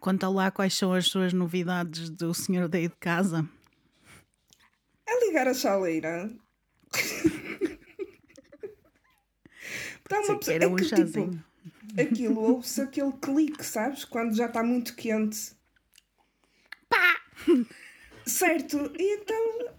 [0.00, 3.46] Conta lá quais são as suas novidades do senhor daí de casa.
[5.06, 6.30] É ligar a chaleira.
[10.08, 11.30] Dá uma que era é um que, tipo,
[12.00, 14.04] aquilo ouve-se aquele clique, sabes?
[14.04, 15.52] Quando já está muito quente.
[16.88, 17.20] Pá!
[18.26, 19.74] Certo, e então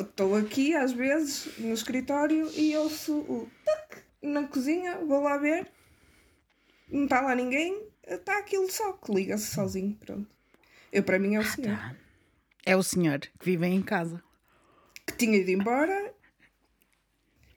[0.00, 5.70] estou aqui às vezes no escritório e ouço o tac na cozinha, vou lá ver,
[6.88, 10.28] não está lá ninguém, está aquilo só que liga-se sozinho, pronto.
[10.92, 11.96] Eu para mim é o senhor Tá.
[12.66, 14.22] É o senhor que vive em casa.
[15.06, 16.14] que tinha ido embora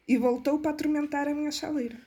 [0.08, 1.98] e voltou para atormentar a minha chaleira.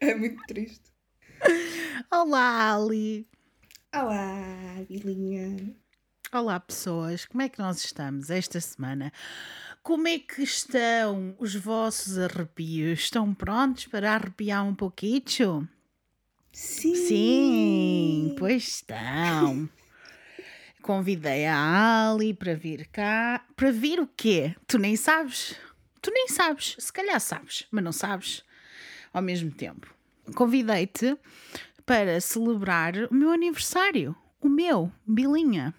[0.00, 0.92] é muito triste.
[2.10, 3.28] Olá, Ali!
[3.94, 5.74] Olá, Vilinha.
[6.32, 7.24] Olá, pessoas!
[7.24, 9.12] Como é que nós estamos esta semana?
[9.86, 12.98] Como é que estão os vossos arrepios?
[12.98, 15.68] Estão prontos para arrepiar um pouquinho?
[16.52, 16.96] Sim.
[16.96, 19.70] Sim, pois estão.
[20.82, 23.46] Convidei a Ali para vir cá.
[23.54, 24.56] Para vir o quê?
[24.66, 25.54] Tu nem sabes?
[26.02, 26.74] Tu nem sabes.
[26.80, 28.42] Se calhar sabes, mas não sabes
[29.12, 29.94] ao mesmo tempo.
[30.34, 31.16] Convidei-te
[31.86, 34.16] para celebrar o meu aniversário.
[34.40, 35.72] O meu, Bilinha.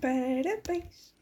[0.00, 1.13] Parabéns.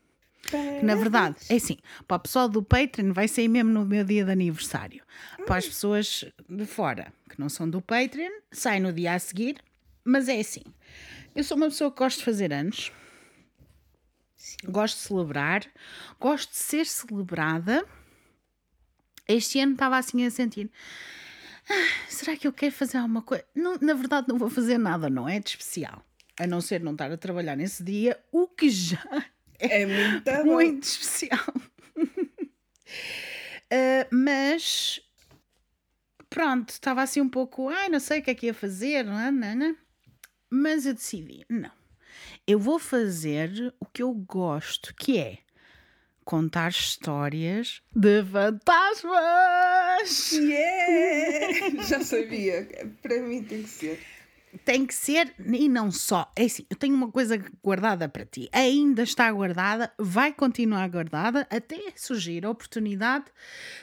[0.42, 4.04] Que, na verdade, é assim, para o pessoal do Patreon vai sair mesmo no meu
[4.04, 5.02] dia de aniversário.
[5.46, 9.62] Para as pessoas de fora que não são do Patreon, sai no dia a seguir.
[10.04, 10.64] Mas é assim,
[11.34, 12.90] eu sou uma pessoa que gosto de fazer anos,
[14.64, 15.64] gosto de celebrar,
[16.20, 17.86] gosto de ser celebrada.
[19.28, 20.68] Este ano estava assim a sentir.
[21.70, 23.44] "Ah, será que eu quero fazer alguma coisa?
[23.54, 26.04] Não, na verdade, não vou fazer nada, não é de especial.
[26.40, 29.04] A não ser não estar a trabalhar nesse dia, o que já
[29.58, 31.46] É muito muito especial.
[33.70, 35.00] Uh, mas
[36.28, 39.18] pronto, estava assim um pouco, ai, não sei o que é que ia fazer, não
[39.18, 39.30] é?
[39.30, 39.76] Não, não.
[40.50, 41.70] mas eu decidi, não,
[42.46, 45.38] eu vou fazer o que eu gosto, que é
[46.24, 49.12] contar histórias de fantasmas.
[50.32, 51.82] Yeah!
[51.88, 52.68] Já sabia.
[53.02, 54.00] Para mim tem que ser.
[54.64, 56.30] Tem que ser, e não só.
[56.36, 58.48] É assim, eu tenho uma coisa guardada para ti.
[58.52, 63.24] Ainda está guardada, vai continuar guardada até surgir a oportunidade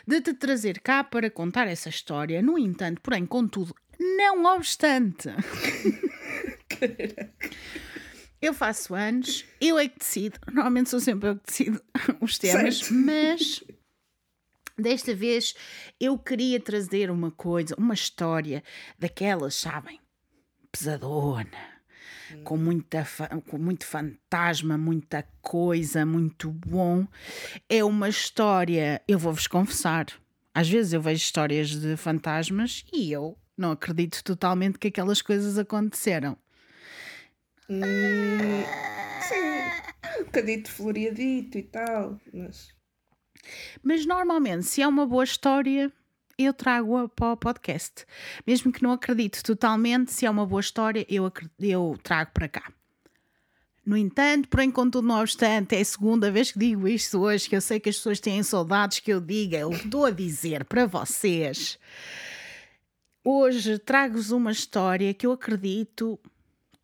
[0.07, 2.41] de te trazer cá para contar essa história.
[2.41, 5.29] No entanto, porém, contudo, não obstante.
[8.41, 10.39] Eu faço anos, eu é que decido.
[10.47, 11.81] Normalmente sou sempre eu que decido
[12.21, 12.93] os temas, Certo.
[12.93, 13.63] mas
[14.77, 15.53] desta vez
[15.99, 18.63] eu queria trazer uma coisa, uma história
[18.97, 19.98] daquelas, sabem?
[20.71, 21.49] Pesadona,
[22.43, 23.05] com, muita,
[23.47, 27.07] com muito fantasma, muita coisa, muito bom.
[27.67, 30.07] É uma história, eu vou-vos confessar,
[30.53, 35.57] às vezes eu vejo histórias de fantasmas e eu não acredito totalmente que aquelas coisas
[35.57, 36.37] aconteceram.
[37.69, 37.81] Hum,
[39.21, 40.19] sim.
[40.19, 42.19] Um bocadito floriadito e tal.
[42.33, 42.73] Mas.
[43.83, 45.91] Mas normalmente, se é uma boa história,
[46.39, 48.05] eu trago-a para o podcast.
[48.47, 51.29] Mesmo que não acredite totalmente, se é uma boa história, eu,
[51.59, 52.71] eu trago para cá.
[53.85, 57.55] No entanto, porém, contudo, não obstante, é a segunda vez que digo isto hoje, que
[57.55, 60.85] eu sei que as pessoas têm saudades que eu diga, eu estou a dizer para
[60.85, 61.77] vocês.
[63.23, 66.19] Hoje trago-vos uma história que eu acredito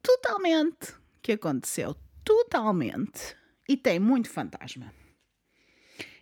[0.01, 1.95] totalmente que aconteceu.
[2.23, 3.35] Totalmente.
[3.69, 4.91] E tem muito fantasma.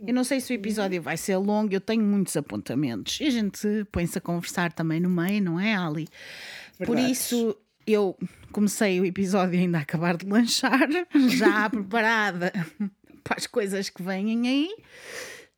[0.05, 3.19] Eu não sei se o episódio vai ser longo, eu tenho muitos apontamentos.
[3.19, 6.07] E a gente põe-se a conversar também no meio, não é, Ali?
[6.77, 7.11] Por Verdade.
[7.11, 7.57] isso,
[7.87, 8.17] eu
[8.51, 10.87] comecei o episódio ainda a acabar de lanchar,
[11.37, 12.51] já preparada
[13.23, 14.75] para as coisas que vêm aí.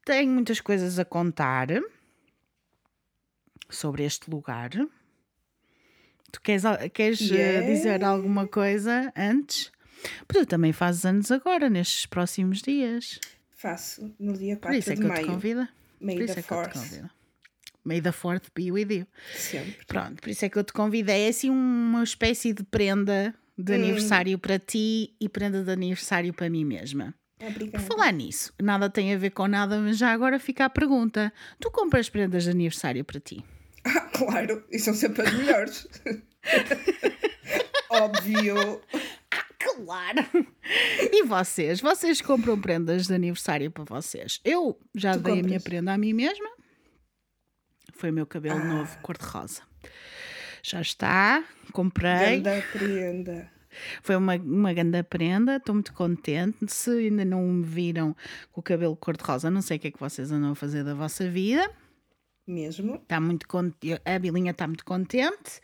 [0.05, 1.67] Tenho muitas coisas a contar
[3.69, 4.69] sobre este lugar.
[6.31, 7.67] Tu queres, queres eh, Yeah.
[7.67, 9.71] dizer alguma coisa antes?
[10.27, 13.19] Porque tu também fazes anos agora, nestes próximos dias.
[13.69, 15.67] Faço no dia Por isso 4 é de que eu te convido.
[15.99, 16.73] May Por the isso é que eu te Fourth.
[16.73, 17.09] convido.
[17.83, 19.07] May the fourth be with you.
[19.35, 19.85] Sempre.
[19.87, 21.25] Pronto, por isso é que eu te convidei.
[21.25, 23.75] É assim uma espécie de prenda de Hum.
[23.75, 27.15] aniversário para ti e prenda de aniversário para mim mesma.
[27.39, 27.83] Por Obrigada.
[27.83, 31.71] falar nisso, nada tem a ver com nada, mas já agora fica a pergunta: tu
[31.71, 33.43] compras prendas de aniversário para ti?
[33.87, 34.63] Ah, claro.
[34.71, 35.87] E são sempre as melhores.
[37.89, 38.81] Óbvio.
[39.75, 40.19] Claro!
[41.11, 41.81] E vocês?
[41.81, 44.39] Vocês compram prendas de aniversário para vocês?
[44.43, 45.63] Eu já Tu dei a minha compras?
[45.63, 46.49] prenda a mim mesma.
[47.93, 48.63] Foi o meu cabelo Ah.
[48.63, 49.61] novo, cor-de-rosa.
[50.63, 52.39] Já está, comprei.
[52.41, 53.51] Ganda prenda.
[54.01, 56.57] Foi uma, uma grande prenda, estou muito contente.
[56.67, 58.15] Se ainda não me viram
[58.51, 60.93] com o cabelo cor-de-rosa, não sei o que é que vocês andam a fazer da
[60.93, 61.69] vossa vida.
[62.47, 62.95] Mesmo.
[62.95, 65.61] Está muito contente, a Bilinha está muito contente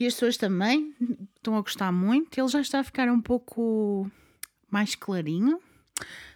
[0.00, 0.94] e as pessoas também
[1.36, 2.38] estão a gostar muito.
[2.38, 4.10] Ele já está a ficar um pouco
[4.70, 5.60] mais clarinho.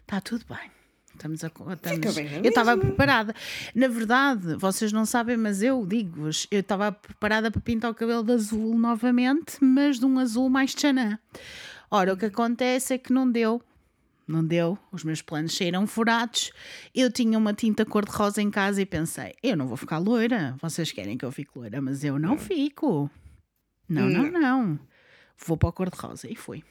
[0.03, 0.71] Está tudo bem.
[1.15, 3.35] Estamos a, estamos, bem, é eu estava preparada.
[3.75, 8.23] Na verdade, vocês não sabem, mas eu digo-vos, eu estava preparada para pintar o cabelo
[8.23, 11.19] de azul novamente, mas de um azul mais tchanã.
[11.91, 13.63] Ora, o que acontece é que não deu.
[14.31, 16.53] Não deu, os meus planos saíram furados.
[16.95, 20.57] Eu tinha uma tinta cor-de-rosa em casa e pensei: eu não vou ficar loira.
[20.63, 23.11] Vocês querem que eu fique loira, mas eu não fico.
[23.89, 24.81] Não, não, não.
[25.45, 26.31] Vou para o cor-de-rosa.
[26.31, 26.63] E fui.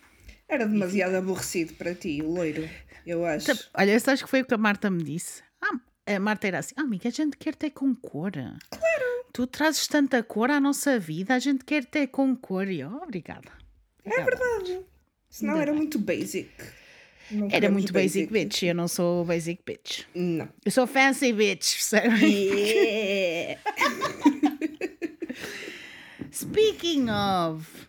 [0.48, 2.68] Era demasiado aborrecido para ti, o loiro,
[3.06, 3.52] eu acho.
[3.74, 5.44] Olha, sabes que foi o que a Marta me disse?
[5.62, 5.80] Ah,
[6.16, 8.32] a Marta era assim: ah, amiga, a gente quer ter com cor.
[8.32, 9.26] Claro.
[9.34, 12.70] Tu trazes tanta cor à nossa vida, a gente quer ter com cor.
[12.70, 13.52] E eu, obrigada.
[14.06, 14.80] É verdade.
[15.30, 15.82] Senão Ainda era bem.
[15.82, 16.50] muito basic.
[17.32, 18.64] Não Era muito basic bitch.
[18.64, 20.04] Eu não sou basic bitch.
[20.16, 20.50] Não.
[20.66, 22.32] Eu sou fancy bitch, percebem?
[22.32, 23.62] Yeah.
[26.32, 27.88] Speaking of,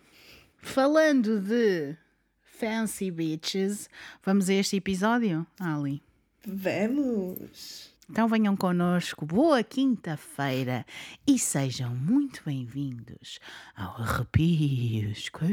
[0.57, 1.95] falando de
[2.43, 3.89] fancy bitches,
[4.23, 6.01] vamos a este episódio, Ali.
[6.45, 7.89] Vamos.
[8.09, 10.85] Então venham connosco, boa quinta-feira
[11.25, 13.39] e sejam muito bem-vindos
[13.73, 15.47] ao Arrepios com a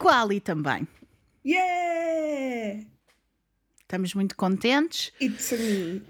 [0.00, 0.88] E com a Ali também.
[1.44, 2.84] Yeah!
[3.82, 6.02] Estamos muito contentes It's me.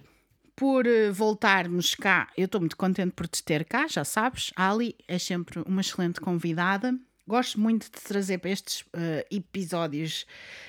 [0.55, 2.29] por eh, voltarmos cá.
[2.37, 4.53] Eu estou muito contente por te ter cá, já sabes.
[4.55, 6.97] A Ali é sempre uma excelente convidada.
[7.27, 10.25] Gosto muito de te trazer para estes eh, episódios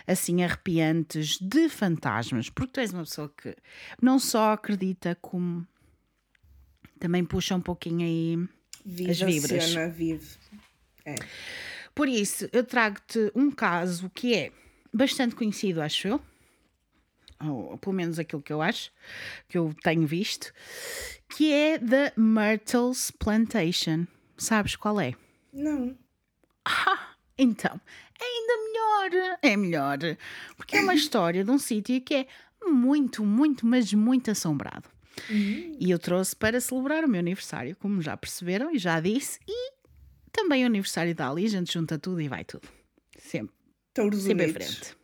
[0.07, 3.55] assim arrepiantes de fantasmas, porque tu és uma pessoa que
[4.01, 5.67] não só acredita, como
[6.99, 8.47] também puxa um pouquinho aí
[8.83, 9.73] Viva As vibras.
[9.95, 10.27] vive.
[11.05, 11.15] É.
[11.93, 14.51] Por isso, eu trago-te um caso que é
[14.93, 16.21] bastante conhecido, acho eu.
[17.43, 18.91] Ou pelo menos aquilo que eu acho,
[19.49, 20.53] que eu tenho visto,
[21.29, 24.05] que é da Myrtles Plantation.
[24.37, 25.13] Sabes qual é?
[25.51, 25.97] Não.
[26.63, 27.81] Ah, então,
[28.19, 29.39] é ainda melhor.
[29.41, 29.97] É melhor.
[30.55, 32.27] Porque é uma história de um sítio que é
[32.63, 34.87] muito, muito, mas muito assombrado.
[35.79, 39.73] E eu trouxe para celebrar o meu aniversário, como já perceberam e já disse, e
[40.31, 41.45] também o aniversário da Ali.
[41.45, 42.67] A gente junta tudo e vai tudo.
[43.17, 43.53] Sempre.
[43.93, 44.67] Touros Sempre em Unidos.
[44.67, 44.97] frente.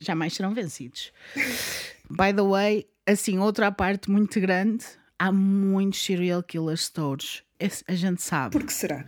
[0.00, 1.12] Jamais serão vencidos.
[2.10, 4.84] By the way, assim, outra parte muito grande,
[5.18, 7.42] há muitos serial killers touros.
[7.58, 8.52] Esse A gente sabe.
[8.52, 9.06] Por que será?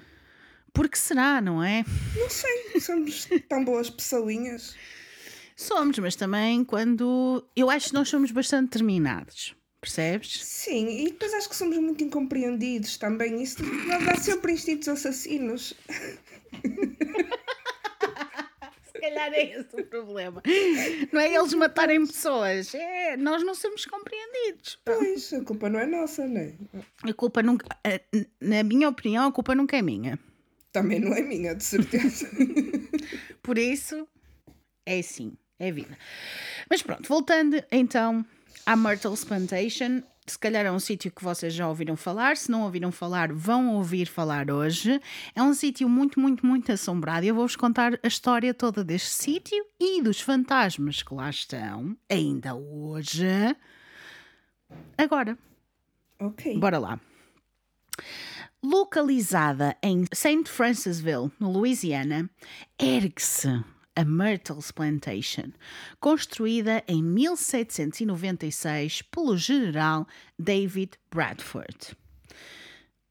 [0.73, 1.85] Por que será, não é?
[2.17, 2.81] Não sei.
[2.81, 4.75] Somos tão boas pessoinhas.
[5.57, 7.47] Somos, mas também quando.
[7.57, 9.55] Eu acho que nós somos bastante determinados.
[9.87, 10.45] Percebes?
[10.45, 13.41] Sim, e depois acho que somos muito incompreendidos também.
[13.41, 15.75] Isso dá, dá sempre instintos assassinos.
[18.93, 20.43] Se calhar é esse o problema.
[21.13, 24.77] Não é eles matarem pessoas, é nós não somos compreendidos.
[24.85, 26.55] Pois, a culpa não é nossa, né?
[27.05, 27.67] A culpa nunca.
[27.85, 28.01] a-
[28.41, 30.19] Na minha opinião, a culpa nunca é minha.
[30.73, 32.29] Também não é minha, de certeza.
[33.41, 34.09] Por isso,
[34.85, 35.97] é assim, é vida.
[36.69, 38.27] Mas pronto, voltando então
[38.67, 42.63] à Myrtle's Plantation, se calhar é um sítio que vocês já ouviram falar, se não
[42.63, 45.01] ouviram falar, vão ouvir falar hoje.
[45.37, 49.11] É um sítio muito, muito, muito assombrado e eu vou-vos contar a história toda deste
[49.11, 53.25] sítio e dos fantasmas que lá estão, ainda hoje.
[54.99, 55.39] Agora,
[56.19, 56.59] ok.
[56.59, 57.01] Bora lá.
[58.61, 60.47] Localizada em St.
[60.47, 62.29] Francisville, no Louisiana,
[62.77, 63.65] ergue-se
[63.97, 65.51] a Myrtles Plantation,
[65.99, 70.07] construída em 1796 pelo general
[70.39, 71.97] David Bradford.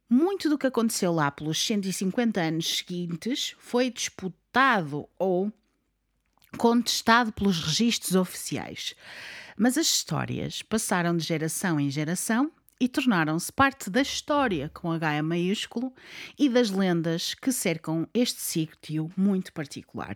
[0.07, 5.51] Muito do que aconteceu lá pelos 150 anos seguintes foi disputado ou
[6.57, 8.93] contestado pelos registros oficiais.
[9.57, 15.23] Mas as histórias passaram de geração em geração e tornaram-se parte da história com H
[15.23, 15.93] maiúsculo
[16.37, 20.15] e das lendas que cercam este sítio muito particular.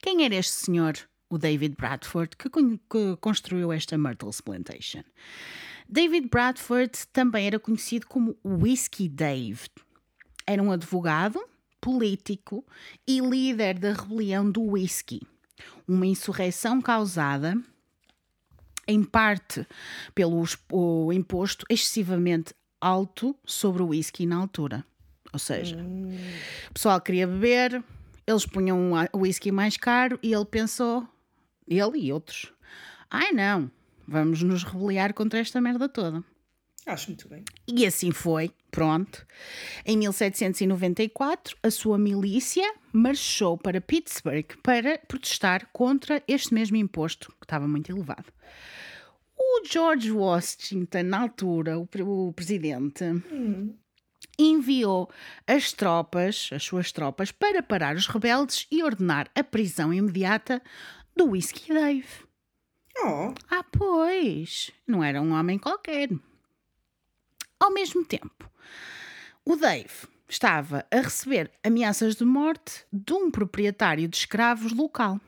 [0.00, 0.96] Quem era este senhor,
[1.28, 5.02] o David Bradford, que, que construiu esta Myrtles Plantation?
[5.88, 9.68] David Bradford também era conhecido como Whiskey Dave.
[10.46, 11.40] Era um advogado,
[11.80, 12.64] político
[13.06, 15.22] e líder da rebelião do whisky,
[15.86, 17.56] uma insurreição causada
[18.88, 19.66] em parte
[20.14, 20.44] pelo
[21.12, 24.84] imposto excessivamente alto sobre o whisky na altura.
[25.32, 25.76] Ou seja,
[26.70, 27.82] o pessoal queria beber,
[28.26, 31.06] eles punham um o whisky mais caro e ele pensou,
[31.66, 32.52] ele e outros,
[33.10, 33.70] ai não,
[34.06, 36.24] vamos nos rebeliar contra esta merda toda.
[36.86, 37.44] Acho muito bem.
[37.66, 39.26] E assim foi, pronto.
[39.84, 47.44] Em 1794, a sua milícia marchou para Pittsburgh para protestar contra este mesmo imposto, que
[47.44, 48.32] estava muito elevado.
[49.36, 51.88] O George Washington, na altura, o,
[52.28, 53.04] o presidente,
[54.38, 55.10] enviou
[55.46, 60.62] as tropas, as suas tropas, para parar os rebeldes e ordenar a prisão imediata
[61.16, 62.06] do Whiskey Dave.
[62.98, 66.08] Oh, Ah, pois, não era um homem qualquer.
[67.60, 68.50] Ao mesmo tempo,
[69.44, 69.90] o Dave
[70.28, 75.20] estava a receber ameaças de morte de um proprietário de escravos local.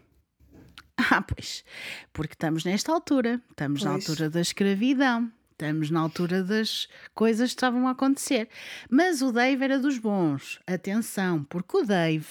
[0.97, 1.65] Ah, pois,
[2.13, 4.09] porque estamos nesta altura, estamos na Pois.
[4.09, 8.49] altura da escravidão, estamos na altura das coisas que estavam a acontecer.
[8.89, 12.27] Mas o Dave era dos bons, atenção, porque o Dave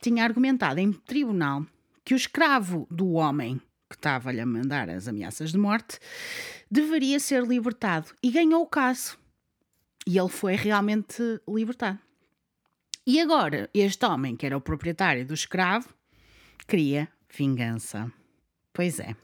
[0.00, 1.66] tinha argumentado em tribunal
[2.02, 5.98] que o escravo do homem que estava-lhe a mandar as ameaças de morte
[6.70, 9.18] deveria ser libertado e ganhou o caso.
[10.06, 11.98] E ele foi realmente libertado.
[13.06, 15.88] E agora, este homem, que era o proprietário do escravo,
[16.66, 18.10] queria vingança.
[18.72, 19.14] Pois é.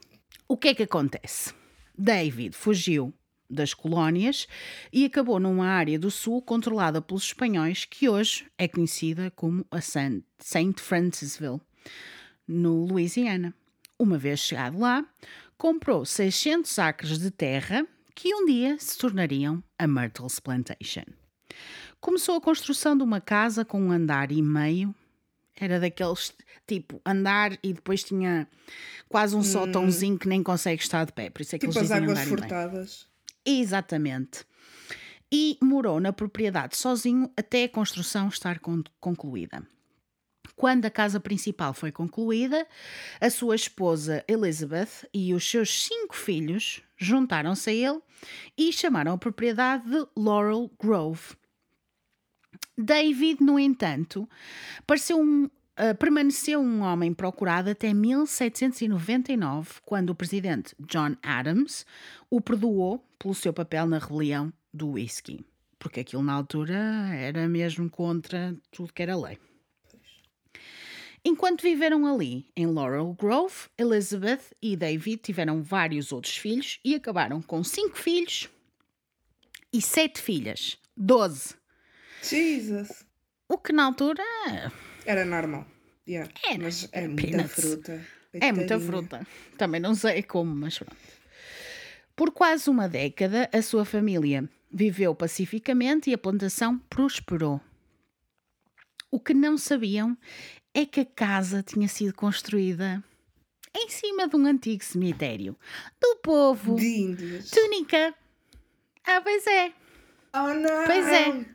[0.47, 1.53] O que é que acontece?
[1.97, 3.13] David fugiu
[3.49, 4.47] das colónias
[4.91, 9.81] e acabou numa área do sul controlada pelos espanhóis, que hoje é conhecida como a
[9.81, 11.61] Saint Saint Francisville,
[12.47, 13.53] no Louisiana.
[13.99, 15.05] Uma vez chegado lá,
[15.57, 21.03] comprou 600 acres de terra que um dia se tornariam a Myrtles Plantation.
[21.99, 24.93] Começou a construção de uma casa com um andar e meio.
[25.59, 26.33] Era daqueles
[26.67, 28.47] tipo andar e depois tinha
[29.09, 31.29] quase um sótãozinho que nem consegue estar de pé.
[31.29, 32.37] Por isso é que tipo eles as dizem águas e meio.
[32.37, 33.07] furtadas.
[33.49, 34.45] Exatamente.
[35.31, 39.65] E morou na propriedade sozinho até a construção estar con- concluída.
[40.55, 42.65] Quando a casa principal foi concluída,
[43.21, 48.01] a sua esposa Elizabeth e os seus cinco filhos juntaram-se a ele
[48.57, 51.35] e chamaram a propriedade de Laurel Grove.
[52.77, 54.27] David, no entanto,
[54.85, 61.85] pareceu um- ah, permaneceu um homem procurado até 1799, quando o presidente John Adams
[62.31, 65.45] o perdoou pelo seu papel na rebelião do whisky.
[65.79, 66.77] Porque aquilo na altura
[67.15, 69.37] era mesmo contra tudo que era lei.
[71.23, 77.41] Enquanto viveram ali, em Laurel Grove, Elizabeth e David tiveram vários outros filhos e acabaram
[77.41, 78.49] com cinco filhos
[79.73, 80.77] e sete filhas.
[80.95, 81.55] Doze.
[82.23, 83.05] Jesus.
[83.49, 84.23] O que na altura
[85.05, 85.65] Era normal.
[86.07, 86.31] Yeah.
[86.45, 86.63] Era.
[86.63, 87.51] Mas é muita Peanuts.
[87.53, 88.05] fruta.
[88.33, 88.79] é muita Coitadinha.
[88.79, 89.27] fruta.
[89.57, 90.95] Também não sei como, mas pronto.
[92.17, 97.61] Por quase uma década, a sua família viveu pacificamente e a plantação prosperou.
[99.11, 100.17] O que não sabiam
[100.73, 103.03] é que a casa tinha sido construída
[103.75, 105.55] em cima de um antigo cemitério
[106.01, 107.51] do povo De índios.
[107.51, 108.15] Túnica.
[109.05, 109.71] Ah, pois é.
[110.33, 110.85] Oh não!
[110.87, 111.45] Pois é.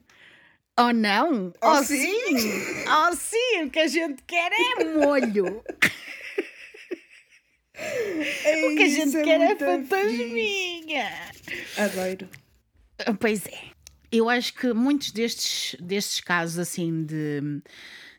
[0.79, 1.53] Oh não?
[1.61, 2.39] Oh, Oh, sim?
[2.39, 2.85] sim?
[2.89, 5.61] Oh sim, o que a gente quer é molho.
[8.45, 9.89] Ei, O que a gente é quer é muito fixe.
[9.89, 11.09] fantasminha.
[11.77, 12.29] Adoro.
[13.07, 13.73] Ah, Pois é.
[14.11, 17.63] Eu acho que muitos destes, destes casos assim de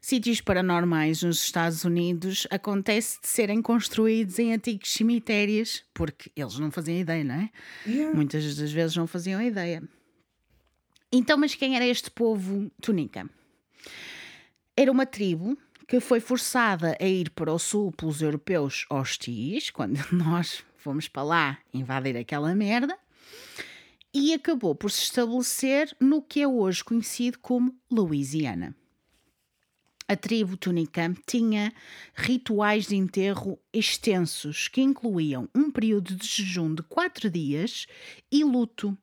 [0.02, 6.72] sítios paranormais nos Estados Unidos acontece de serem construídos em antigos cemitérios, porque eles não
[6.72, 7.50] faziam ideia, não é?
[7.86, 8.16] Yeah.
[8.16, 9.84] Muitas das vezes não faziam ideia.
[11.12, 13.30] Então, mas quem era este povo tunica?
[14.76, 15.56] Era uma tribo
[15.88, 21.24] que foi forçada a ir para o sul pelos europeus hostis, quando nós fomos para
[21.24, 22.98] lá invadir aquela merda,
[24.14, 28.76] e acabou por se estabelecer no que é hoje conhecido como Louisiana.
[30.08, 31.74] A tribo túnica tinha
[32.14, 37.88] rituais de enterro extensos que incluíam um período de jejum de quatro dias
[38.32, 38.96] e luto.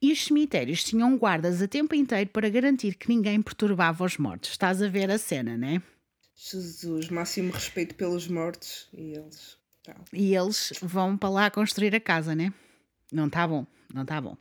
[0.00, 4.50] E os cemitérios tinham guardas a tempo inteiro para garantir que ninguém perturbava os mortos.
[4.50, 5.82] Estás a ver a cena, né?
[6.50, 9.56] Jesus, máximo respeito pelos mortos e eles.
[9.84, 10.04] Tal.
[10.12, 12.52] E eles vão para lá construir a casa, né?
[13.12, 14.36] Não está bom, não está bom.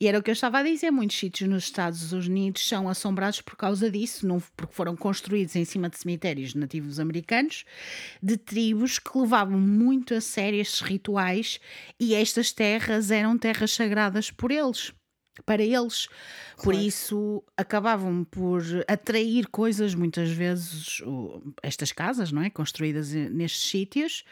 [0.00, 3.40] E era o que eu estava a dizer: muitos sítios nos Estados Unidos são assombrados
[3.40, 7.64] por causa disso, não, porque foram construídos em cima de cemitérios nativos americanos,
[8.22, 11.60] de tribos que levavam muito a sério estes rituais
[11.98, 14.92] e estas terras eram terras sagradas por eles.
[15.44, 16.06] Para eles,
[16.56, 16.78] por Claro.
[16.80, 21.02] isso acabavam por atrair coisas, muitas vezes,
[21.62, 22.50] estas casas, não é?
[22.50, 24.24] Construídas nestes sítios,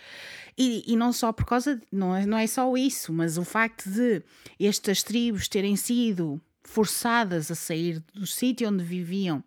[0.56, 3.44] e, e não só por causa, de- não é, não é só isso, mas o
[3.44, 4.22] facto de
[4.60, 9.42] estas tribos terem sido forçadas a sair do sítio onde viviam,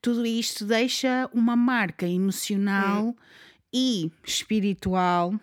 [0.00, 3.14] tudo isto deixa uma marca emocional
[3.72, 5.34] e espiritual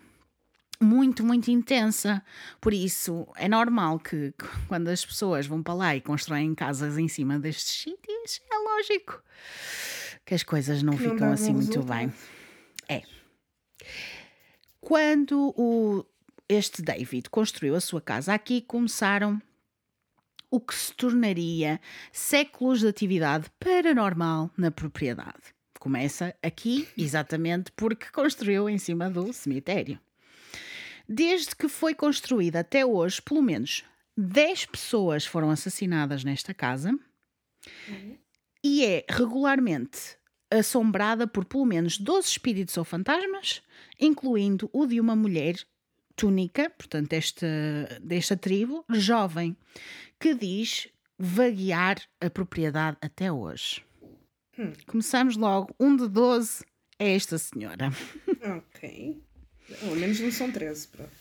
[0.82, 2.24] muito, muito intensa.
[2.60, 4.34] Por isso, é normal que
[4.68, 9.22] quando as pessoas vão para lá e constroem casas em cima destes sítios, é lógico
[10.26, 12.12] que as coisas não Que não ficam dá assim muito bem.
[12.88, 13.02] É.
[14.80, 16.06] Quando o,
[16.48, 19.42] este David construiu a sua casa aqui, começaram
[20.50, 21.80] o que se tornaria
[22.12, 25.56] séculos de atividade paranormal na propriedade.
[25.80, 30.00] Começa aqui, exatamente porque construiu em cima do cemitério.
[31.14, 33.84] Desde que foi construída até hoje, pelo menos
[34.16, 36.98] 10 pessoas foram assassinadas nesta casa
[38.64, 40.16] e é regularmente
[40.50, 43.62] assombrada por pelo menos 12 espíritos ou fantasmas,
[44.00, 45.56] incluindo o de uma mulher
[46.16, 47.48] túnica, portanto, desta,
[48.02, 49.58] desta tribo, jovem,
[50.18, 50.88] que diz
[51.20, 53.84] vaguear a propriedade até hoje.
[54.86, 55.76] Começamos logo.
[55.78, 56.64] Um de 12
[56.98, 57.90] é esta senhora.
[58.44, 59.22] Ok.
[59.80, 61.12] Pelo menos não são 13, pronto.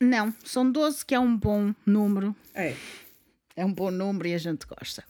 [0.00, 2.34] Não, são 12, que é um bom número.
[2.54, 2.74] É.
[3.54, 5.04] É um bom número e a gente gosta.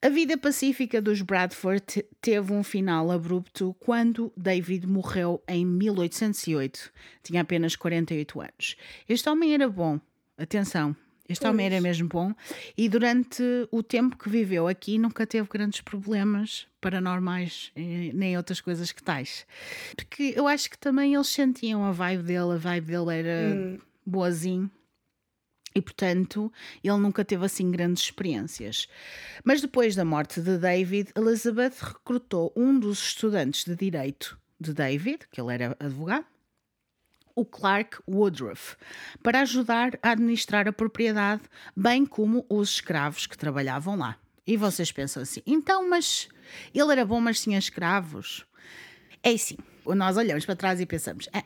[0.00, 6.92] A vida pacífica dos Bradford te- teve um final abrupto quando David morreu em 1808.
[7.24, 8.76] Tinha apenas 48 anos.
[9.08, 9.98] Este homem era bom,
[10.38, 10.94] atenção,
[11.28, 12.32] este homem era mesmo bom
[12.78, 18.60] e durante o tempo que viveu aqui nunca teve grandes problemas paranormais eh, nem outras
[18.60, 19.44] coisas que tais.
[19.96, 24.70] Porque eu acho que também eles sentiam a vibe dele, a vibe dele era boazinho.
[25.74, 26.50] E, portanto,
[26.82, 28.86] ele nunca teve assim grandes experiências.
[29.44, 35.26] Mas depois da morte de David, Elizabeth recrutou um dos estudantes de direito de David,
[35.30, 36.24] que ele era advogado,
[37.34, 38.76] o Clark Woodruff,
[39.24, 41.42] para ajudar a administrar a propriedade,
[41.76, 44.16] bem como os escravos que trabalhavam lá.
[44.46, 46.28] E vocês pensam assim, então, mas
[46.74, 48.46] ele era bom, mas tinha escravos?
[49.22, 51.42] É assim, nós olhamos para trás e pensamos, "Ah,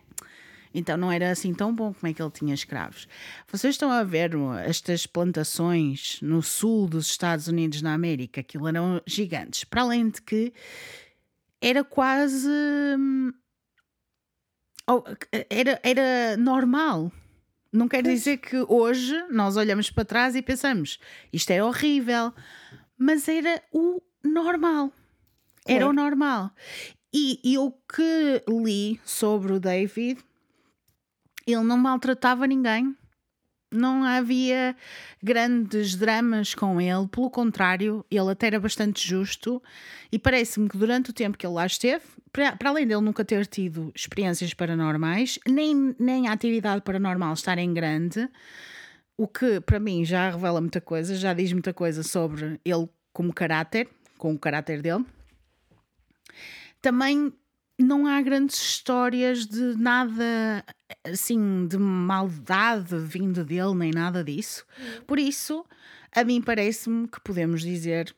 [0.73, 3.09] então não era assim tão bom como é que ele tinha escravos.
[3.51, 8.69] Vocês estão a ver uh, estas plantações no sul dos Estados Unidos da América, aquilo
[8.69, 9.65] eram gigantes.
[9.65, 10.53] Para além de que
[11.61, 12.49] era quase.
[12.49, 13.33] hum,
[14.89, 15.03] oh,
[15.49, 17.11] Era, era normal.
[17.73, 20.99] Não quer dizer que hoje nós olhamos para trás e pensamos
[21.33, 22.33] isto é horrível,
[23.01, 24.93] mas era o normal.
[25.67, 26.11] Era o Claro.
[26.11, 26.51] normal.
[27.13, 30.21] E, e o que li sobre o David,
[31.47, 32.95] ele não maltratava ninguém.
[33.73, 34.77] Não havia
[35.23, 39.63] grandes dramas com ele, pelo contrário, ele até era bastante justo.
[40.11, 43.25] E parece-me que durante o tempo que ele lá esteve, para para além dele nunca
[43.25, 48.29] ter tido experiências paranormais, nem, nem a atividade paranormal estar em grande,
[49.21, 53.35] o que para mim já revela muita coisa, já diz muita coisa sobre ele como
[53.35, 55.05] caráter, com o caráter dele.
[56.81, 57.31] Também
[57.79, 60.65] não há grandes histórias de nada
[61.05, 64.65] assim de maldade vindo dele, nem nada disso.
[65.07, 65.67] Por isso,
[66.13, 68.17] a mim parece-me que podemos dizer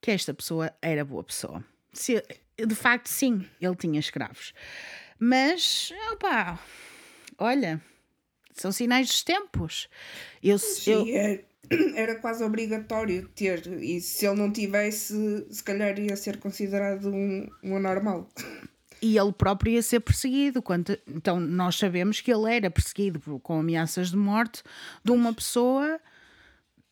[0.00, 1.62] que esta pessoa era boa pessoa.
[1.92, 2.22] Se,
[2.56, 4.54] de facto, sim, ele tinha escravos.
[5.18, 6.58] Mas, opá,
[7.36, 7.82] olha,
[8.60, 9.88] são sinais dos tempos.
[10.42, 11.42] Eu, eu, E era,
[11.94, 13.66] era quase obrigatório ter.
[13.82, 18.28] E se ele não tivesse, se calhar ia ser considerado um, um anormal.
[19.02, 20.60] e ele próprio ia ser perseguido.
[20.62, 24.62] Quanto, então, nós sabemos que ele era perseguido por- com ameaças de morte
[25.04, 26.00] de uma pessoa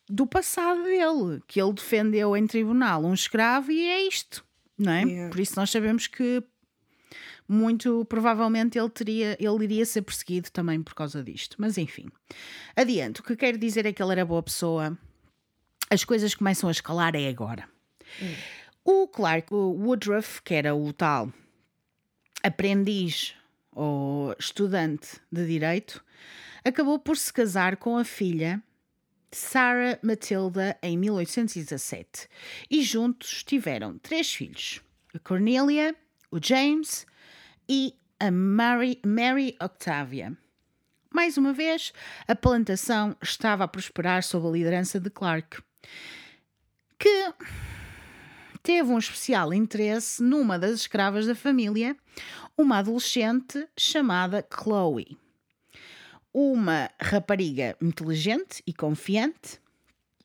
[0.08, 4.44] do passado dele, que ele defendeu em tribunal um escravo, e é isto,
[4.78, 5.02] não é?
[5.02, 5.30] Yeah.
[5.32, 6.42] Por isso, nós sabemos que
[7.48, 11.56] muito provavelmente ele teria ele iria ser perseguido também por causa disto.
[11.58, 12.08] Mas enfim,
[12.74, 13.20] adiante.
[13.20, 14.96] O que quero dizer é que ele era boa pessoa.
[15.88, 17.68] As coisas começam a escalar é agora.
[18.84, 21.32] O Clark Woodruff, que era o tal
[22.42, 23.34] aprendiz
[23.72, 26.04] ou estudante de direito,
[26.64, 28.62] acabou por se casar com a filha
[29.30, 32.28] Sarah Matilda em 1817
[32.70, 34.80] e juntos tiveram três filhos:
[35.12, 35.94] a Cornelia,
[36.30, 37.06] o James
[37.68, 40.36] e a Mary, Mary Octavia.
[41.12, 41.92] Mais uma vez,
[42.28, 45.62] a plantação estava a prosperar sob a liderança de Clark,
[46.98, 47.32] que
[48.62, 51.96] teve um especial interesse numa das escravas da família,
[52.56, 55.16] uma adolescente chamada Chloe.
[56.34, 59.58] Uma rapariga inteligente e confiante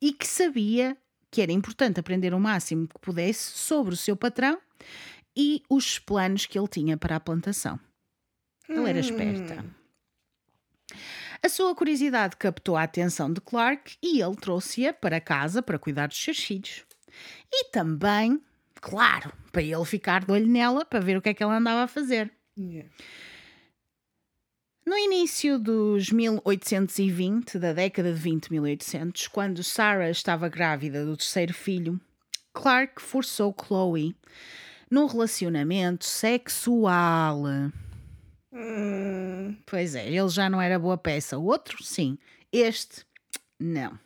[0.01, 0.97] e que sabia
[1.30, 4.60] que era importante aprender o máximo que pudesse sobre o seu patrão
[5.36, 7.80] e os planos que ele tinha para a plantação.
[8.67, 9.65] Ela era esperta.
[11.44, 16.08] A sua curiosidade captou a atenção de Clark e ele trouxe-a para casa para cuidar
[16.08, 16.86] dos seus filhos.
[17.52, 18.39] E também,
[18.80, 21.84] claro, para ele ficar de olho nela para ver o que é que ela andava
[21.84, 22.32] a fazer.
[22.58, 22.89] Yeah.
[24.86, 31.54] No início dos 1820, da década de 20 1800, quando Sarah estava grávida do terceiro
[31.54, 32.00] filho,
[32.54, 34.15] Clark forçou Chloe
[34.91, 37.43] num relacionamento sexual.
[38.54, 41.38] Hum, Pois é, ele já não era boa peça.
[41.38, 42.17] O outro, sim.
[42.51, 43.06] Este,
[43.58, 43.97] não.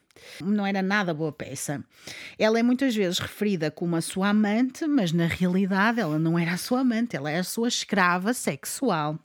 [0.41, 1.83] Não era nada boa peça.
[2.37, 6.53] Ela é muitas vezes referida como a sua amante, mas na realidade ela não era
[6.53, 9.19] a sua amante, ela era a sua escrava sexual.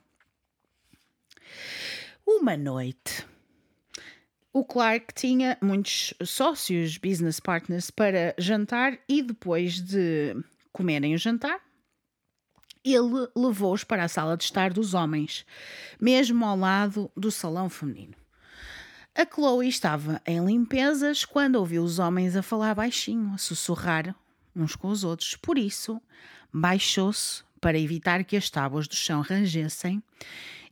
[2.25, 3.25] Uma noite,
[4.53, 10.35] o Clark tinha muitos sócios, business partners, para jantar e depois de
[10.71, 11.59] comerem o jantar,
[12.83, 15.45] ele levou-os para a sala de estar dos homens,
[15.99, 18.15] mesmo ao lado do salão feminino.
[19.13, 24.15] A Chloe estava em limpezas quando ouviu os homens a falar baixinho, a sussurrar
[24.55, 25.35] uns com os outros.
[25.35, 26.01] Por isso,
[26.51, 30.01] baixou-se para evitar que as tábuas do chão rangessem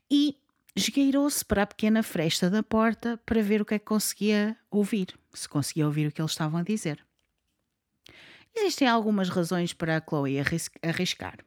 [0.10, 0.38] e
[0.76, 5.08] esgueirou-se para a pequena fresta da porta para ver o que é que conseguia ouvir,
[5.34, 7.06] se conseguia ouvir o que eles estavam a dizer.
[8.56, 11.38] Existem algumas razões para a Chloe arris- arriscar.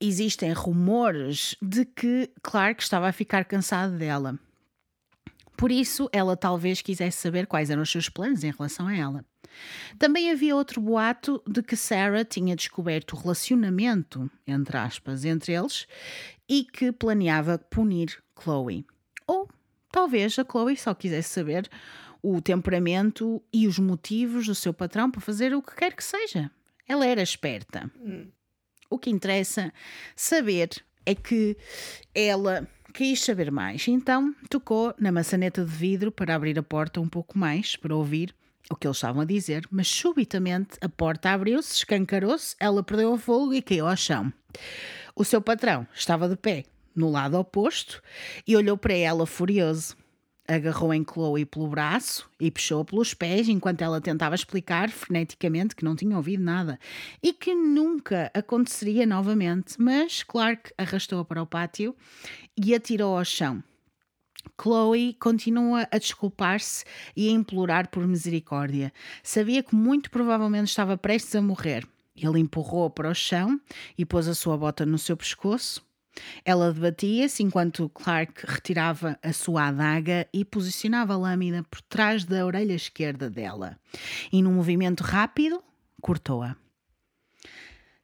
[0.00, 4.38] Existem rumores de que Clark estava a ficar cansado dela.
[5.56, 9.24] Por isso, ela talvez quisesse saber quais eram os seus planos em relação a ela.
[9.98, 15.86] Também havia outro boato de que Sarah tinha descoberto o relacionamento, entre aspas, entre eles
[16.48, 18.84] e que planeava punir Chloe.
[19.26, 19.48] Ou
[19.92, 21.70] talvez a Chloe só quisesse saber
[22.22, 26.50] o temperamento e os motivos do seu patrão para fazer o que quer que seja.
[26.86, 27.90] Ela era esperta.
[28.88, 29.72] O que interessa
[30.14, 30.70] saber
[31.04, 31.56] é que
[32.14, 37.08] ela quis saber mais, então tocou na maçaneta de vidro para abrir a porta um
[37.08, 38.34] pouco mais, para ouvir
[38.70, 43.18] o que eles estavam a dizer, mas subitamente a porta abriu-se, escancarou-se, ela perdeu o
[43.18, 44.32] fogo e caiu ao chão.
[45.16, 48.02] O seu patrão estava de pé, no lado oposto,
[48.46, 49.96] e olhou para ela furioso.
[50.52, 55.82] Agarrou em Chloe pelo braço e puxou pelos pés enquanto ela tentava explicar freneticamente que
[55.82, 56.78] não tinha ouvido nada
[57.22, 59.80] e que nunca aconteceria novamente.
[59.80, 61.96] Mas Clark arrastou-a para o pátio
[62.54, 63.64] e atirou ao chão.
[64.60, 66.84] Chloe continua a desculpar-se
[67.16, 68.92] e a implorar por misericórdia.
[69.22, 71.88] Sabia que muito provavelmente estava prestes a morrer.
[72.14, 73.58] Ele empurrou-a para o chão
[73.96, 75.82] e pôs a sua bota no seu pescoço.
[76.44, 82.44] Ela debatia-se enquanto Clark retirava a sua adaga e posicionava a lâmina por trás da
[82.44, 83.78] orelha esquerda dela.
[84.32, 85.62] E num movimento rápido,
[86.00, 86.56] cortou-a.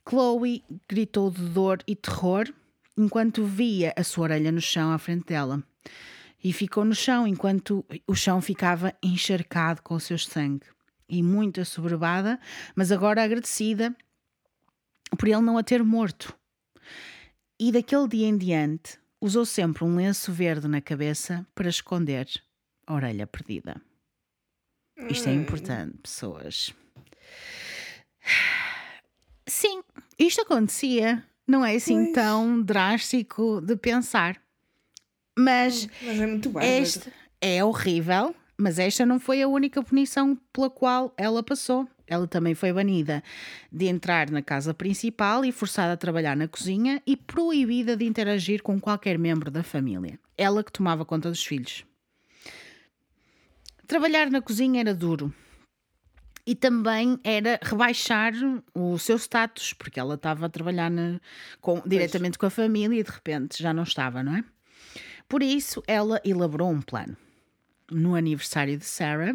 [0.08, 2.48] Chloe gritou de dor e terror
[2.96, 5.62] enquanto via a sua orelha no chão à frente dela.
[6.42, 10.66] E ficou no chão enquanto o chão ficava encharcado com o seu sangue.
[11.08, 12.38] E muito assoberbada,
[12.74, 13.94] mas agora agradecida
[15.16, 16.37] por ele não a ter morto.
[17.58, 22.28] E daquele dia em diante, usou sempre um lenço verde na cabeça para esconder
[22.86, 23.80] a orelha perdida.
[25.10, 26.72] Isto é importante, pessoas.
[29.46, 29.82] Sim,
[30.18, 31.24] isto acontecia.
[31.46, 32.14] Não é assim Pois.
[32.14, 34.40] tão drástico de pensar.
[35.38, 36.74] Mas mas é muito bárbaro.
[37.40, 41.88] é horrível, mas esta não foi a única punição pela qual ela passou.
[42.08, 43.22] Ela também foi banida
[43.70, 48.62] de entrar na casa principal e forçada a trabalhar na cozinha e proibida de interagir
[48.62, 50.18] com qualquer membro da família.
[50.36, 51.84] Ela que tomava conta dos filhos.
[53.86, 55.32] Trabalhar na cozinha era duro.
[56.46, 58.32] E também era rebaixar
[58.74, 61.20] o seu status, porque ela estava a trabalhar na-
[61.60, 64.44] com- diretamente com a família e de repente já não estava, não é?
[65.28, 67.14] Por isso, ela elaborou um plano.
[67.90, 69.34] No aniversário de Sarah,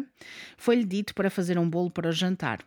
[0.56, 2.64] foi-lhe dito para fazer um bolo para o jantar.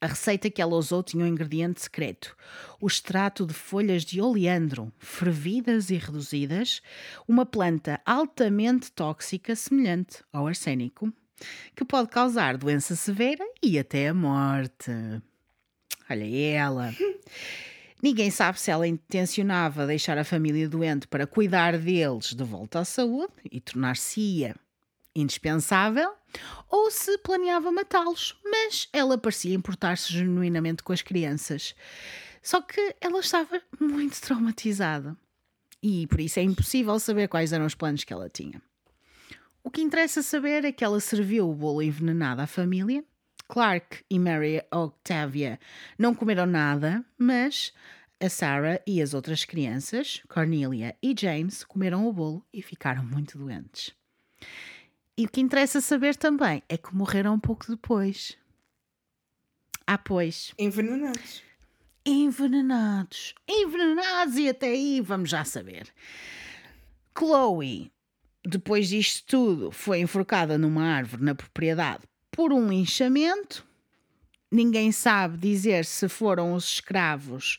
[0.00, 2.36] A receita que ela usou tinha um ingrediente secreto:
[2.80, 6.82] o extrato de folhas de oleandro, fervidas e reduzidas,
[7.26, 11.12] uma planta altamente tóxica semelhante ao arsênico,
[11.74, 14.90] que pode causar doença severa e até a morte.
[16.10, 16.94] Olha ela.
[18.02, 22.84] Ninguém sabe se ela intencionava deixar a família doente para cuidar deles de volta à
[22.84, 24.54] saúde e tornar-se-ia
[25.14, 26.12] indispensável,
[26.68, 31.74] ou se planeava matá-los, mas ela parecia importar-se genuinamente com as crianças.
[32.42, 35.16] Só que ela estava muito traumatizada
[35.86, 38.62] e por isso é impossível saber quais eram os planos que ela tinha.
[39.62, 43.04] O que interessa saber é que ela serviu o bolo envenenado à família.
[43.46, 45.60] Clark e Mary Octavia
[45.98, 47.72] não comeram nada, mas
[48.18, 53.36] a Sarah e as outras crianças, Cornelia e James, comeram o bolo e ficaram muito
[53.36, 53.92] doentes.
[55.16, 58.36] E o que interessa saber também é que morreram um pouco depois.
[59.86, 60.52] Ah, pois.
[60.58, 61.42] Envenenados.
[62.04, 63.34] Envenenados.
[63.48, 65.88] Envenenados e até aí vamos já saber.
[67.16, 67.92] Chloe,
[68.44, 73.64] depois disto tudo, foi enforcada numa árvore na propriedade por um linchamento.
[74.50, 77.58] Ninguém sabe dizer se foram os escravos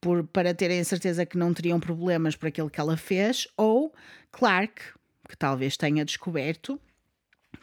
[0.00, 3.94] por, para terem certeza que não teriam problemas por aquilo que ela fez, ou
[4.32, 4.82] Clark,
[5.30, 6.78] que talvez tenha descoberto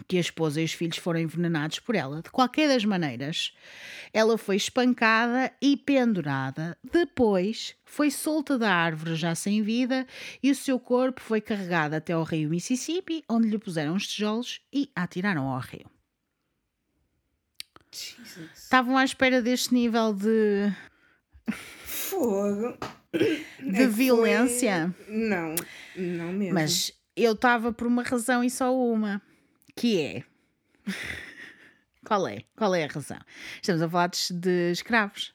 [0.07, 2.21] que a esposa e os filhos foram envenenados por ela.
[2.21, 3.53] De qualquer das maneiras,
[4.13, 6.77] ela foi espancada e pendurada.
[6.91, 10.05] Depois, foi solta da árvore já sem vida
[10.43, 14.61] e o seu corpo foi carregado até ao rio Mississippi, onde lhe puseram os tijolos
[14.73, 15.89] e a atiraram ao rio.
[17.91, 18.49] Jesus.
[18.55, 20.71] Estavam à espera deste nível de,
[21.85, 22.77] Fogo.
[23.13, 24.93] de É violência.
[25.05, 25.55] foi- Não,
[25.95, 26.53] não mesmo.
[26.53, 29.21] Mas eu estava por uma razão e só uma,
[29.75, 30.23] que é.
[32.05, 32.43] Qual é?
[32.55, 33.19] Qual é a razão?
[33.61, 35.33] Estamos a falar de, de escravos.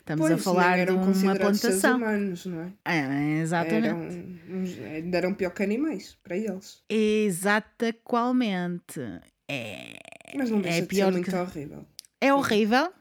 [0.00, 1.96] Estamos Pois, a falar nem de eram uma plantação.
[1.96, 2.72] humanos, não é?
[2.84, 3.86] É, exatamente.
[3.86, 6.82] Eram, uns- ainda eram pior que animais para eles.
[6.88, 9.00] Exata qualmente.
[9.48, 9.98] É,
[10.34, 11.86] Mas não deixa de pior ser muito que- horrível.
[12.20, 12.92] é horrível,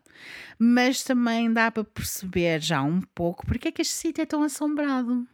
[0.60, 4.44] mas também dá para perceber já um pouco porque é que este sítio é tão
[4.44, 5.26] assombrado.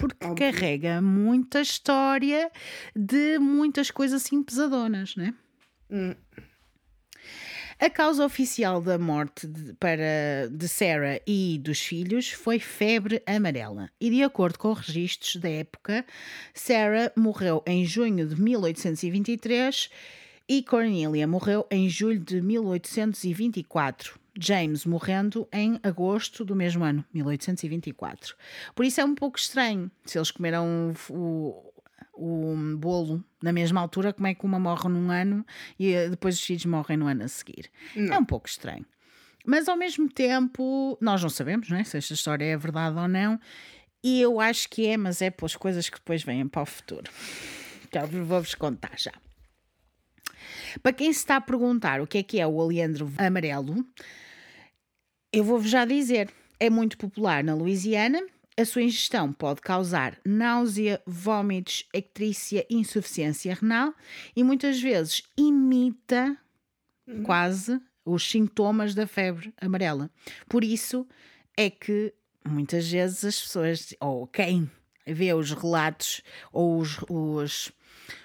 [0.00, 0.52] Porque Óbvio.
[0.52, 2.50] carrega muita história
[2.96, 5.34] de muitas coisas assim pesadonas, não é?
[5.90, 6.14] Hum.
[7.78, 13.90] A causa oficial da morte de, para, de Sarah e dos filhos foi febre amarela.
[14.00, 16.04] E de acordo com registros da época,
[16.54, 19.90] Sarah morreu em junho de 1823
[20.48, 24.18] e Cornelia morreu em julho de 1824.
[24.40, 28.34] James morrendo em agosto do mesmo ano, 1824.
[28.74, 31.72] Por isso é um pouco estranho se eles comeram o,
[32.14, 35.44] o bolo na mesma altura, como é que uma morre num ano
[35.78, 37.70] e eh, depois os filhos morrem no ano a seguir.
[38.12, 38.86] É um pouco estranho.
[39.46, 41.84] Mas ao mesmo tempo, nós não sabemos não é?
[41.84, 43.40] se esta história é verdade ou não,
[44.02, 47.10] e eu acho que é, mas é pelas coisas que depois vêm para o futuro.
[47.92, 49.12] Já vos- vou-vos contar já.
[50.82, 53.84] Para quem se está a perguntar o que é que é o oleandro amarelo,
[55.32, 56.30] eu vou-vos já dizer.
[56.58, 58.20] É muito popular na Louisiana.
[58.56, 63.94] A sua ingestão pode causar náusea, vômitos, ictrícia, insuficiência renal
[64.36, 66.36] e muitas vezes imita
[67.24, 70.10] quase os sintomas da febre amarela.
[70.48, 71.06] Por isso
[71.56, 72.12] é que
[72.46, 74.70] muitas vezes as pessoas, ou quem
[75.06, 77.72] vê os relatos ou os, os,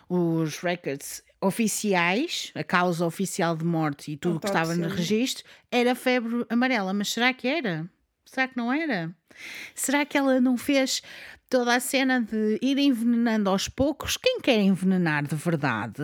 [0.09, 5.43] os records oficiais, a causa oficial de morte e tudo o que estava no registro,
[5.71, 6.93] era febre amarela.
[6.93, 7.89] Mas será que era?
[8.25, 9.15] Será que não era?
[9.73, 11.01] Será que ela não fez
[11.49, 14.17] toda a cena de ir envenenando aos poucos?
[14.17, 16.01] Quem quer envenenar de verdade?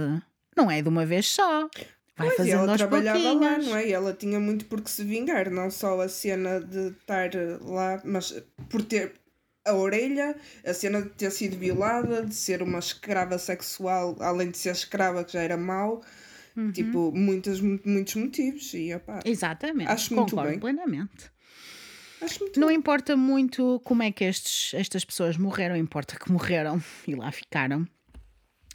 [0.56, 1.70] Não é de uma vez só.
[2.18, 3.68] Vai Pois, fazendo ela aos trabalhava lá, pouquinhos.
[3.68, 3.88] não é?
[3.88, 8.02] E ela tinha muito por que se vingar, não só a cena de estar lá,
[8.04, 9.14] mas por ter
[9.66, 14.58] a orelha, a cena de ter sido violada, de ser uma escrava sexual, além de
[14.58, 16.02] ser escrava, que já era mau,
[16.56, 16.72] Uhum.
[16.72, 18.74] tipo, muitos, muitos motivos.
[18.74, 20.60] E opá, Exatamente, Acho muito concordo bem.
[20.60, 21.32] plenamente.
[22.22, 26.82] acho muito Não importa muito como é que estes, estas pessoas morreram, importa que morreram
[27.08, 27.88] e lá ficaram.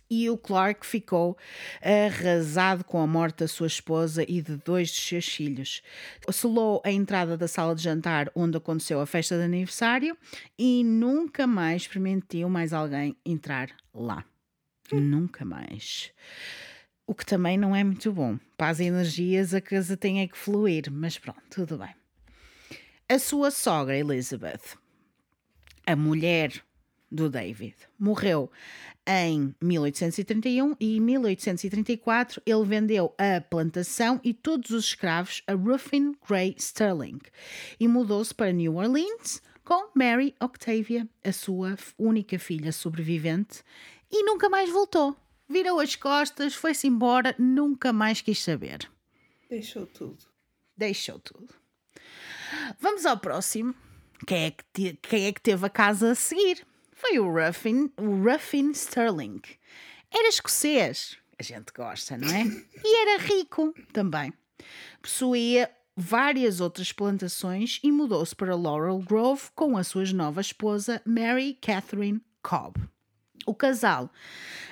[0.08, 1.36] E o Clark ficou
[1.82, 5.82] arrasado com a morte da sua esposa e de dois dos seus filhos.
[6.30, 10.16] Selou a entrada da sala de jantar onde aconteceu a festa de aniversário
[10.58, 14.24] e nunca mais permitiu mais alguém entrar lá.
[14.92, 16.12] Nunca mais.
[17.06, 18.38] O que também não é muito bom.
[18.56, 21.94] Para as energias a casa tem é que fluir, mas pronto, tudo bem.
[23.08, 24.76] A sua sogra Elizabeth,
[25.86, 26.52] a mulher
[27.10, 28.50] do David, morreu
[29.06, 36.14] em 1831 e em 1834 ele vendeu a plantação e todos os escravos a Ruffin
[36.28, 37.18] Gray Sterling
[37.78, 43.62] e mudou-se para New Orleans com Mary Octavia, a sua única filha sobrevivente,
[44.10, 45.16] e nunca mais voltou.
[45.48, 48.88] Virou as costas, foi-se embora, nunca mais quis saber.
[49.50, 50.18] Deixou tudo.
[50.76, 51.52] Deixou tudo.
[52.78, 53.74] Vamos ao próximo.
[54.26, 56.64] Quem é que, te- quem é que teve a casa a seguir?
[56.98, 59.42] Foi o Ruffin, o Ruffin Sterling.
[60.10, 61.18] Era escocês.
[61.38, 62.44] A gente gosta, não é?
[62.82, 64.32] E era rico também.
[65.02, 71.58] Possuía várias outras plantações e mudou-se para Laurel Grove com a sua nova esposa Mary
[71.60, 72.80] Catherine Cobb.
[73.44, 74.10] O casal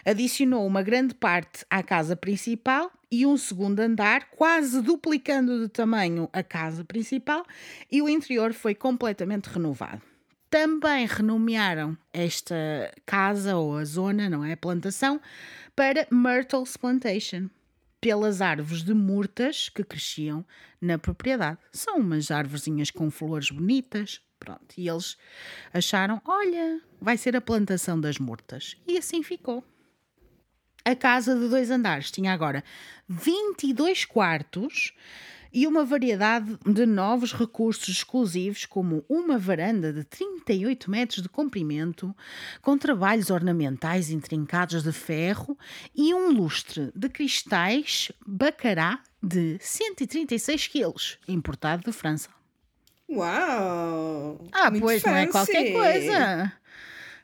[0.03, 6.31] adicionou uma grande parte à casa principal e um segundo andar, quase duplicando de tamanho
[6.33, 7.45] a casa principal,
[7.93, 10.14] e o interior foi completamente renovado.
[10.55, 12.55] Também renomearam esta
[13.05, 14.53] casa ou a zona, não é?
[14.53, 15.21] A plantação,
[15.75, 17.51] para Myrtle's Plantation,
[18.01, 20.47] pelas árvores de murtas que cresciam
[20.81, 21.59] na propriedade.
[21.73, 24.75] São umas árvorezinhas com flores bonitas, Pronto.
[24.79, 25.17] E eles
[25.73, 28.77] acharam: olha, vai ser a plantação das mortas.
[28.87, 29.65] E assim ficou.
[30.85, 32.63] A casa de dois andares tinha agora
[33.09, 34.95] 22 quartos
[35.55, 42.15] e uma variedade de novos recursos exclusivos, como uma varanda de 38 metros de comprimento,
[42.61, 45.57] com trabalhos ornamentais intrincados de ferro
[45.95, 52.29] e um lustre de cristais bacará de 136 quilos, importado de França.
[53.09, 54.45] Uau!
[54.51, 55.73] Ah, pois, não é qualquer fancy.
[55.73, 56.53] coisa.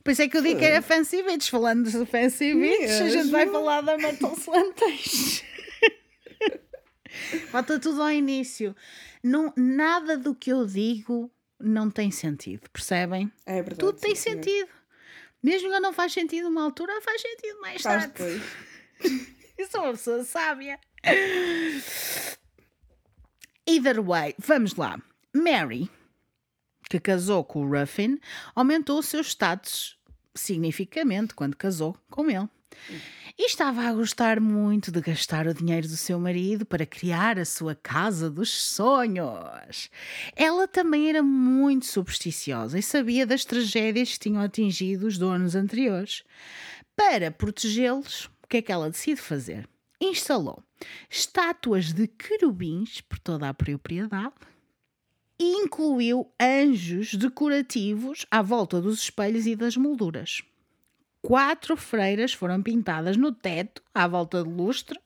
[0.04, 1.50] Por isso é que eu digo que era Fancy Beach.
[1.50, 5.44] Falando de Fancy Beach, a gente vai falar da Metal Slantes.
[7.50, 8.74] Volta tudo ao início.
[9.22, 13.30] Não, nada do que eu digo não tem sentido, percebem?
[13.44, 13.78] É verdade.
[13.78, 14.44] Tudo tem sim, senhor.
[14.44, 14.70] sentido.
[15.42, 18.12] Mesmo que não faz sentido numa altura, faz sentido mais Faz tarde.
[18.12, 18.42] depois.
[19.58, 20.78] Eu sou uma pessoa sábia.
[23.66, 24.98] Either way, vamos lá.
[25.34, 25.90] Mary,
[26.88, 28.18] que casou com o Ruffin,
[28.54, 29.98] aumentou o seu status
[30.40, 32.48] significativamente quando casou com ele.
[33.38, 37.44] E estava a gostar muito de gastar o dinheiro do seu marido para criar a
[37.44, 39.90] sua casa dos sonhos.
[40.36, 46.22] Ela também era muito supersticiosa e sabia das tragédias que tinham atingido os donos anteriores.
[46.94, 49.68] Para protegê-los, o que é que ela decide fazer?
[50.00, 50.62] Instalou
[51.10, 54.34] estátuas de querubins por toda a propriedade
[55.42, 60.42] incluiu anjos decorativos à volta dos espelhos e das molduras.
[61.22, 65.00] Quatro freiras foram pintadas no teto, à volta do lustre,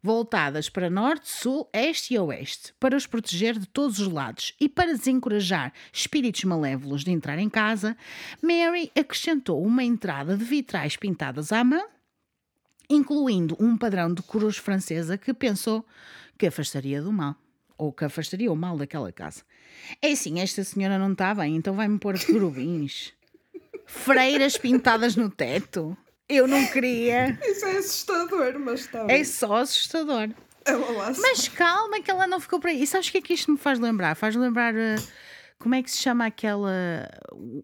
[0.00, 4.68] voltadas para norte, sul, este e oeste, para os proteger de todos os lados e
[4.68, 7.96] para desencorajar espíritos malévolos de entrar em casa,
[8.40, 11.88] Mary acrescentou uma entrada de vitrais pintadas à mão,
[12.88, 15.84] incluindo um padrão de cruz francesa que pensou
[16.38, 17.34] que afastaria do mal.
[17.78, 19.42] Ou que afastaria o mal daquela casa.
[20.00, 23.12] É assim, esta senhora não está bem, então vai-me pôr querubins.
[23.86, 25.96] Freiras pintadas no teto.
[26.28, 27.38] Eu não queria.
[27.44, 29.24] Isso é assustador, mas está É bem.
[29.24, 30.28] só assustador.
[31.14, 32.82] Se- Mas calma que ela não ficou por aí.
[32.82, 34.16] E sabes o que é que isto me faz lembrar?
[34.16, 34.74] Faz lembrar.
[34.74, 35.02] uh,
[35.58, 37.08] como é que se chama aquela.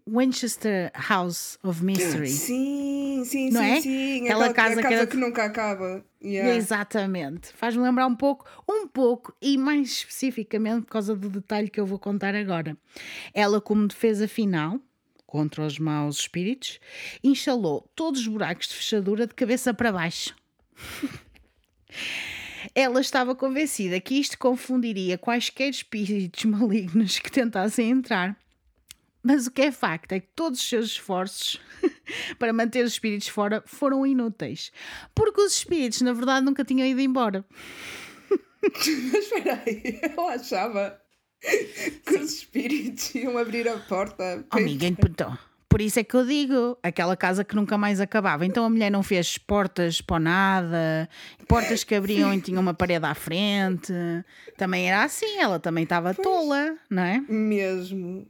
[0.07, 2.29] Winchester House of Mystery?
[2.29, 3.81] Sim, sim, Não sim, é?
[3.81, 4.23] sim.
[4.25, 6.03] Aquela Aquela casa casa, que era- que nunca acaba.
[6.23, 6.55] Yeah.
[6.55, 7.49] Exatamente.
[7.53, 11.85] Faz-me lembrar um pouco, um pouco, e mais especificamente por causa do detalhe que eu
[11.85, 12.77] vou contar agora.
[13.33, 14.79] Ela, como defesa final
[15.25, 16.79] contra os maus espíritos,
[17.23, 20.35] instalou todos os buracos de fechadura de cabeça para baixo.
[22.73, 28.37] Ela estava convencida que isto confundiria quaisquer espíritos malignos que tentassem entrar.
[29.21, 31.61] Mas o que é facto é que todos os seus esforços
[32.37, 34.71] para manter os espíritos fora foram inúteis.
[35.15, 37.45] Porque os espíritos, na verdade, nunca tinham ido embora.
[38.61, 41.01] Mas espera aí, ela achava
[42.05, 44.45] que os espíritos iam abrir a porta.
[44.53, 45.37] Oh, amiga, então,
[45.73, 48.45] por isso é que eu digo, aquela casa que nunca mais acabava.
[48.45, 51.09] Então a mulher não fez portas para nada,
[51.47, 53.91] portas que abriam e tinham uma parede à frente.
[54.55, 57.19] Também era assim, ela também estava tola, não é?
[57.27, 58.27] Mesmo.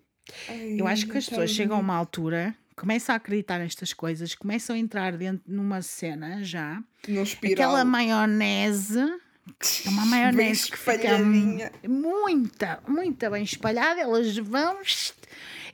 [0.48, 3.92] Ai, Eu acho que as então- pessoas chegam a uma altura, começam a acreditar nestas
[3.92, 6.82] coisas, começam a entrar dentro numa cena já.
[7.06, 7.72] Num espiral.
[7.72, 9.00] Aquela maionese,
[9.86, 11.74] é uma maionese que fica espalhadinha.
[11.86, 14.78] muita, muita bem espalhada, elas vão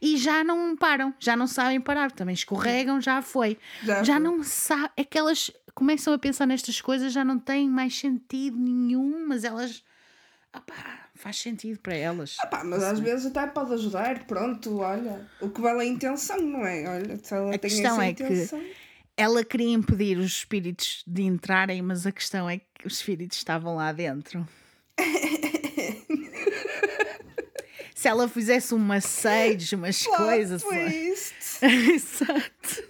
[0.02, 3.58] e já não param, já não sabem parar, também escorregam, já foi.
[3.84, 4.24] Já Já foi.
[4.24, 8.58] não sabem, é que elas começam a pensar nestas coisas, já não têm mais sentido
[8.58, 9.84] nenhum, mas elas,
[10.56, 12.36] opá, faz sentido para elas.
[12.40, 15.28] Ah pá, mas às vezes até pode ajudar, pronto, olha.
[15.40, 16.88] O que vale é a intenção, não é?
[16.88, 18.62] Olha, se ela A tem questão essa é que- intenção.
[19.18, 23.76] Ela queria impedir os espíritos de entrarem, mas a questão é que os espíritos estavam
[23.76, 24.48] lá dentro.
[28.00, 30.64] Se ela fizesse uma sage, umas Plot coisas.
[30.64, 31.36] twist.
[31.62, 32.88] Exato.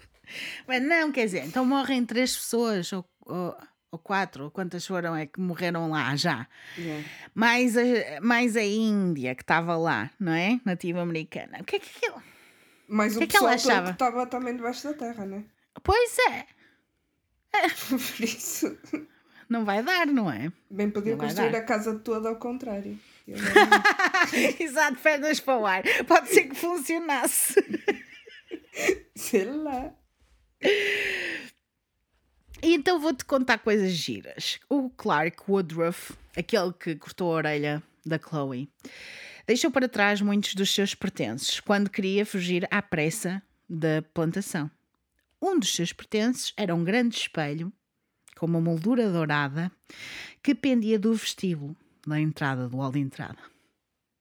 [0.67, 3.57] Mas não, quer dizer, então morrem três pessoas, ou, ou,
[3.91, 6.47] ou quatro, ou quantas foram é que morreram lá já.
[6.77, 7.03] Yeah.
[7.33, 7.81] Mais a,
[8.21, 10.61] mais a Índia que estava lá, não é?
[10.63, 11.57] Nativa americana.
[11.61, 12.21] O que é que aquilo?
[12.87, 13.91] Mas o Que é que ela pessoal todo achava?
[13.93, 15.43] estava também debaixo da terra, né?
[15.81, 16.45] Pois é,
[17.89, 18.77] Por isso,
[19.49, 20.53] não vai dar, não é?
[20.69, 22.95] bem podia Não construir a casa toda ao contrário.
[24.59, 25.83] Exato, pernas para o ar.
[26.07, 27.55] Pode ser que funcionasse.
[29.15, 29.93] Sei lá.
[32.61, 34.59] E então vou-te contar coisas giras.
[34.69, 38.69] O Clark Woodruff, aquele que cortou a orelha da Chloe,
[39.47, 44.69] deixou para trás muitos dos seus pertences quando queria fugir à pressa da plantação.
[45.41, 47.71] Um dos seus pertences era um grande espelho
[48.35, 49.71] com uma moldura dourada
[50.41, 51.75] que pendia do vestíbulo
[52.09, 53.39] da entrada, do hall de entrada.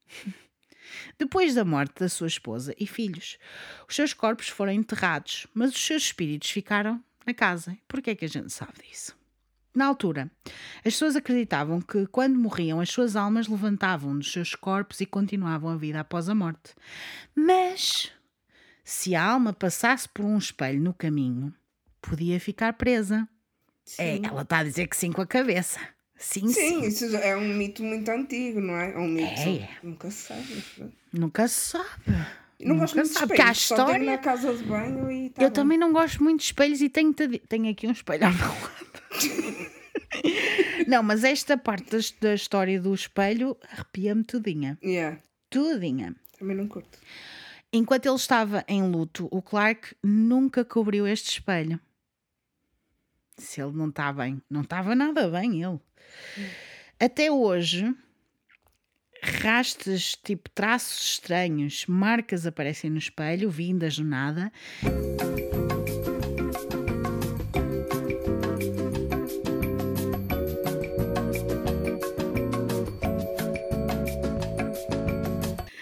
[1.18, 3.38] Depois da morte da sua esposa e filhos,
[3.88, 7.76] os seus corpos foram enterrados, mas os seus espíritos ficaram na casa.
[7.86, 9.16] Por que é que a gente sabe disso?
[9.74, 10.30] Na altura,
[10.78, 15.70] as pessoas acreditavam que, quando morriam, as suas almas levantavam dos seus corpos e continuavam
[15.70, 16.74] a vida após a morte.
[17.34, 18.10] Mas,
[18.82, 21.54] se a alma passasse por um espelho no caminho,
[22.00, 23.28] podia ficar presa.
[23.98, 25.78] É, ela está a dizer que sim com a cabeça.
[26.18, 26.80] Sim, sim.
[26.80, 28.92] Sim, isso é um mito muito antigo, não é?
[28.92, 29.40] É um mito.
[29.40, 29.68] É.
[29.82, 30.64] Nunca se sabe.
[31.12, 31.88] Nunca se sabe.
[32.58, 34.06] Eu não gosto Nunca muito se de sabe, há espelhos, só tenho história.
[34.10, 35.52] na casa de banho e tá Eu bom.
[35.54, 38.48] também não gosto muito de espelhos e tenho, te- tenho aqui um espelho ao meu
[38.48, 39.68] lado.
[40.88, 44.76] não, mas esta parte da, da história do espelho arrepia-me tudinha.
[44.82, 46.16] Yeah, Tudinha.
[46.38, 46.98] também não curto.
[47.72, 51.78] Enquanto ele estava em luto, o Clark nunca cobriu este espelho.
[53.36, 55.78] Se ele não está bem, não estava nada bem ele.
[57.00, 57.94] Até hoje,
[59.22, 64.52] rastas, tipo traços estranhos, marcas aparecem no espelho, vindas do nada.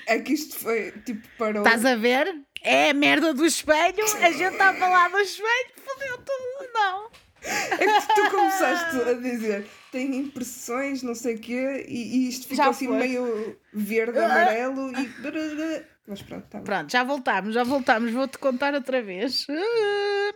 [0.07, 2.43] É que isto foi tipo para Estás a ver?
[2.62, 7.11] É a merda do espelho, a gente está a falar do espelho, fodeu tudo, não.
[7.43, 12.42] É que tu começaste a dizer tem impressões, não sei o quê, e, e isto
[12.42, 12.99] ficou Já assim foi.
[12.99, 15.82] meio verde, amarelo e.
[16.07, 16.64] Mas pronto, tá bom.
[16.64, 18.12] Pronto, já voltámos, já voltámos.
[18.12, 19.47] Vou-te contar outra vez.
[19.49, 20.34] Ah.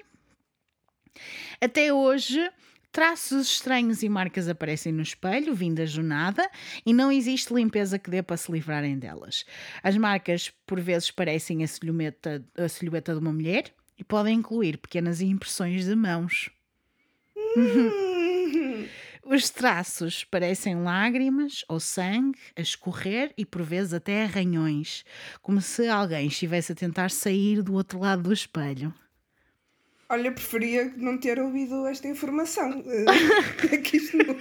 [1.61, 2.51] Até hoje,
[2.91, 6.51] traços estranhos e marcas aparecem no espelho, vindas do nada,
[6.87, 9.45] e não existe limpeza que dê para se livrarem delas.
[9.83, 13.65] As marcas, por vezes, parecem a silhueta, a silhueta de uma mulher
[13.99, 16.51] e podem incluir pequenas impressões de mãos.
[19.33, 25.05] Os traços parecem lágrimas ou sangue a escorrer e por vezes até arranhões,
[25.41, 28.93] como se alguém estivesse a tentar sair do outro lado do espelho.
[30.09, 32.83] Olha, preferia não ter ouvido esta informação.
[32.85, 33.05] Eh,
[33.73, 34.37] É que isto não.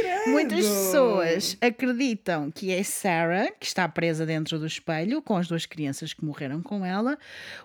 [0.00, 0.30] Credo.
[0.30, 5.66] Muitas pessoas acreditam que é Sarah que está presa dentro do espelho com as duas
[5.66, 7.18] crianças que morreram com ela.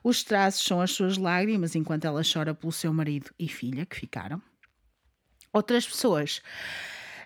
[0.03, 3.95] Os traços são as suas lágrimas enquanto ela chora pelo seu marido e filha que
[3.95, 4.41] ficaram.
[5.51, 6.41] Outras pessoas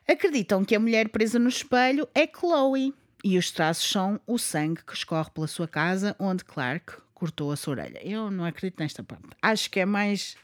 [0.07, 2.93] acreditam que a mulher presa no espelho é Chloe
[3.23, 7.55] e os traços são o sangue que escorre pela sua casa onde Clark cortou a
[7.55, 7.99] sua orelha.
[8.03, 9.27] Eu não acredito nesta parte.
[9.41, 10.35] Acho que é mais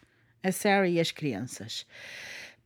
[0.42, 1.86] a Sarah e as crianças.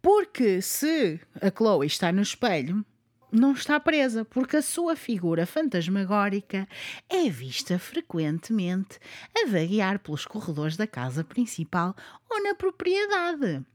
[0.08, 2.86] Porque se a Chloe está no espelho,
[3.30, 6.66] não está presa, porque a sua figura fantasmagórica
[7.10, 9.00] é vista frequentemente
[9.38, 11.94] a vaguear pelos corredores da casa principal
[12.30, 13.66] ou na propriedade.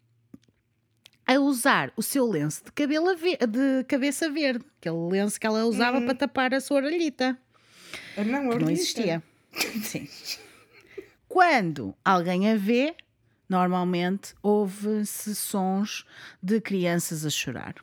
[1.26, 6.00] A usar o seu lenço de, cabelo de cabeça verde, aquele lenço que ela usava
[6.00, 7.38] para tapar a sua orelhita
[8.16, 9.22] não, que não existia.
[9.82, 10.08] Sim.
[11.28, 12.96] Quando alguém a vê,
[13.52, 16.04] normalmente ouve-se sons
[16.42, 17.74] de crianças a chorar.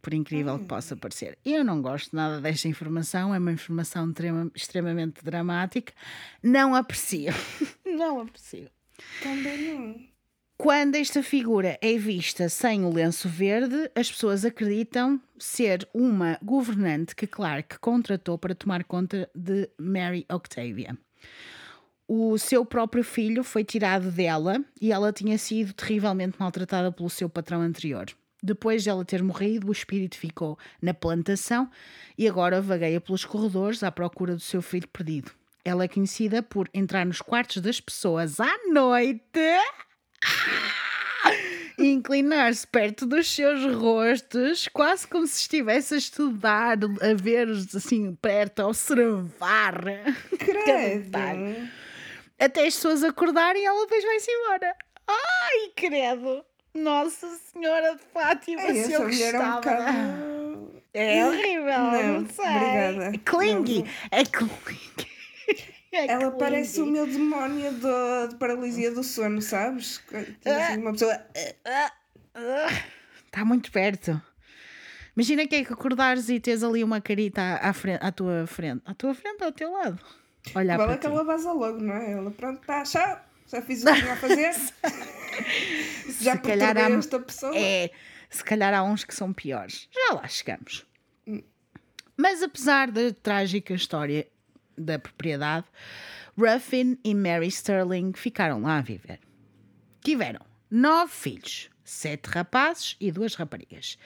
[0.00, 1.36] Por incrível que possa parecer.
[1.44, 5.92] Eu não gosto nada desta informação, é uma informação trema- extremamente dramática.
[6.42, 7.32] Não aprecio.
[7.84, 8.70] Não aprecio.
[9.22, 10.00] Também não.
[10.56, 17.14] Quando esta figura é vista sem o lenço verde, as pessoas acreditam ser uma governante
[17.16, 20.96] que Clark contratou para tomar conta de Mary Octavia.
[22.12, 27.28] O seu próprio filho foi tirado dela e ela tinha sido terrivelmente maltratada pelo seu
[27.28, 28.06] patrão anterior.
[28.42, 31.70] Depois de ela ter morrido, o espírito ficou na plantação
[32.18, 35.30] e agora vagueia pelos corredores à procura do seu filho perdido.
[35.64, 39.22] Ela é conhecida por entrar nos quartos das pessoas à noite
[41.78, 48.16] e inclinar-se perto dos seus rostos, quase como se estivesse a estudar, a ver-os assim
[48.16, 49.74] perto, a observar.
[50.40, 51.80] Credo.
[52.40, 54.74] Até as pessoas acordarem e ela depois vai-se embora.
[55.06, 56.44] Ai, credo!
[56.74, 59.56] Nossa Senhora de Fátima, Ei, se eu é um gostava.
[59.56, 60.82] bocado.
[60.94, 62.44] É horrível, não, Não, sei.
[62.46, 63.18] obrigada.
[63.24, 65.10] Clingy, é clingy.
[65.92, 66.38] É Ela clingy.
[66.38, 70.00] parece o meu demónio do- de paralisia do sono, sabes?
[70.44, 71.20] Assim uma pessoa.
[71.34, 71.92] Está
[73.32, 74.20] Tá muito perto.
[75.16, 78.80] Imagina que é que acordares e tens ali uma carita à, frente, à tua frente.
[78.86, 80.00] À tua frente ou ao teu lado?
[80.54, 82.12] Olhar para que ela vaza logo, não é?
[82.12, 83.20] Ela, pronto, tá, tchau.
[83.46, 84.52] Já fiz o que tinha a fazer.
[86.20, 87.56] Já perturbei há- esta pessoa.
[87.56, 87.90] É,
[88.28, 89.88] se calhar há uns que são piores.
[89.92, 90.86] Já lá chegamos.
[92.16, 94.26] Mas apesar da trágica história
[94.76, 95.66] da propriedade,
[96.38, 99.18] Ruffin e Mary Sterling ficaram lá a viver.
[100.02, 103.98] Tiveram nove filhos, sete rapazes e duas raparigas.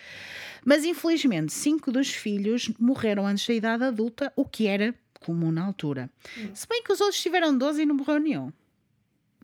[0.64, 5.64] Mas infelizmente, cinco dos filhos morreram antes da idade adulta, o que era comum na
[5.64, 6.10] altura.
[6.52, 8.52] Se bem que os outros tiveram 12 e não morreu nenhum.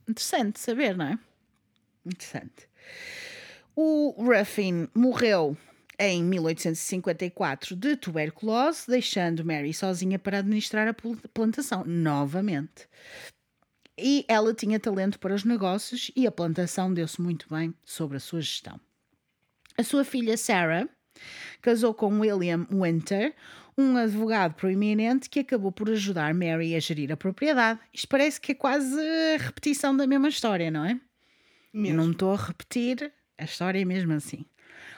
[0.06, 1.18] Interessante saber, não é?
[2.04, 2.68] Interessante.
[3.74, 5.56] O Ruffin morreu
[5.98, 10.96] em 1854 de tuberculose, deixando Mary sozinha para administrar a
[11.32, 12.88] plantação novamente.
[13.96, 18.20] E ela tinha talento para os negócios e a plantação deu-se muito bem sobre a
[18.20, 18.80] sua gestão.
[19.76, 20.88] A sua filha Sarah
[21.60, 23.34] casou com William Winter,
[23.76, 27.80] um advogado proeminente que acabou por ajudar Mary a gerir a propriedade.
[27.92, 28.98] Isto parece que é quase
[29.34, 31.00] a repetição da mesma história, não é?
[31.72, 32.00] Mesmo.
[32.00, 34.44] Eu não estou a repetir, a história é mesmo assim.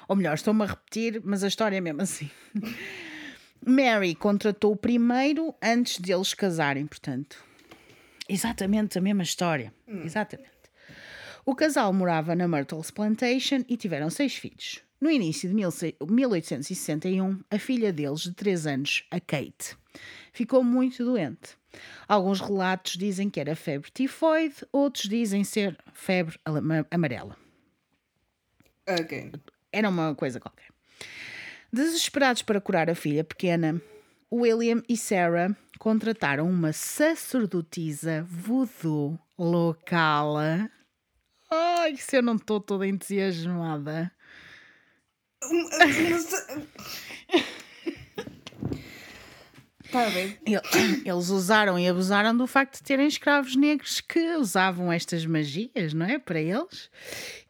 [0.08, 2.30] Ou melhor, estou-me a repetir, mas a história é mesmo assim.
[3.64, 7.42] Mary contratou o primeiro antes deles casarem, portanto.
[8.28, 9.72] Exatamente a mesma história.
[9.86, 10.02] Hum.
[10.04, 10.50] Exatamente.
[11.44, 14.80] O casal morava na Myrtles Plantation e tiveram seis filhos.
[15.02, 19.76] No início de 1861, a filha deles, de 3 anos, a Kate,
[20.32, 21.58] ficou muito doente.
[22.06, 26.38] Alguns relatos dizem que era febre tifoide, outros dizem ser febre
[26.88, 27.36] amarela.
[28.88, 29.32] Okay.
[29.72, 30.68] Era uma coisa qualquer.
[31.72, 33.82] Desesperados para curar a filha pequena,
[34.32, 40.36] William e Sarah contrataram uma sacerdotisa voodoo local.
[41.50, 44.12] Ai, se eu não estou toda entusiasmada.
[49.92, 50.08] Está.
[51.04, 56.06] Eles usaram e abusaram do facto de terem escravos negros que usavam estas magias, não
[56.06, 56.18] é?
[56.18, 56.90] Para eles.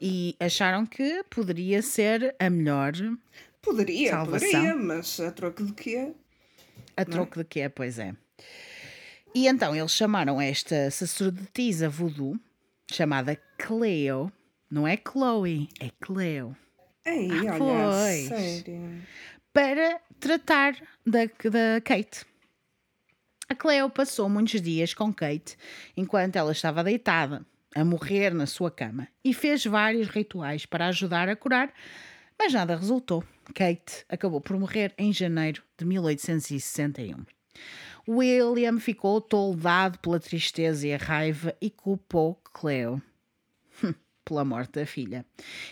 [0.01, 2.93] E acharam que poderia ser a melhor.
[3.61, 4.51] Poderia, salvação.
[4.51, 6.13] poderia, mas a troco de quê?
[6.97, 8.13] A troco de quê, pois é.
[9.35, 12.39] E então eles chamaram esta sacerdotisa voodoo,
[12.91, 14.33] chamada Cleo,
[14.69, 16.57] não é Chloe, é Cleo.
[17.05, 19.03] Ei, ah, olha, sério.
[19.53, 22.25] Para tratar da, da Kate.
[23.49, 25.57] A Cleo passou muitos dias com Kate
[25.97, 27.45] enquanto ela estava deitada,
[27.75, 31.73] a morrer na sua cama, e fez vários rituais para ajudar a curar,
[32.39, 33.25] mas nada resultou.
[33.55, 37.25] Kate acabou por morrer em janeiro de 1861.
[38.09, 43.03] William ficou toldado pela tristeza e a raiva e culpou Cleo
[44.25, 45.25] pela morte da filha.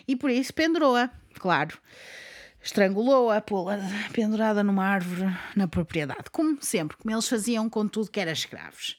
[0.07, 1.79] E por isso pendurou-a, claro
[2.63, 3.79] estrangulou-a, pô-la
[4.13, 8.99] pendurada numa árvore na propriedade, como sempre, como eles faziam com tudo que era escravos.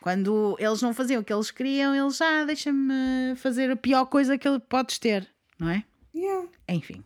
[0.00, 4.06] Quando eles não faziam o que eles queriam, eles já ah, deixa-me fazer a pior
[4.06, 5.28] coisa que podes ter,
[5.58, 5.84] não é?
[6.14, 6.48] Yeah.
[6.68, 7.02] Enfim.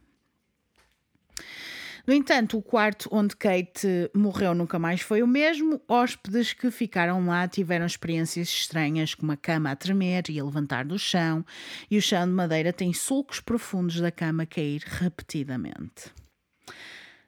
[2.06, 5.80] No entanto, o quarto onde Kate morreu nunca mais foi o mesmo.
[5.88, 10.84] Hóspedes que ficaram lá tiveram experiências estranhas, como a cama a tremer e a levantar
[10.84, 11.44] do chão,
[11.90, 16.12] e o chão de madeira tem sulcos profundos da cama cair repetidamente.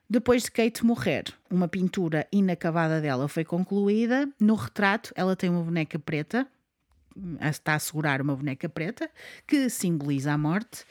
[0.09, 4.29] Depois de Kate morrer, uma pintura inacabada dela foi concluída.
[4.39, 6.47] No retrato, ela tem uma boneca preta,
[7.41, 9.09] está a segurar uma boneca preta
[9.47, 10.85] que simboliza a morte.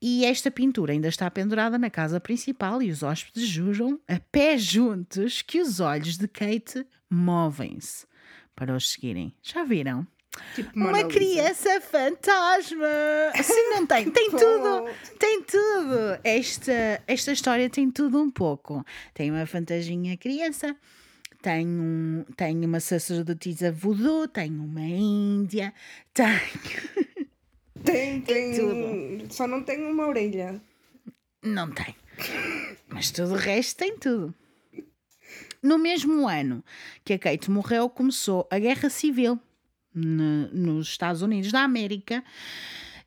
[0.00, 4.58] E esta pintura ainda está pendurada na casa principal e os hóspedes juram, a pé
[4.58, 8.06] juntos, que os olhos de Kate movem-se
[8.54, 9.34] para os seguirem.
[9.42, 10.06] Já viram?
[10.54, 12.86] Tipo uma criança fantasma.
[13.34, 14.88] Assim não tem, tem tudo,
[15.18, 16.18] tem tudo.
[16.24, 18.84] Esta, esta história tem tudo um pouco.
[19.12, 20.74] Tem uma fantasminha criança,
[21.42, 25.74] tenho, tenho uma sacerdotisa voodoo, tenho uma índia,
[26.14, 27.18] tenho.
[27.84, 28.54] Tem, tem.
[28.54, 29.34] Tudo.
[29.34, 30.62] Só não tenho uma orelha.
[31.42, 31.94] Não tem.
[32.88, 34.34] Mas tudo o resto tem tudo.
[35.60, 36.64] No mesmo ano
[37.04, 39.38] que a Kate morreu, começou a Guerra Civil
[39.94, 42.24] no, nos Estados Unidos da América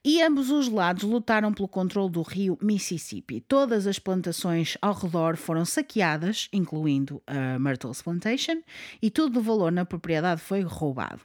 [0.07, 3.41] e ambos os lados lutaram pelo controle do rio Mississippi.
[3.41, 8.61] Todas as plantações ao redor foram saqueadas, incluindo a Myrtles Plantation,
[9.01, 11.21] e tudo de valor na propriedade foi roubado.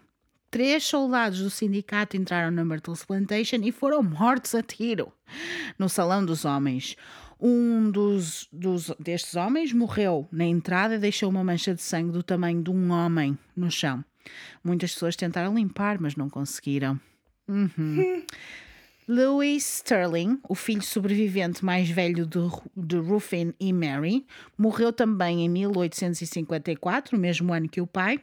[0.50, 5.12] Três soldados do sindicato entraram na Myrtles Plantation e foram mortos a tiro
[5.78, 6.96] no Salão dos Homens.
[7.38, 12.22] Um dos, dos, destes homens morreu na entrada e deixou uma mancha de sangue do
[12.22, 14.02] tamanho de um homem no chão.
[14.64, 16.98] Muitas pessoas tentaram limpar, mas não conseguiram.
[17.46, 18.24] Uhum.
[19.12, 22.38] Louis Sterling, o filho sobrevivente mais velho de,
[22.76, 24.24] de Ruffin e Mary,
[24.56, 28.20] morreu também em 1854, no mesmo ano que o pai,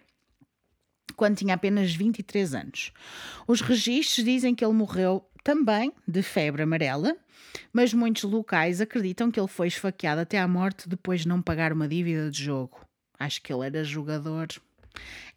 [1.18, 2.94] quando tinha apenas 23 anos.
[3.46, 7.18] Os registros dizem que ele morreu também de febre amarela,
[7.74, 11.74] mas muitos locais acreditam que ele foi esfaqueado até à morte depois de não pagar
[11.74, 12.80] uma dívida de jogo.
[13.20, 14.48] Acho que ele era jogador.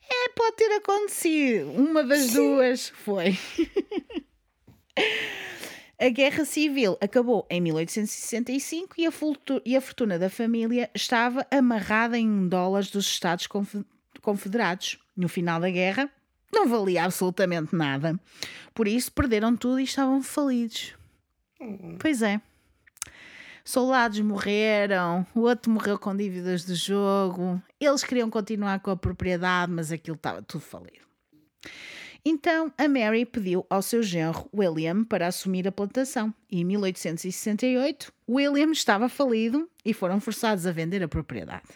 [0.09, 1.72] É, pode ter acontecido.
[1.72, 2.34] Uma das Sim.
[2.34, 3.36] duas foi.
[5.98, 9.11] A Guerra Civil acabou em 1865 e a,
[9.66, 13.46] e a fortuna da família estava amarrada em dólares dos Estados
[14.22, 14.98] Confederados.
[15.14, 16.11] No final da guerra,
[16.51, 18.18] não valia absolutamente nada.
[18.74, 20.94] Por isso, perderam tudo e estavam falidos.
[21.61, 21.96] Uhum.
[21.98, 22.40] Pois é.
[23.62, 27.62] Soldados morreram, o outro morreu com dívidas de jogo.
[27.78, 31.05] Eles queriam continuar com a propriedade, mas aquilo estava tudo falido.
[32.24, 38.12] Então a Mary pediu ao seu genro William para assumir a plantação e em 1868
[38.28, 41.68] William estava falido e foram forçados a vender a propriedade.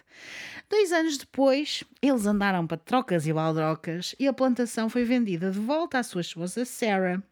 [0.69, 5.59] Dois anos depois, eles andaram para trocas e baldrocas e a plantação foi vendida de
[5.59, 7.23] volta à sua esposa Sarah.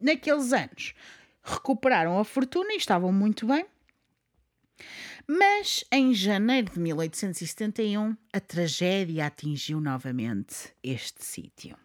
[0.00, 0.94] Naqueles anos,
[1.42, 3.66] recuperaram a fortuna e estavam muito bem.
[5.30, 11.76] Mas em janeiro de 1871, a tragédia atingiu novamente este sítio.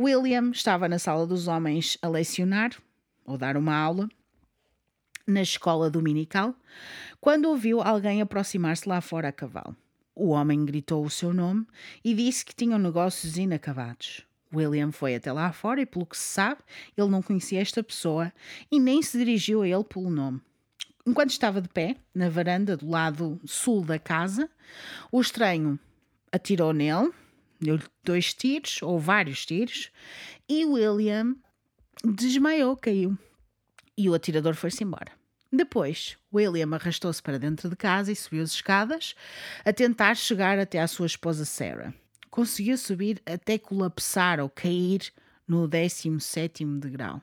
[0.00, 2.70] William estava na sala dos homens a lecionar,
[3.22, 4.08] ou dar uma aula,
[5.26, 6.54] na escola dominical,
[7.20, 9.76] quando ouviu alguém aproximar-se lá fora a cavalo.
[10.14, 11.66] O homem gritou o seu nome
[12.02, 14.26] e disse que tinham negócios inacabados.
[14.54, 16.62] William foi até lá fora e, pelo que se sabe,
[16.96, 18.32] ele não conhecia esta pessoa
[18.72, 20.40] e nem se dirigiu a ele pelo nome.
[21.06, 24.50] Enquanto estava de pé, na varanda do lado sul da casa,
[25.12, 25.78] o estranho
[26.32, 27.12] atirou nele,
[27.60, 29.92] deu-lhe dois tiros, ou vários tiros,
[30.48, 31.36] e William
[32.04, 33.16] desmaiou, caiu.
[33.96, 35.12] E o atirador foi-se embora.
[35.52, 39.14] Depois, William arrastou-se para dentro de casa e subiu as escadas
[39.64, 41.94] a tentar chegar até à sua esposa Sarah.
[42.30, 45.12] Conseguiu subir até colapsar ou cair
[45.46, 47.22] no 17 degrau.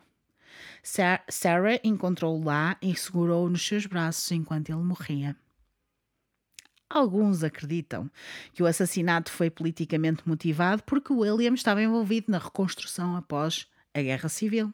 [0.82, 5.36] Sarah encontrou-o lá e segurou-o nos seus braços enquanto ele morria.
[6.90, 8.10] Alguns acreditam
[8.54, 14.30] que o assassinato foi politicamente motivado porque William estava envolvido na reconstrução após a Guerra
[14.30, 14.72] Civil.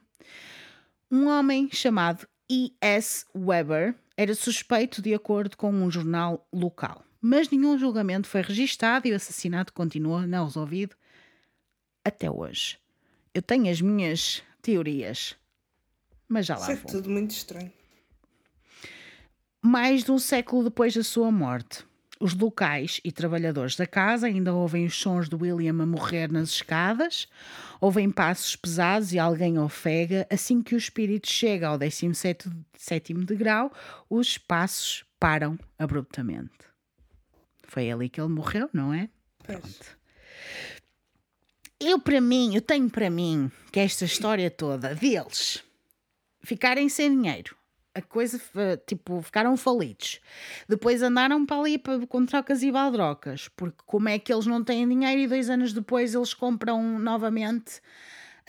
[1.10, 3.26] Um homem chamado E.S.
[3.34, 9.14] Weber era suspeito de acordo com um jornal local, mas nenhum julgamento foi registado e
[9.14, 10.96] o assassinato continua não resolvido
[12.04, 12.78] até hoje.
[13.34, 15.38] Eu tenho as minhas teorias
[16.30, 16.92] mas já lá Isso é vou.
[16.92, 17.72] tudo muito estranho.
[19.62, 21.84] Mais de um século depois da sua morte,
[22.20, 26.50] os locais e trabalhadores da casa ainda ouvem os sons de William a morrer nas
[26.50, 27.28] escadas,
[27.82, 30.28] ouvem passos pesados e alguém ofega.
[30.30, 32.50] Assim que o espírito chega ao 17
[33.26, 33.72] degrau,
[34.10, 36.52] os passos param abruptamente.
[37.64, 39.10] Foi ali que ele morreu, não é?
[39.44, 39.98] Pronto.
[41.80, 45.64] Eu, para mim, eu tenho para mim que esta história toda deles
[46.42, 47.56] ficarem sem dinheiro.
[47.94, 48.40] A coisa,
[48.86, 50.22] tipo, ficaram falidos.
[50.68, 54.88] Depois andaram para ali com trocas e baldrocas, porque como é que eles não têm
[54.88, 57.82] dinheiro e dois anos depois eles compram novamente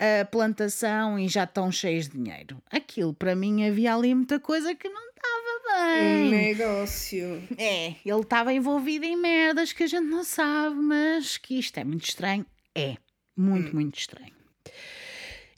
[0.01, 2.61] a plantação e já estão cheios de dinheiro.
[2.71, 6.27] Aquilo, para mim, havia ali muita coisa que não estava bem.
[6.27, 7.43] Um negócio.
[7.55, 11.83] É, ele estava envolvido em merdas que a gente não sabe, mas que isto é
[11.83, 12.45] muito estranho.
[12.73, 12.95] É,
[13.37, 13.75] muito, hum.
[13.75, 14.33] muito estranho.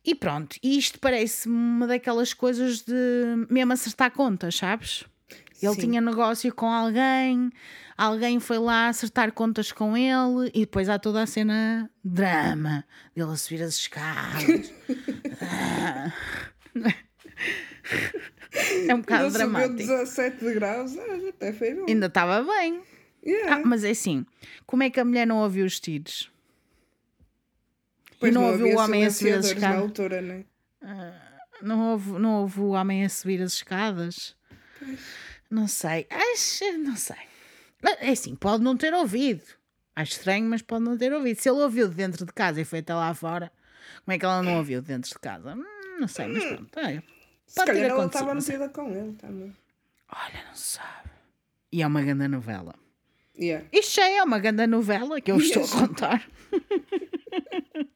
[0.05, 2.93] E pronto, isto parece uma daquelas coisas de
[3.49, 5.05] mesmo acertar contas, sabes?
[5.61, 5.81] Ele Sim.
[5.81, 7.49] tinha negócio com alguém,
[7.97, 12.83] alguém foi lá acertar contas com ele e depois há toda a cena drama
[13.15, 14.73] dele a subir as escadas.
[18.89, 19.75] é um bocado Não dramático.
[19.75, 21.85] 17 graus, ah, até foi bom.
[21.87, 22.81] Ainda estava bem.
[23.25, 23.55] Yeah.
[23.55, 24.25] Ah, mas é assim,
[24.65, 26.29] como é que a mulher não ouviu os tiros?
[28.23, 29.81] Pois e não, não houve o homem a subir as escadas.
[29.81, 30.45] Altura, né?
[30.81, 34.33] Uh, não, houve, não houve o homem a subir as escadas.
[34.79, 34.99] Pois.
[35.49, 36.07] Não sei.
[36.09, 37.17] Acho, não sei.
[37.99, 39.43] É assim, pode não ter ouvido.
[39.93, 41.37] Acho estranho, mas pode não ter ouvido.
[41.37, 43.51] Se ele ouviu dentro de casa e foi até lá fora,
[44.05, 45.53] como é que ela não ouviu dentro de casa?
[45.53, 46.79] Hum, não sei, mas pronto.
[46.79, 47.01] É.
[47.01, 47.05] Pode
[47.45, 49.53] Se calhar ela estava metida com ele também.
[50.07, 51.09] Olha, não sabe.
[51.73, 52.73] E é uma grande novela.
[53.37, 53.67] Yeah.
[53.73, 55.49] Isto já é uma grande novela que eu yes.
[55.57, 56.29] estou a contar.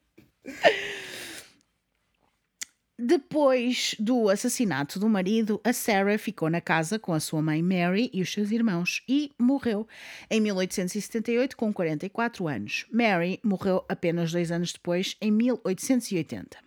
[2.99, 8.09] Depois do assassinato do marido, a Sarah ficou na casa com a sua mãe Mary
[8.11, 9.87] e os seus irmãos e morreu
[10.31, 12.87] em 1878 com 44 anos.
[12.91, 16.57] Mary morreu apenas dois anos depois, em 1880.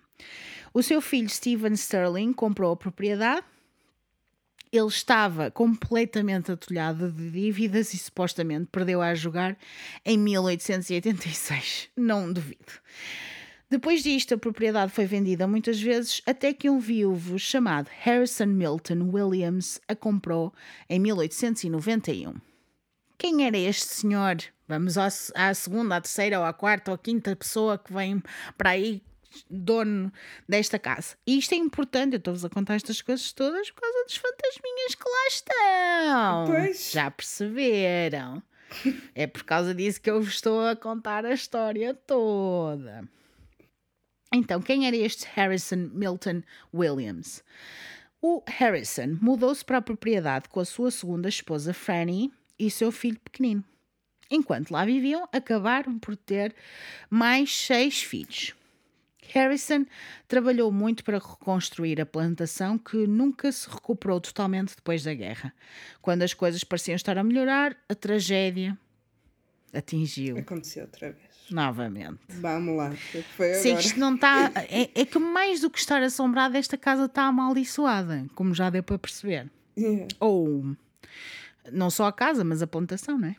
[0.73, 3.45] O seu filho Stephen Sterling comprou a propriedade.
[4.71, 9.59] Ele estava completamente atolhado de dívidas e supostamente perdeu a jogar
[10.05, 11.89] em 1886.
[11.97, 12.73] Não duvido.
[13.71, 19.11] Depois disto, a propriedade foi vendida muitas vezes até que um viúvo chamado Harrison Milton
[19.13, 20.53] Williams a comprou
[20.89, 22.35] em 1891.
[23.17, 24.39] Quem era este senhor?
[24.67, 25.09] Vamos à
[25.55, 28.21] segunda, à terceira, ou à quarta ou à quinta pessoa que vem
[28.59, 29.03] para aí
[29.49, 30.13] dono
[30.49, 31.17] desta casa.
[31.25, 34.95] E isto é importante, eu estou-vos a contar estas coisas todas por causa dos fantasminhas
[34.97, 36.45] que lá estão.
[36.47, 36.91] Pois.
[36.91, 38.43] Já perceberam?
[39.15, 43.09] É por causa disso que eu vos estou a contar a história toda.
[44.33, 47.43] Então, quem era este Harrison Milton Williams?
[48.23, 53.19] O Harrison mudou-se para a propriedade com a sua segunda esposa Franny e seu filho
[53.19, 53.65] pequenino.
[54.31, 56.55] Enquanto lá viviam, acabaram por ter
[57.09, 58.55] mais seis filhos.
[59.33, 59.87] Harrison
[60.29, 65.55] trabalhou muito para reconstruir a plantação que nunca se recuperou totalmente depois da guerra.
[66.03, 68.79] Quando as coisas pareciam estar a melhorar, a tragédia
[69.73, 71.30] atingiu Aconteceu outra vez.
[71.55, 72.19] Novamente.
[72.29, 72.91] Vamos lá.
[72.91, 73.85] Que é que foi Se agora?
[73.85, 74.53] isto não está.
[74.57, 78.83] É, é que mais do que estar assombrada, esta casa está amaldiçoada, como já deu
[78.83, 79.51] para perceber.
[79.77, 80.09] Yeah.
[80.19, 80.77] Ou
[81.73, 83.37] não só a casa, mas a plantação, não é?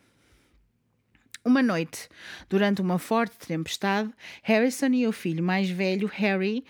[1.44, 2.08] Uma noite,
[2.48, 4.10] durante uma forte tempestade,
[4.42, 6.64] Harrison e o filho mais velho, Harry,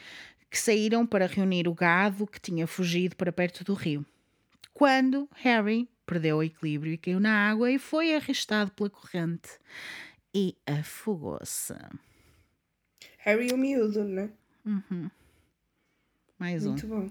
[0.51, 4.05] que saíram para reunir o gado que tinha fugido para perto do rio.
[4.73, 9.51] Quando Harry perdeu o equilíbrio e caiu na água e foi arrastado pela corrente
[10.35, 11.75] e afogou-se.
[13.19, 14.31] Harry o miúdo, né?
[16.39, 16.71] Mais um.
[16.71, 17.11] Muito bom.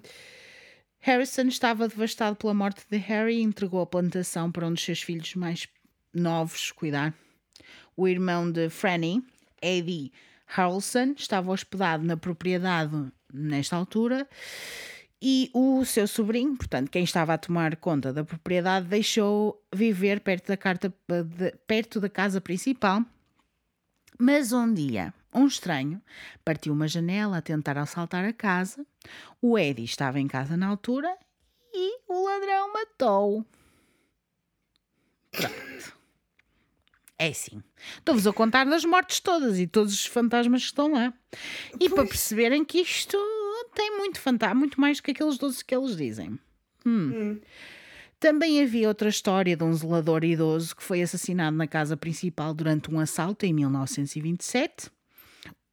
[1.00, 5.02] Harrison estava devastado pela morte de Harry e entregou a plantação para um dos seus
[5.02, 5.68] filhos mais
[6.14, 7.14] novos cuidar.
[7.96, 9.24] O irmão de Franny,
[9.62, 10.12] Eddie
[10.46, 14.28] Harrelson, estava hospedado na propriedade nesta altura
[15.22, 20.48] e o seu sobrinho, portanto, quem estava a tomar conta da propriedade, deixou viver perto
[20.48, 23.04] da, carta, de- perto da casa principal
[24.24, 26.00] mas um dia, um estranho
[26.46, 28.86] partiu uma janela a tentar assaltar a casa.
[29.42, 31.12] O Eddie estava em casa na altura
[31.74, 33.44] e o ladrão matou.
[35.32, 35.98] Pronto.
[37.18, 37.64] É assim.
[37.98, 41.12] Estou-vos a contar das mortes todas e todos os fantasmas que estão lá.
[41.80, 42.10] E para Pois.
[42.10, 43.18] perceberem que isto
[43.74, 46.40] tem muito fantasma, muito mais que aqueles 12 que eles dizem.
[46.86, 47.40] Hum.
[48.20, 52.92] Também havia outra história de um zelador idoso que foi assassinado na casa principal durante
[52.92, 54.92] um assalto em 1927.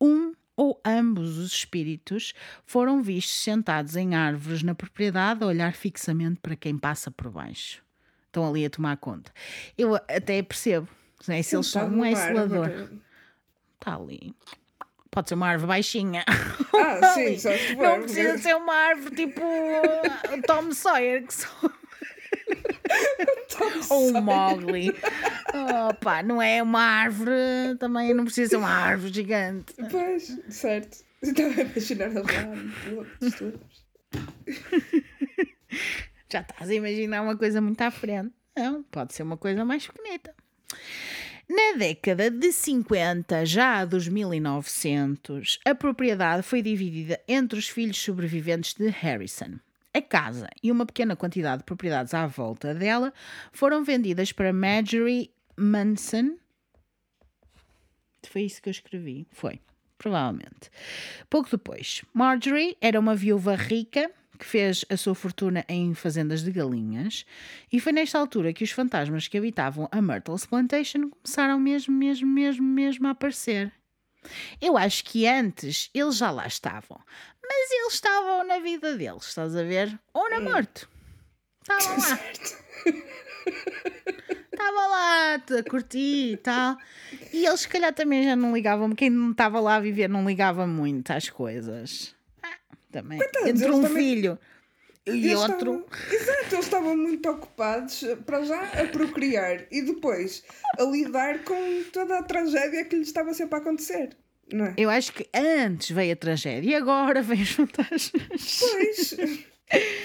[0.01, 2.32] Um ou ambos os espíritos
[2.64, 7.82] foram vistos sentados em árvores na propriedade a olhar fixamente para quem passa por baixo.
[8.26, 9.32] Estão ali a tomar conta.
[9.76, 10.88] Eu até percebo,
[11.26, 11.42] não é?
[11.42, 12.90] se eles são um é zelador.
[13.78, 14.34] Está ali.
[15.11, 16.24] Pode ser uma árvore baixinha.
[16.28, 17.82] Ah, sim, só se for.
[17.82, 21.48] Não precisa ser uma árvore tipo o Tom Sawyer, que só
[23.90, 24.90] ou um Mowgli.
[25.90, 27.32] Opa, não é uma árvore,
[27.78, 29.74] também não precisa ser uma árvore gigante.
[29.90, 31.04] Pois, certo.
[31.22, 33.61] Estava a imaginar a lá, texturas.
[36.30, 38.32] Já estás a imaginar uma coisa muito à frente.
[38.56, 40.34] Não, pode ser uma coisa mais pequenita.
[41.49, 48.74] Na década de 50, já dos 1900, a propriedade foi dividida entre os filhos sobreviventes
[48.74, 49.59] de Harrison.
[49.94, 53.14] A casa e uma pequena quantidade de propriedades à volta dela
[53.51, 56.36] foram vendidas para Marjorie Manson.
[58.28, 59.26] Foi isso que eu escrevi?
[59.32, 59.59] Foi,
[59.96, 60.70] provavelmente.
[61.30, 66.51] Pouco depois, Marjorie era uma viúva rica que fez a sua fortuna em fazendas de
[66.51, 67.26] galinhas,
[67.72, 72.26] e foi nesta altura que os fantasmas que habitavam a Myrtle's Plantation começaram mesmo, mesmo,
[72.26, 73.72] mesmo, mesmo a aparecer.
[74.61, 77.01] Eu acho que antes eles já lá estavam,
[77.43, 79.99] mas eles estavam na vida deles, estás a ver?
[80.14, 80.86] Ou na morte.
[81.62, 82.18] Estavam lá.
[84.53, 86.76] Estava lá a curtir e tal.
[87.32, 88.95] E eles, se calhar, também já não ligavam.
[88.95, 92.14] Quem não estava lá a viver não ligava muito às coisas.
[92.91, 93.18] Também.
[93.47, 94.39] Entre um também- filho
[95.07, 95.84] e Eles outro.
[95.86, 100.43] estavam- exato, eles estavam muito ocupados para já a procriar e depois
[100.78, 104.16] a lidar com toda a tragédia que lhes estava sempre a acontecer.
[104.53, 104.74] Não é?
[104.78, 108.12] Eu acho que antes veio a tragédia e agora vem os fantasmas.
[108.59, 109.16] Pois.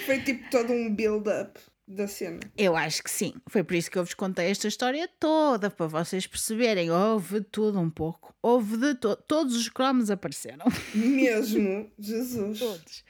[0.04, 2.40] Foi tipo todo um build-up da cena.
[2.56, 3.34] Eu acho que sim.
[3.48, 6.90] Foi por isso que eu vos contei esta história toda, para vocês perceberem.
[6.90, 8.34] Houve tudo um pouco.
[8.42, 10.64] Houve de to Todos os cromos apareceram.
[10.94, 12.58] Mesmo, Jesus.
[12.58, 13.04] Todos.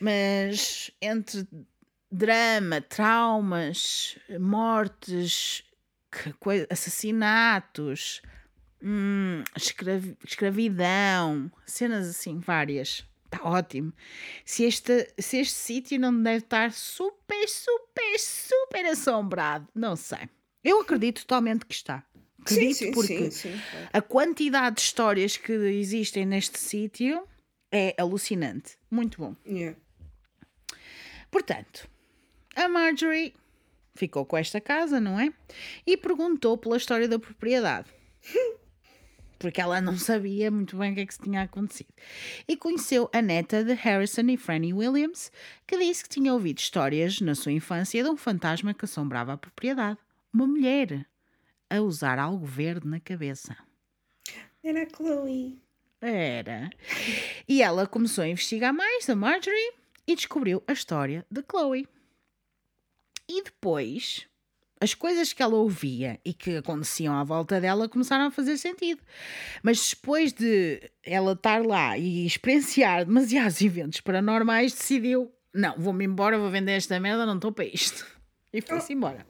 [0.00, 1.46] Mas entre
[2.10, 5.64] drama, traumas, mortes,
[6.12, 8.20] que coi- assassinatos,
[8.82, 13.04] hum, escravi- escravidão, cenas assim várias.
[13.34, 13.92] Está ótimo.
[14.44, 20.28] Se este, se este sítio não deve estar super, super, super assombrado, não sei.
[20.62, 22.04] Eu acredito totalmente que está.
[22.40, 23.54] Acredito sim, sim, porque sim,
[23.92, 27.26] a quantidade de histórias que existem neste sítio
[27.72, 28.76] é alucinante.
[28.90, 29.34] Muito bom.
[29.46, 29.76] Yeah.
[31.30, 31.88] Portanto,
[32.54, 33.34] a Marjorie
[33.94, 35.32] ficou com esta casa, não é?
[35.86, 37.88] E perguntou pela história da propriedade.
[39.38, 41.92] porque ela não sabia muito bem o que é que se tinha acontecido.
[42.46, 45.30] E conheceu a neta de Harrison e Franny Williams,
[45.66, 49.38] que disse que tinha ouvido histórias na sua infância de um fantasma que assombrava a
[49.38, 49.98] propriedade.
[50.32, 51.06] Uma mulher
[51.70, 53.56] a usar algo verde na cabeça.
[54.62, 55.58] Era a Chloe.
[56.00, 56.70] Era.
[57.48, 59.72] E ela começou a investigar mais a Marjorie
[60.06, 61.88] e descobriu a história de Chloe.
[63.28, 64.26] E depois,
[64.84, 69.00] as coisas que ela ouvia e que aconteciam à volta dela começaram a fazer sentido.
[69.62, 76.38] Mas depois de ela estar lá e experienciar demasiados eventos paranormais, decidiu: não, vou-me embora,
[76.38, 78.06] vou vender esta merda, não estou para isto.
[78.52, 79.26] E foi-se embora.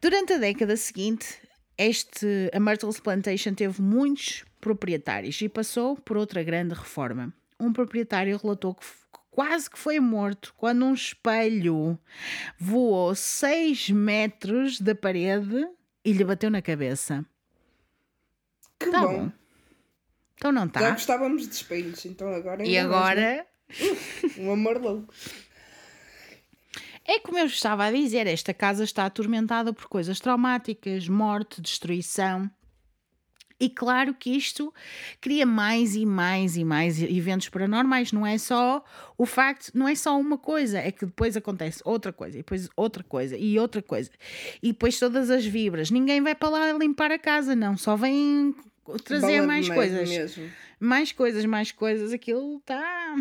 [0.00, 1.38] Durante a década seguinte,
[1.76, 7.32] este, a Myrtles Plantation teve muitos proprietários e passou por outra grande reforma.
[7.60, 8.84] Um proprietário relatou que
[9.32, 11.98] quase que foi morto quando um espelho
[12.58, 15.66] voou 6 metros da parede
[16.04, 17.24] e lhe bateu na cabeça.
[18.78, 19.24] Que Tá bom.
[19.26, 19.32] bom.
[20.36, 20.90] Então não Já está.
[20.90, 23.46] gostávamos de espelhos, então agora E ainda mais, agora?
[24.38, 25.12] Um amor louco.
[27.04, 32.48] É como eu estava a dizer, esta casa está atormentada por coisas traumáticas, morte, destruição.
[33.62, 34.74] E claro que isto
[35.20, 38.10] cria mais e mais e mais eventos paranormais.
[38.10, 38.84] Não é só
[39.16, 42.68] o facto, não é só uma coisa, é que depois acontece outra coisa, e depois
[42.74, 44.10] outra coisa, e outra coisa.
[44.60, 45.92] E depois todas as vibras.
[45.92, 47.76] Ninguém vai para lá limpar a casa, não.
[47.76, 48.52] Só vem
[49.04, 50.08] trazer Bola mais coisas.
[50.08, 50.50] Mesmo.
[50.80, 52.12] Mais coisas, mais coisas.
[52.12, 53.14] Aquilo está.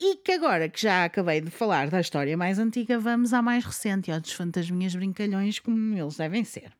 [0.00, 3.66] E que agora que já acabei de falar da história mais antiga, vamos à mais
[3.66, 6.72] recente e aos fantasminhas brincalhões, como eles devem ser.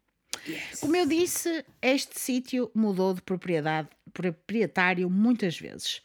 [0.80, 6.02] Como eu disse, este sítio mudou de propriedade, proprietário muitas vezes.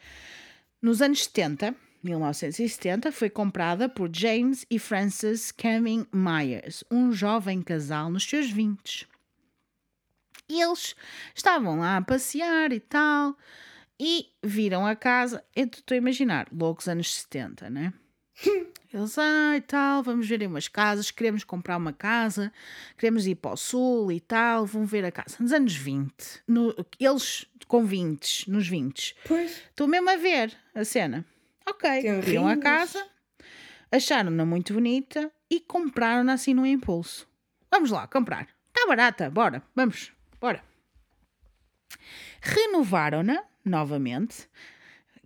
[0.81, 8.09] Nos anos 70, 1970, foi comprada por James e Frances Cumming Myers, um jovem casal
[8.09, 9.07] nos seus 20.
[10.49, 10.95] E eles
[11.33, 13.37] estavam lá a passear e tal,
[13.99, 15.43] e viram a casa.
[15.55, 17.93] Eu estou a imaginar, loucos anos 70, né?
[18.93, 22.53] Eles, ah, e tal, vamos ver umas casas, queremos comprar uma casa,
[22.97, 25.37] queremos ir para o sul e tal, vão ver a casa.
[25.39, 26.13] Nos anos 20,
[26.47, 29.63] no- eles com 20, nos 20, Pois.
[29.69, 31.25] estou mesmo a ver a cena.
[31.67, 31.89] Ok,
[32.21, 33.03] viram a casa,
[33.91, 37.27] acharam-na muito bonita e compraram-na assim no impulso.
[37.71, 38.47] Vamos lá, comprar.
[38.67, 40.63] Está barata, bora, vamos, bora.
[42.41, 44.47] Renovaram-na novamente.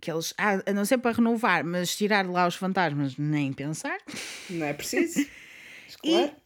[0.00, 3.98] Aqueles, ah, a não ser para renovar, mas tirar lá os fantasmas, nem pensar.
[4.50, 5.26] Não é preciso?
[6.02, 6.36] Claro.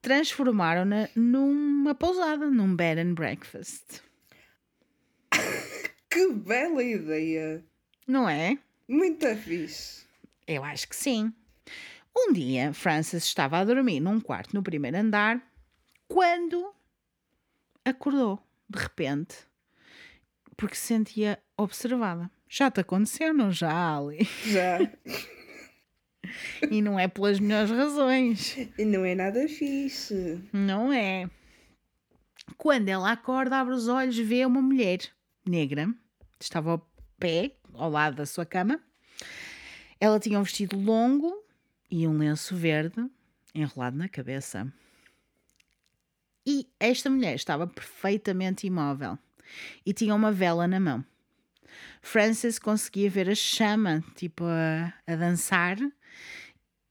[0.00, 4.00] Transformaram-na numa pousada, num bed and breakfast.
[6.08, 7.62] Que bela ideia.
[8.06, 8.56] Não é?
[8.88, 10.06] Muito fixe.
[10.46, 11.30] Eu acho que sim.
[12.16, 15.42] Um dia, Frances estava a dormir num quarto no primeiro andar
[16.08, 16.72] quando
[17.84, 19.36] acordou, de repente,
[20.56, 22.30] porque se sentia observada.
[22.48, 24.28] Já te aconteceu, não já, Ali?
[24.44, 24.78] Já.
[26.70, 28.56] E não é pelas melhores razões.
[28.78, 30.40] E não é nada fixe.
[30.52, 31.28] Não é.
[32.56, 35.00] Quando ela acorda, abre os olhos, vê uma mulher
[35.46, 35.88] negra,
[36.40, 38.80] estava ao pé, ao lado da sua cama.
[40.00, 41.44] Ela tinha um vestido longo
[41.90, 43.04] e um lenço verde
[43.54, 44.72] enrolado na cabeça.
[46.46, 49.18] E esta mulher estava perfeitamente imóvel
[49.84, 51.04] e tinha uma vela na mão.
[52.00, 55.76] Frances conseguia ver a chama, tipo, a, a dançar,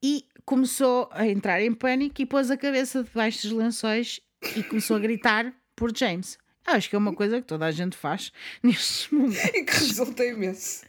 [0.04, 4.20] e começou a entrar em pânico e pôs a cabeça debaixo dos lençóis
[4.56, 6.38] e começou a gritar por James.
[6.66, 8.32] Acho que é uma coisa que toda a gente faz
[8.64, 9.44] nestes momentos.
[9.54, 10.86] E que resulta imenso.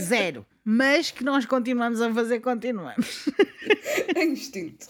[0.00, 0.46] Zero.
[0.64, 3.28] Mas que nós continuamos a fazer, continuamos.
[4.14, 4.88] É instinto.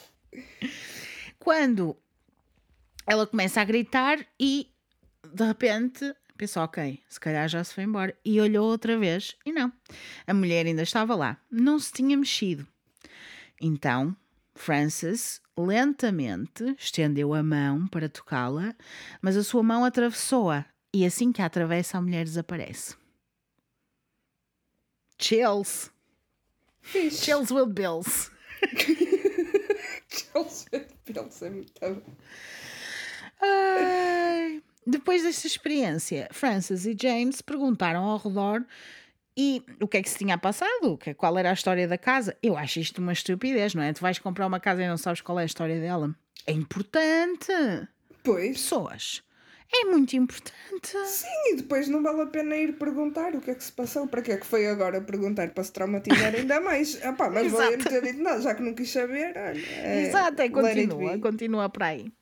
[1.38, 1.96] Quando
[3.06, 4.70] ela começa a gritar e
[5.32, 8.16] de repente pensou, ok, se calhar já se foi embora.
[8.24, 9.72] E olhou outra vez e não.
[10.26, 11.36] A mulher ainda estava lá.
[11.50, 12.66] Não se tinha mexido.
[13.60, 14.16] Então,
[14.54, 18.74] Frances lentamente estendeu a mão para tocá-la,
[19.22, 20.64] mas a sua mão atravessou-a.
[20.94, 22.96] E assim que a atravessa, a mulher desaparece.
[25.18, 25.90] Chills.
[26.80, 27.24] Fixe.
[27.24, 28.30] Chills with bills.
[30.08, 32.16] Chelsea Chelsea é muito bom.
[33.40, 34.62] Ai.
[34.86, 38.64] Depois desta experiência, Frances e James perguntaram ao redor
[39.36, 42.36] e o que é que se tinha passado, qual era a história da casa.
[42.42, 43.92] Eu acho isto uma estupidez, não é?
[43.92, 46.14] Tu vais comprar uma casa e não sabes qual é a história dela.
[46.46, 47.52] É importante.
[48.22, 48.52] Pois.
[48.52, 49.22] Pessoas.
[49.74, 50.96] É muito importante.
[51.04, 54.06] Sim, e depois não vale a pena ir perguntar o que é que se passou.
[54.06, 57.04] Para que é que foi agora perguntar para se traumatizar ainda mais?
[57.04, 57.76] Ah pá, mas Exato.
[57.76, 59.34] vou ter dito nada, já que não quis saber.
[59.36, 62.12] Olha, é, Exato, é, continua, continua para aí.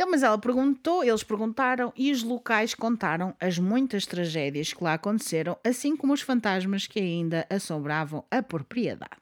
[0.00, 4.94] Então, mas ela perguntou, eles perguntaram e os locais contaram as muitas tragédias que lá
[4.94, 9.20] aconteceram, assim como os fantasmas que ainda assombravam a propriedade.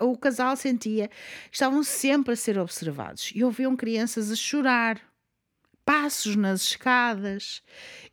[0.00, 1.08] O casal sentia
[1.52, 5.00] estavam sempre a ser observados e ouviam crianças a chorar,
[5.84, 7.62] passos nas escadas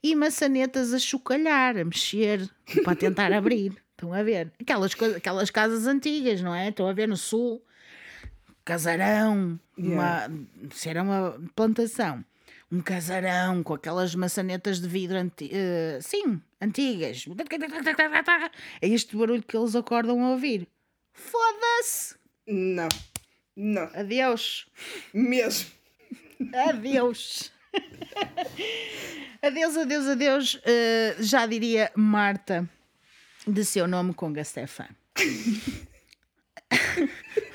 [0.03, 2.47] e maçanetas a chocalhar, a mexer
[2.83, 3.73] para tentar abrir.
[3.97, 4.53] Estão a ver?
[4.61, 6.69] Aquelas, aquelas casas antigas, não é?
[6.69, 7.65] Estão a ver no sul.
[8.65, 10.27] Casarão, Yeah.
[10.27, 12.23] uma, se era uma plantação,
[12.71, 17.25] um casarão com aquelas maçanetas de vidro anti, eh, sim, antigas.
[18.81, 20.67] É este barulho que eles acordam a ouvir.
[21.13, 22.15] Foda-se!
[22.47, 22.89] Não.
[23.55, 23.83] Não.
[23.93, 24.67] Adeus!
[25.13, 25.69] Mesmo.
[26.67, 27.51] Adeus!
[29.41, 30.61] adeus, adeus, adeus.
[30.65, 32.67] Eh, já diria Marta
[33.47, 34.89] de seu nome com Gastefan.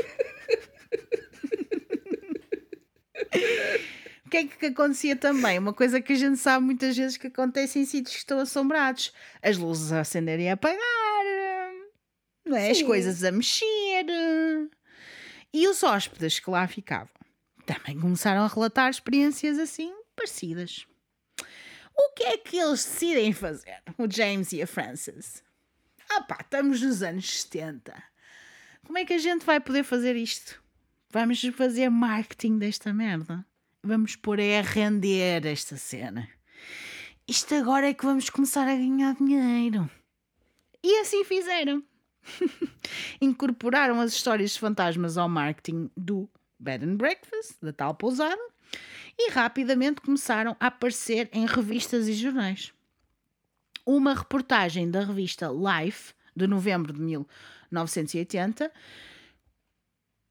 [4.27, 5.59] O que é que acontecia também?
[5.59, 9.13] Uma coisa que a gente sabe muitas vezes que acontece em sítios que estão assombrados:
[9.43, 10.79] as luzes a acenderem e a apagar,
[12.45, 12.71] não é?
[12.71, 13.67] as coisas a mexer.
[15.53, 17.11] E os hóspedes que lá ficavam
[17.67, 20.87] também começaram a relatar experiências assim parecidas.
[21.97, 25.43] O que é que eles decidem fazer, o James e a Frances?
[26.09, 27.93] Ah pá, estamos nos anos 70.
[28.87, 30.60] Como é que a gente vai poder fazer isto?
[31.13, 33.45] Vamos fazer marketing desta merda.
[33.83, 36.29] Vamos pôr a render esta cena.
[37.27, 39.91] Isto agora é que vamos começar a ganhar dinheiro.
[40.81, 41.83] E assim fizeram.
[43.21, 46.31] Incorporaram as histórias de fantasmas ao marketing do
[46.61, 48.41] Bed and Breakfast, da tal pousada,
[49.19, 52.73] e rapidamente começaram a aparecer em revistas e jornais.
[53.85, 58.71] Uma reportagem da revista Life, de novembro de 1980,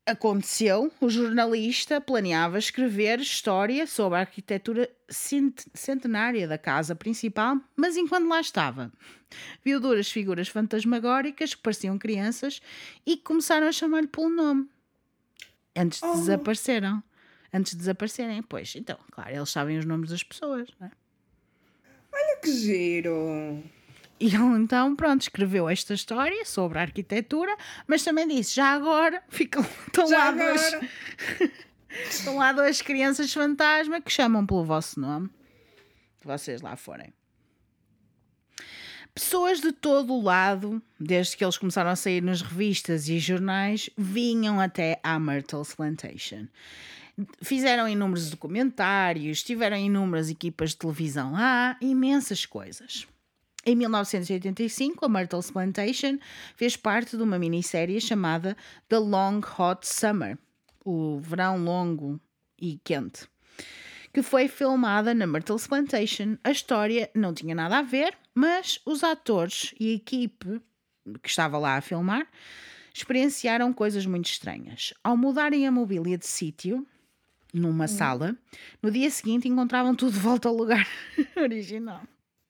[0.09, 7.95] aconteceu, o jornalista planeava escrever história sobre a arquitetura cent- centenária da casa principal, mas
[7.97, 8.91] enquanto lá estava,
[9.63, 12.61] viu duras figuras fantasmagóricas que pareciam crianças
[13.05, 14.67] e que começaram a chamar-lhe pelo nome.
[15.75, 16.13] Antes de Oh.
[16.15, 17.03] desapareceram.
[17.53, 20.91] Antes de desaparecerem, pois, então, claro, eles sabem os nomes das pessoas, não é?
[22.13, 23.63] Olha que giro.
[24.19, 27.55] E ele então, pronto, escreveu esta história sobre a arquitetura,
[27.87, 30.55] mas também disse: já agora ficam, estão, Já lá
[32.09, 35.29] estão lá duas crianças fantasma que chamam pelo vosso nome,
[36.19, 37.13] se vocês lá forem.
[39.15, 43.89] Pessoas de todo o lado, desde que eles começaram a sair nas revistas e jornais,
[43.97, 46.47] vinham até à Myrtle's Plantation.
[47.41, 53.07] Fizeram inúmeros documentários, tiveram inúmeras equipas de televisão lá, imensas coisas.
[53.65, 56.17] Em 1985, a Myrtle's Plantation
[56.55, 58.55] fez parte de uma minissérie chamada
[58.87, 60.37] The Long Hot Summer,
[60.85, 62.19] o verão longo
[62.57, 63.27] e quente,
[64.13, 66.37] que foi filmada na Myrtle's Plantation.
[66.41, 70.61] A história não tinha nada a ver, mas os atores e a equipe
[71.21, 72.27] que estava lá a filmar
[72.93, 74.93] experienciaram coisas muito estranhas.
[75.03, 76.87] Ao mudarem a mobília de sítio,
[77.53, 78.37] numa sala,
[78.81, 80.87] no dia seguinte encontravam tudo de volta ao lugar
[81.35, 82.01] original.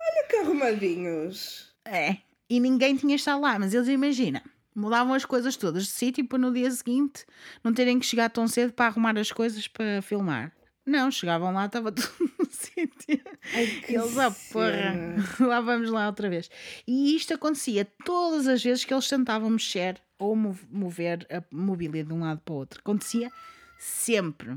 [0.09, 1.69] Olha que arrumadinhos.
[1.85, 2.17] É,
[2.49, 4.41] e ninguém tinha estado lá, mas eles imaginam.
[4.75, 7.25] Mudavam as coisas todas de sítio para no dia seguinte
[7.63, 10.53] não terem que chegar tão cedo para arrumar as coisas para filmar.
[10.85, 13.21] Não, chegavam lá, estava tudo no sítio.
[13.53, 16.49] Ai, que eles, ah, porra, lá vamos lá outra vez.
[16.87, 22.03] E isto acontecia todas as vezes que eles tentavam mexer ou mov- mover a mobília
[22.03, 22.79] de um lado para o outro.
[22.79, 23.29] Acontecia
[23.77, 24.55] sempre.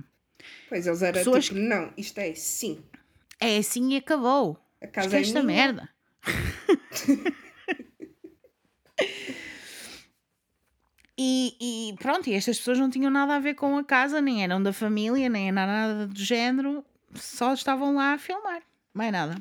[0.68, 2.82] Pois eles eram Pessoas tipo, não, isto é sim.
[3.40, 4.59] É assim e acabou.
[4.83, 5.57] A casa Isto é esta minha.
[5.57, 5.89] merda.
[11.24, 14.43] E, e pronto, e estas pessoas não tinham nada a ver com a casa, nem
[14.43, 18.62] eram da família, nem era nada do género, só estavam lá a filmar,
[18.93, 19.37] mais nada.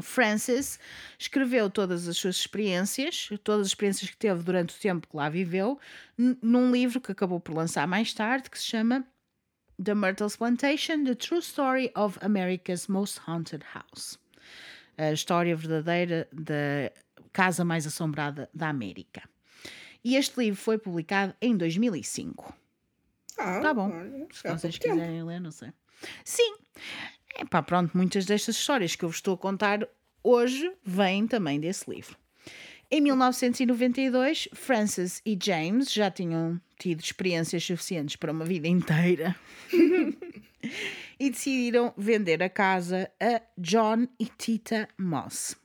[0.00, 0.78] Francis
[1.18, 5.28] escreveu todas as suas experiências, todas as experiências que teve durante o tempo que lá
[5.28, 5.78] viveu,
[6.16, 9.04] num livro que acabou por lançar mais tarde, que se chama
[9.82, 14.18] The Myrtle's Plantation: The True Story of America's Most Haunted House.
[14.98, 16.90] A história verdadeira da
[17.32, 19.22] casa mais assombrada da América.
[20.02, 22.54] E este livro foi publicado em 2005.
[23.38, 23.90] Ah, Tá bom.
[23.90, 25.00] olha, Se há vocês pouco tempo.
[25.00, 25.70] quiserem ler, não sei.
[26.24, 26.56] Sim.
[27.34, 29.86] É pá, pronto, muitas destas histórias que eu vos estou a contar
[30.22, 32.16] hoje vêm também desse livro.
[32.90, 39.34] Em 1992, Frances e James já tinham tido experiências suficientes para uma vida inteira
[41.18, 45.56] e decidiram vender a casa a John e Tita Moss.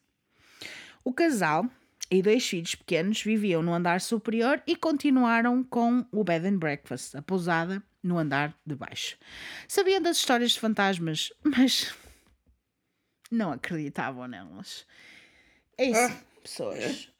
[1.03, 1.69] O casal
[2.09, 7.15] e dois filhos pequenos viviam no andar superior e continuaram com o bed and breakfast,
[7.15, 9.15] a pousada, no andar de baixo.
[9.67, 11.93] Sabiam das histórias de fantasmas, mas
[13.29, 14.87] não acreditavam nelas.
[15.77, 16.17] É isso, Ah.
[16.43, 17.10] pessoas.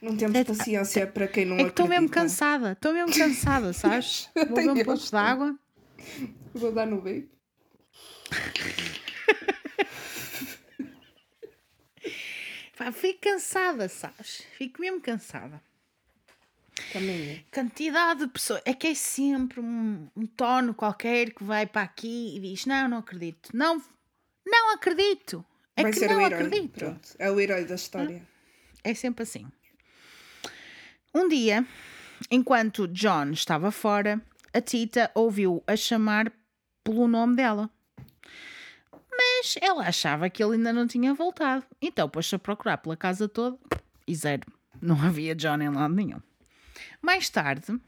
[0.00, 2.20] Não temos paciência para quem não É que estou mesmo acredita.
[2.22, 4.28] cansada, estou mesmo cansada, sabes?
[4.34, 5.56] Vou beber um pouco de água.
[6.54, 7.30] Vou dar no vape.
[12.76, 14.42] Pá, Fico cansada, sabes?
[14.56, 15.60] Fico mesmo cansada.
[16.92, 17.44] Também é.
[17.54, 18.62] Quantidade de pessoas.
[18.64, 22.88] É que é sempre um, um tono qualquer que vai para aqui e diz: Não,
[22.88, 23.50] não acredito.
[23.54, 23.80] Não,
[24.46, 25.44] não acredito.
[25.76, 26.42] É Vai que não o herói.
[26.44, 26.78] acredito.
[26.78, 27.08] Pronto.
[27.18, 28.26] É o herói da história.
[28.84, 29.46] É sempre assim.
[31.14, 31.66] Um dia,
[32.30, 34.20] enquanto John estava fora,
[34.52, 36.32] a Tita ouviu a chamar
[36.82, 37.70] pelo nome dela.
[39.10, 41.64] Mas ela achava que ele ainda não tinha voltado.
[41.80, 43.58] Então pôs-se a procurar pela casa toda
[44.06, 44.42] e zero.
[44.80, 46.20] Não havia John em lado nenhum.
[47.00, 47.78] Mais tarde,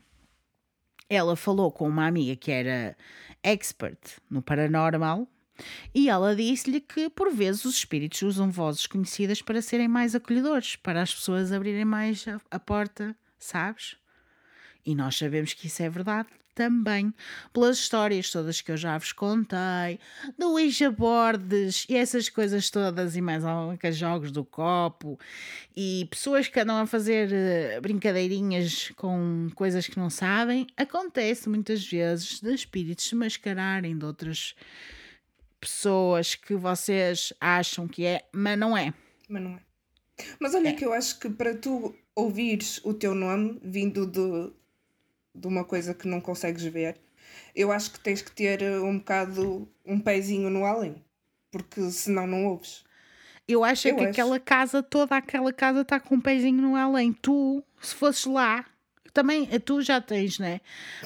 [1.08, 2.96] ela falou com uma amiga que era
[3.42, 5.28] expert no paranormal
[5.94, 10.76] e ela disse-lhe que por vezes os espíritos usam vozes conhecidas para serem mais acolhedores,
[10.76, 13.96] para as pessoas abrirem mais a, a porta, sabes?
[14.84, 17.12] E nós sabemos que isso é verdade também,
[17.52, 19.98] pelas histórias todas que eu já vos contei,
[20.38, 25.18] do Ouija Bordes e essas coisas todas, e mais alguns jogos do copo,
[25.76, 30.66] e pessoas que andam a fazer eh, brincadeirinhas com coisas que não sabem.
[30.76, 35.03] Acontece muitas vezes de espíritos se mascararem de outras pessoas
[36.34, 38.92] que vocês acham que é, mas não é.
[39.28, 39.60] Mas não é.
[40.38, 44.52] Mas olha que eu acho que para tu ouvires o teu nome vindo de,
[45.34, 46.96] de uma coisa que não consegues ver,
[47.54, 51.02] eu acho que tens que ter um bocado um pezinho no além.
[51.50, 52.84] Porque senão não ouves.
[53.46, 54.10] Eu acho é Eu que acho.
[54.10, 57.12] aquela casa, toda aquela casa está com um pezinho no além.
[57.12, 58.64] Tu, se fosses lá,
[59.14, 60.60] também eh, tu já tens, né?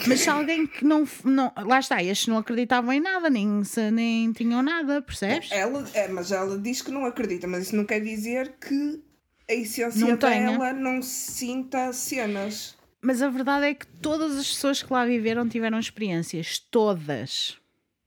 [0.06, 1.52] Mas se alguém que não, não.
[1.64, 5.52] Lá está, estes não acreditavam em nada, nem, se- nem tinham nada, percebes?
[5.52, 9.00] Ela, é, mas ela diz que não acredita, mas isso não quer dizer que
[9.48, 10.52] a essência Não tenha.
[10.52, 12.76] dela não sinta cenas.
[13.00, 16.59] Mas a verdade é que todas as pessoas que lá viveram tiveram experiências.
[16.59, 17.56] Todas.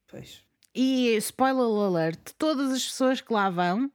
[0.10, 0.41] Pois.
[0.76, 3.89] E spoiler alert, todas as pessoas que lá vão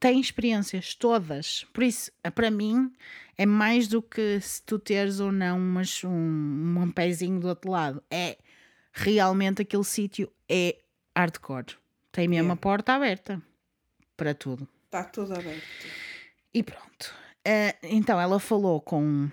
[0.00, 1.64] têm experiências, todas.
[1.72, 2.92] Por isso, para mim,
[3.38, 6.10] é mais do que se tu teres ou não umas, um,
[6.80, 8.02] um pezinho do outro lado.
[8.10, 8.38] É
[8.92, 10.76] realmente aquele sítio é
[11.16, 11.76] hardcore.
[12.12, 12.52] Tem mesmo Yeah.
[12.54, 13.42] a porta aberta
[14.16, 14.66] para tudo.
[14.86, 15.62] Está tudo aberto.
[16.54, 17.14] E pronto.
[17.44, 19.30] Ah, então ela falou com,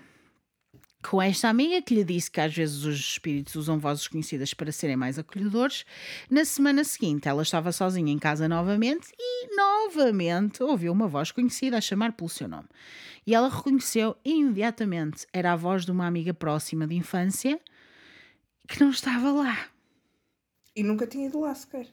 [1.08, 4.72] com esta amiga que lhe disse que às vezes os espíritos usam vozes conhecidas para
[4.72, 5.84] serem mais acolhedores.
[6.30, 11.76] Na semana seguinte, ela estava sozinha em casa novamente e novamente ouviu uma voz conhecida
[11.76, 12.68] a chamar pelo seu nome.
[13.26, 15.26] E ela reconheceu imediatamente.
[15.32, 17.60] Era a voz de uma amiga próxima de infância
[18.66, 19.68] que não estava lá.
[20.74, 21.86] E nunca tinha ido lá sequer.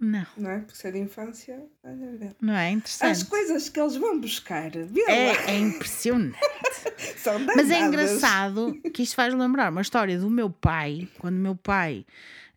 [0.00, 0.58] Não, Não é?
[0.60, 1.60] Porque se é de infância.
[1.82, 3.24] olha não é As interessante.
[3.26, 6.38] coisas que eles vão buscar, É, é impressionante.
[7.18, 11.56] são Mas é engraçado que isto faz lembrar uma história do meu pai, quando meu
[11.56, 12.06] pai,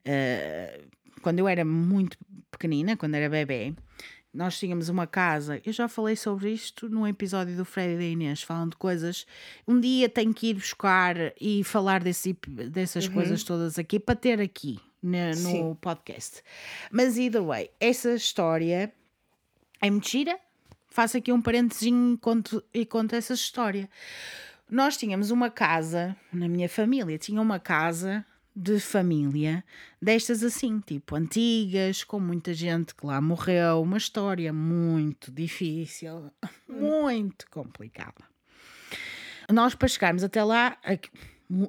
[0.06, 0.82] eh,
[1.22, 2.16] quando eu era muito
[2.52, 3.74] pequenina, quando era bebê,
[4.32, 5.60] nós tínhamos uma casa.
[5.66, 9.26] Eu já falei sobre isto num episódio do Fred e da Inês, falando de coisas.
[9.68, 12.34] Um dia tenho que ir buscar e falar desse,
[12.70, 15.78] dessas coisas todas aqui para ter aqui na- no Sim.
[15.80, 16.44] podcast.
[16.92, 18.94] Mas either way, essa história
[19.82, 20.40] é mentira.
[20.88, 23.90] Faço aqui um parentezinho e conto, e conto essa história.
[24.70, 29.64] Nós tínhamos uma casa, na minha família, tinha uma casa de família
[30.02, 36.30] destas assim, tipo antigas, com muita gente que lá morreu, uma história muito difícil,
[36.68, 38.30] muito complicada.
[39.50, 40.78] Nós, para chegarmos até lá,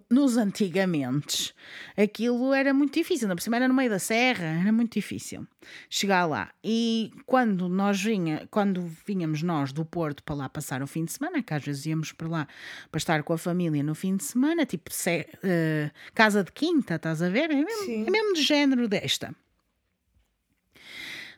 [0.09, 1.53] nos antigamente,
[1.97, 5.45] aquilo era muito difícil, ainda por cima era no meio da serra, era muito difícil
[5.91, 6.53] chegar lá.
[6.63, 11.13] E quando nós vinha, quando vinhamos nós do Porto para lá passar o fim de
[11.13, 12.49] semana, que às vezes íamos para lá
[12.91, 16.95] para estar com a família no fim de semana, tipo se- eh, casa de quinta,
[16.95, 17.51] estás a ver?
[17.51, 18.07] É mesmo, Sim.
[18.07, 19.35] é mesmo de género desta.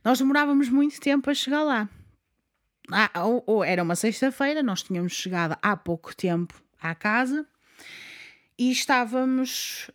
[0.04, 1.88] Nós demorávamos muito tempo a chegar lá.
[2.92, 7.46] Ah, ou, ou era uma sexta-feira, nós tínhamos chegado há pouco tempo à casa
[8.58, 9.90] e estávamos.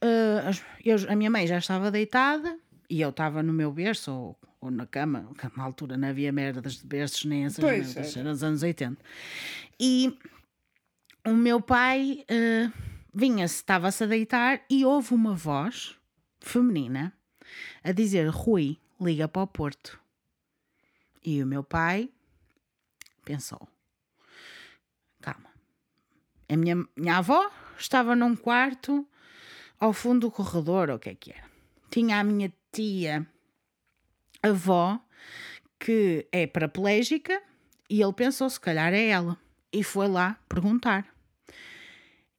[0.47, 2.57] as- eu- a minha mãe já estava deitada
[2.89, 6.31] e eu estava no meu berço ou, ou na cama, que na altura não havia
[6.31, 8.97] merdas de berços nem essas Pois, merdas, era nos anos 80.
[9.79, 10.17] E
[11.25, 12.69] o meu pai eh,
[13.13, 15.95] vinha-se, estava-se a deitar e houve uma voz
[16.41, 17.13] feminina
[17.83, 19.99] a dizer: Rui, liga para o Porto.
[21.23, 22.09] E o meu pai
[23.23, 23.67] pensou:
[25.21, 25.49] calma.
[26.49, 27.49] A minha, minha avó
[27.79, 29.07] estava num quarto
[29.79, 31.43] ao fundo do corredor, ou o que é que era.
[31.89, 33.25] Tinha a minha tia
[34.43, 34.99] avó,
[35.79, 37.41] que é paraplégica,
[37.89, 39.37] e ele pensou, se calhar é ela.
[39.71, 41.05] E foi lá perguntar.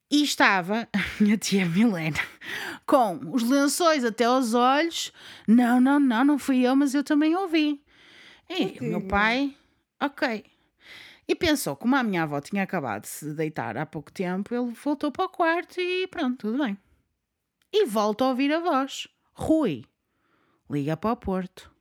[0.09, 2.19] E estava a minha tia Milena
[2.85, 5.11] com os lençóis até aos olhos.
[5.47, 7.81] Não, não, não, não fui eu, mas eu também ouvi.
[8.49, 9.55] E o meu pai,
[9.99, 10.50] ok.
[11.27, 14.71] E pensou, como a minha avó tinha acabado de se deitar há pouco tempo, ele
[14.71, 16.77] voltou para o quarto e pronto, tudo bem.
[17.71, 19.07] E volta a ouvir a voz.
[19.33, 19.85] Rui,
[20.69, 21.71] liga para o Porto.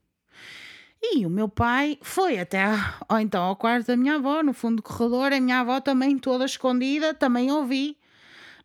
[1.02, 2.66] E o meu pai foi até,
[3.08, 6.18] ou então ao quarto da minha avó, no fundo do corredor, a minha avó também
[6.18, 7.96] toda escondida, também ouvi.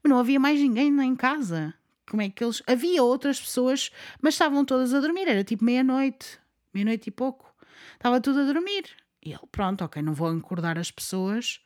[0.03, 1.73] Mas não havia mais ninguém em casa.
[2.09, 2.61] Como é que eles.
[2.67, 3.91] Havia outras pessoas,
[4.21, 5.27] mas estavam todas a dormir.
[5.27, 6.37] Era tipo meia-noite,
[6.73, 7.51] meia-noite e pouco.
[7.93, 8.85] Estava tudo a dormir.
[9.25, 11.59] E ele, pronto, ok, não vou acordar as pessoas.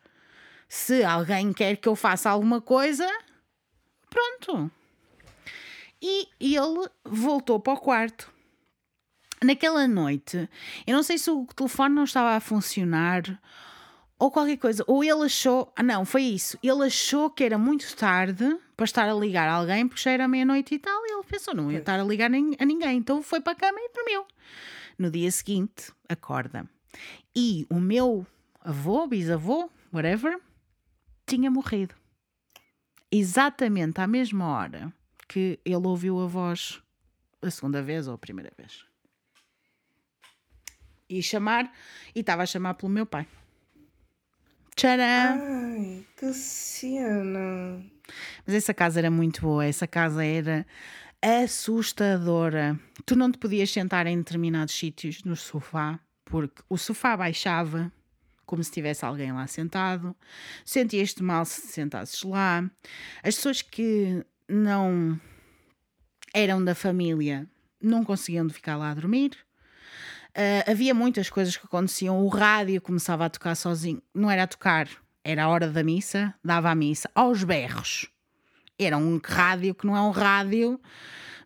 [0.70, 3.06] Se alguém quer que eu faça alguma coisa,
[4.10, 4.72] pronto.
[6.02, 8.32] E ele voltou para o quarto.
[9.44, 10.50] Naquela noite,
[10.88, 13.24] eu não sei se o telefone não estava a funcionar
[14.18, 14.84] ou qualquer coisa.
[14.86, 15.72] Ou ele achou.
[15.76, 16.58] Ah, não, foi isso.
[16.62, 20.28] Ele achou que era muito tarde para estar a ligar a alguém porque já era
[20.28, 21.06] meia-noite e tal.
[21.06, 22.98] E ele pensou, não ia estar a ligar a ninguém.
[22.98, 24.26] Então foi para a cama e dormiu.
[24.98, 26.70] No dia seguinte, acorda.
[27.42, 28.28] E o meu
[28.60, 30.42] avô, bisavô, whatever,
[31.26, 31.96] tinha morrido.
[33.10, 34.94] Exatamente à mesma hora
[35.26, 36.84] que ele ouviu a voz
[37.42, 38.84] a segunda vez ou a primeira vez.
[41.08, 41.74] E chamar,
[42.14, 43.26] e estava a chamar pelo meu pai.
[44.76, 45.40] Tcharam!
[45.42, 47.82] Ai, que cena!
[48.46, 50.68] Mas essa casa era muito boa, essa casa era
[51.22, 52.78] assustadora.
[53.06, 57.92] Tu não te podias sentar em determinados sítios no sofá, porque o sofá baixava
[58.46, 60.16] como se tivesse alguém lá sentado.
[60.66, 62.64] Sentias-te mal se sentasses lá.
[63.22, 65.20] As pessoas que não
[66.34, 67.48] eram da família
[67.82, 69.38] não conseguiam ficar lá a dormir.
[70.30, 72.24] Uh, havia muitas coisas que aconteciam.
[72.24, 74.02] O rádio começava a tocar sozinho.
[74.14, 74.88] Não era a tocar,
[75.24, 78.08] era a hora da missa, dava a missa aos berros.
[78.80, 80.80] Era um rádio que não é um rádio,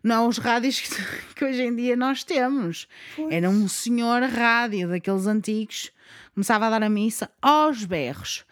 [0.04, 0.88] não os rádios que,
[1.34, 2.86] que hoje em dia nós temos.
[3.16, 3.32] Pois.
[3.32, 5.90] Era um senhor rádio daqueles antigos.
[6.34, 8.44] Começava a dar a missa aos berros.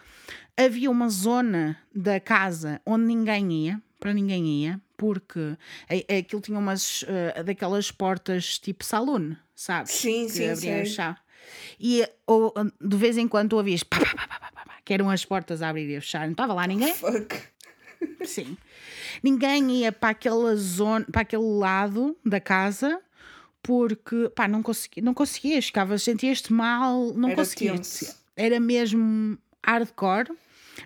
[0.56, 5.56] Havia uma zona da casa onde ninguém ia, para ninguém ia, porque
[6.18, 9.92] aquilo tinha umas uh, daquelas portas tipo saloon, sabes?
[9.92, 11.14] Sim, que sim, sim.
[11.78, 15.10] E ou, de vez em quando tu ouvias pá, pá, pá, pá, pá, que eram
[15.10, 16.24] as portas a abrir e a fechar.
[16.26, 16.94] Não estava lá ninguém?
[16.94, 17.34] Fuck.
[18.24, 18.56] Sim.
[19.22, 23.00] Ninguém ia para aquela zona, para aquele lado da casa
[23.62, 28.20] porque pá, não conseguia, não conseguias, ficava, sentias-te mal, não conseguias.
[28.36, 30.30] Era mesmo hardcore.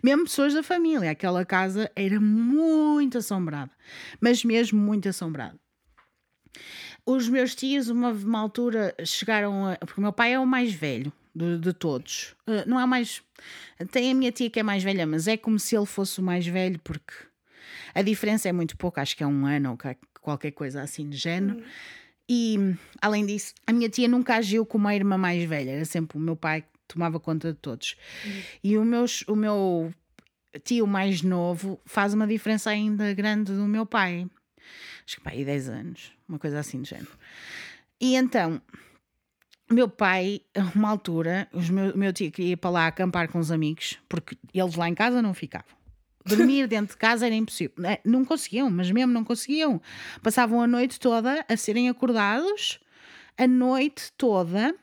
[0.03, 3.71] Mesmo pessoas da família, aquela casa era muito assombrada,
[4.21, 5.59] mas mesmo muito assombrada.
[7.07, 9.77] Os meus tios, uma, uma altura, chegaram a.
[9.77, 12.35] Porque o meu pai é o mais velho de, de todos.
[12.47, 13.23] Uh, não é mais.
[13.91, 16.23] Tem a minha tia que é mais velha, mas é como se ele fosse o
[16.23, 17.13] mais velho, porque
[17.95, 19.79] a diferença é muito pouca, acho que é um ano ou
[20.21, 21.59] qualquer coisa assim de género.
[21.59, 21.65] Uhum.
[22.29, 22.57] E,
[23.01, 26.21] além disso, a minha tia nunca agiu como a irmã mais velha, era sempre o
[26.21, 27.97] meu pai que tomava conta de todos.
[28.25, 28.43] Uhum.
[28.65, 29.93] E o, meus, o meu
[30.65, 34.27] tio mais novo faz uma diferença ainda grande do meu pai.
[35.07, 37.13] Acho que pai, 10 anos, uma coisa assim de género.
[38.01, 38.61] E então,
[39.71, 43.39] meu pai, a uma altura, o meu, meu tio queria ir para lá acampar com
[43.39, 45.77] os amigos, porque eles lá em casa não ficavam.
[46.25, 47.75] Dormir dentro de casa era impossível.
[47.85, 49.81] É, não conseguiam, mas mesmo não conseguiam.
[50.23, 52.81] Passavam a noite toda a serem acordados,
[53.37, 54.75] a noite toda,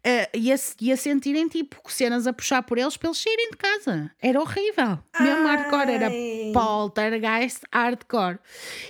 [0.00, 3.50] Uh, e, a, e a sentirem tipo cenas a puxar por eles para eles saírem
[3.50, 4.10] de casa.
[4.20, 4.98] Era horrível.
[5.12, 5.22] Ai.
[5.22, 6.10] Mesmo hardcore, era
[6.52, 8.38] poltergeist hardcore.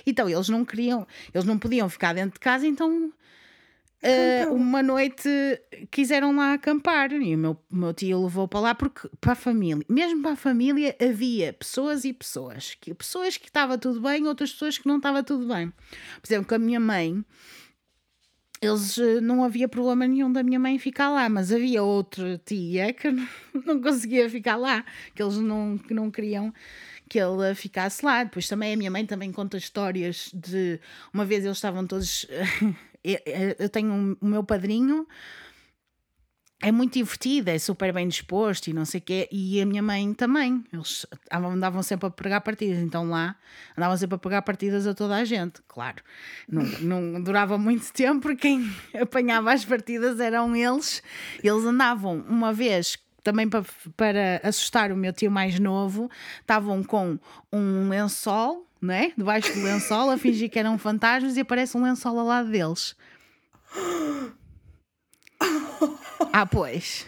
[0.07, 3.11] Então eles não queriam, eles não podiam ficar dentro de casa, então.
[4.03, 5.29] Uh, uma noite
[5.91, 9.85] quiseram lá acampar e o meu, meu tio levou para lá porque para a família,
[9.87, 14.51] mesmo para a família havia pessoas e pessoas, que, pessoas que estava tudo bem, outras
[14.51, 15.69] pessoas que não estava tudo bem.
[16.19, 17.23] Por exemplo, com a minha mãe,
[18.59, 22.93] eles eh, não havia problema nenhum da minha mãe ficar lá, mas havia outra tia
[22.93, 23.07] que
[23.65, 24.83] não conseguia ficar lá,
[25.13, 26.51] que eles não, que não queriam
[27.09, 28.23] que ele ficasse lá.
[28.23, 30.79] Depois também a minha mãe também conta histórias de
[31.13, 32.25] uma vez eles estavam todos.
[33.03, 35.07] Eu tenho o meu padrinho
[36.61, 39.27] é muito divertido, é super bem disposto e não sei o quê.
[39.31, 40.63] E a minha mãe também.
[40.71, 42.77] Eles andavam sempre a pegar partidas.
[42.77, 43.35] Então lá
[43.75, 45.61] andavam sempre a pegar partidas a toda a gente.
[45.67, 46.03] Claro,
[46.47, 48.71] não, não durava muito tempo porque quem
[49.01, 51.01] apanhava as partidas eram eles.
[51.43, 53.65] Eles andavam uma vez também para,
[53.97, 56.09] para assustar o meu tio mais novo,
[56.39, 57.19] estavam com
[57.51, 59.11] um lençol não é?
[59.15, 62.95] Debaixo do lençol, a fingir que eram fantasmas e aparece um lençol ao lado deles.
[66.33, 67.05] Ah, pois.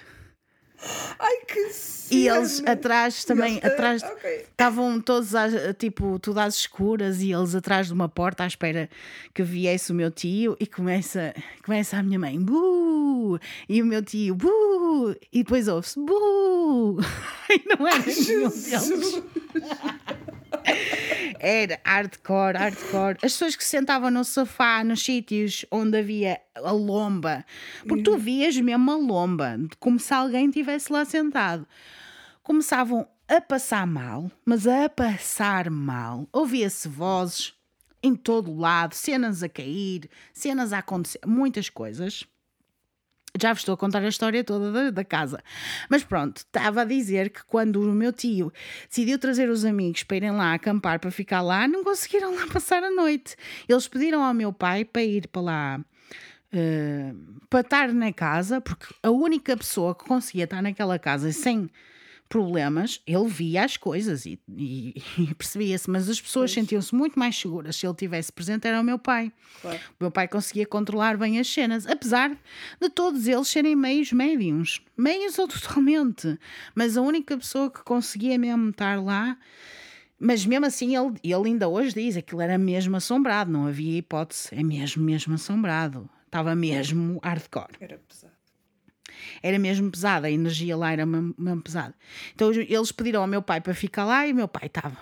[1.20, 1.70] Ai, que
[2.12, 2.72] E eles cena.
[2.74, 4.32] atrás também, Eles- atrás, ok.
[4.52, 8.90] estavam todos, às- tipo, tudo às escuras e eles atrás de uma porta à espera
[9.34, 11.34] que viesse o meu tio e começa,
[11.66, 13.40] começa a minha mãe, bu!
[13.70, 15.16] E o meu tio, bu!
[15.32, 16.98] E depois ouve-se, bu!
[17.50, 18.70] E não era nenhum deles.
[18.70, 19.22] Jesus.
[21.40, 23.18] Era hardcore, hardcore.
[23.22, 27.44] As pessoas que se sentavam no sofá, nos sítios onde havia a lomba,
[27.88, 31.68] porque tu vias mesmo a lomba, como se alguém estivesse lá sentado.
[32.41, 36.28] Começavam a passar mal, mas a passar mal.
[36.32, 37.54] Ouvia-se vozes
[38.02, 42.26] em todo lado, cenas a cair, cenas a acontecer, muitas coisas.
[43.40, 45.41] Já vos estou a contar a história toda da, da casa.
[45.90, 48.54] Mas pronto, estava a dizer que quando o meu tio
[48.88, 52.84] decidiu trazer os amigos para irem lá acampar, para ficar lá, não conseguiram lá passar
[52.84, 53.36] a noite.
[53.68, 55.86] Eles pediram ao meu pai para ir para lá.
[56.54, 57.14] Eh,
[57.50, 61.70] para estar na casa, porque a única pessoa que conseguia estar naquela casa sem
[62.30, 67.36] problemas, ele via as coisas e, e- e percebia-se, mas as pessoas sentiam-se muito mais
[67.38, 69.32] seguras se ele tivesse presente, era o meu pai.
[69.62, 69.78] Claro.
[70.00, 72.36] O meu pai conseguia controlar bem as cenas, apesar
[72.82, 74.82] de todos eles serem meios médiums.
[74.98, 76.40] Meios ou totalmente.
[76.74, 79.38] Mas a única pessoa que conseguia mesmo estar lá.
[80.20, 84.48] Mas mesmo assim, ele, ele ainda hoje diz aquilo era mesmo assombrado, não havia hipótese,
[84.54, 86.10] é mesmo, mesmo assombrado.
[86.34, 88.34] Estava mesmo hardcore Era pesado.
[89.44, 91.94] era mesmo pesada, a energia lá era mesmo, pesada.
[92.34, 94.98] Então eles pediram ao meu pai para ficar lá e o meu pai estava: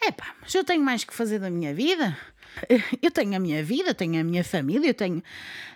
[0.00, 2.16] Epá, mas eu tenho mais que fazer da minha vida.
[3.00, 5.22] Eu tenho a minha vida, tenho a minha família, eu tenho,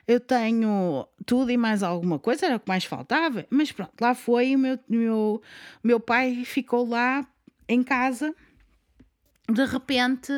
[0.08, 3.46] eu tenho tudo e mais alguma coisa, era o que mais faltava.
[3.48, 5.42] Mas pronto, lá foi e o meu, meu,
[5.82, 7.24] meu pai ficou lá
[7.68, 8.34] em casa.
[9.48, 10.32] De repente,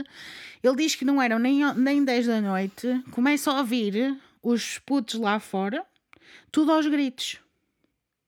[0.63, 5.19] ele diz que não eram nem, nem 10 da noite, começa a ouvir os putos
[5.21, 5.85] lá fora,
[6.51, 7.41] tudo aos gritos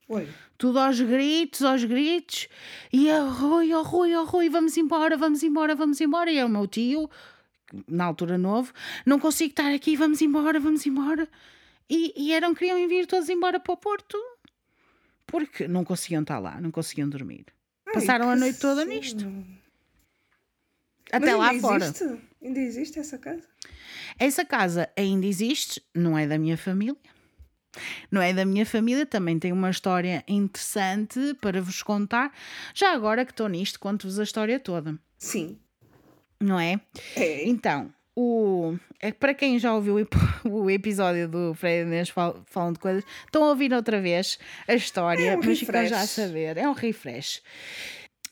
[0.09, 0.27] Oi.
[0.57, 2.49] tudo aos gritos, aos gritos,
[2.93, 6.31] e a Rui, oh Rui, oh Rui, vamos embora, vamos embora, vamos embora.
[6.33, 7.11] E é o meu tio,
[7.87, 8.73] na altura novo,
[9.05, 11.29] não consigo estar aqui, vamos embora, vamos embora.
[11.91, 14.19] E, e eram, queriam vir todos embora para o Porto,
[15.27, 17.45] porque não conseguiam estar lá, não conseguiam dormir.
[17.87, 18.95] Ai, Passaram a noite toda cena.
[18.95, 19.27] nisto.
[21.13, 21.85] Até Mas lá fora.
[21.85, 22.28] Existe?
[22.43, 23.43] Ainda existe essa casa?
[24.19, 26.97] Essa casa ainda existe, não é da minha família.
[28.11, 32.33] Não é da minha família, também tem uma história interessante para vos contar.
[32.75, 35.59] Já agora que estou nisto, conto-vos a história toda, Sim.
[36.41, 36.81] não é?
[37.15, 37.47] É.
[37.47, 42.43] Então, o, é para quem já ouviu o ep- o episódio do Fred Inês fal-
[42.47, 46.01] falando de coisas, estão a ouvir outra vez a história, É um mas ficam já
[46.01, 46.57] a saber.
[46.57, 47.43] É um refresh.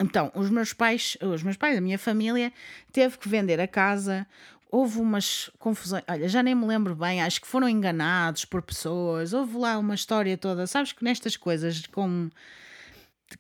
[0.01, 2.53] Então, os meus pais, os meus pais, a minha família,
[2.93, 4.27] teve que vender a casa.
[4.71, 9.33] Houve umas confusões, olha, já nem me lembro bem, acho que foram enganados por pessoas.
[9.33, 10.67] Houve lá uma história toda.
[10.67, 12.31] Sabes que nestas coisas, como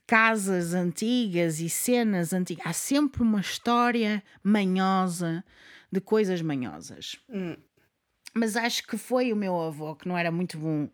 [0.06, 5.44] casas antigas e cenas antigas, há sempre uma história manhosa
[5.92, 7.16] de coisas manhosas.
[7.28, 7.56] Hum.
[8.34, 10.88] Mas acho que foi o meu avô que não era muito bom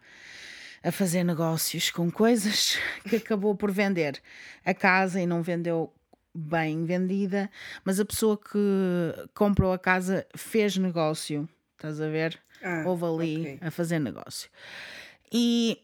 [0.83, 2.77] a fazer negócios com coisas
[3.09, 4.21] que acabou por vender
[4.65, 5.93] a casa e não vendeu
[6.35, 7.51] bem vendida,
[7.85, 12.41] mas a pessoa que comprou a casa fez negócio, estás a ver?
[12.63, 13.59] Ah, Houve ali ok.
[13.61, 14.49] a fazer negócio.
[15.31, 15.79] E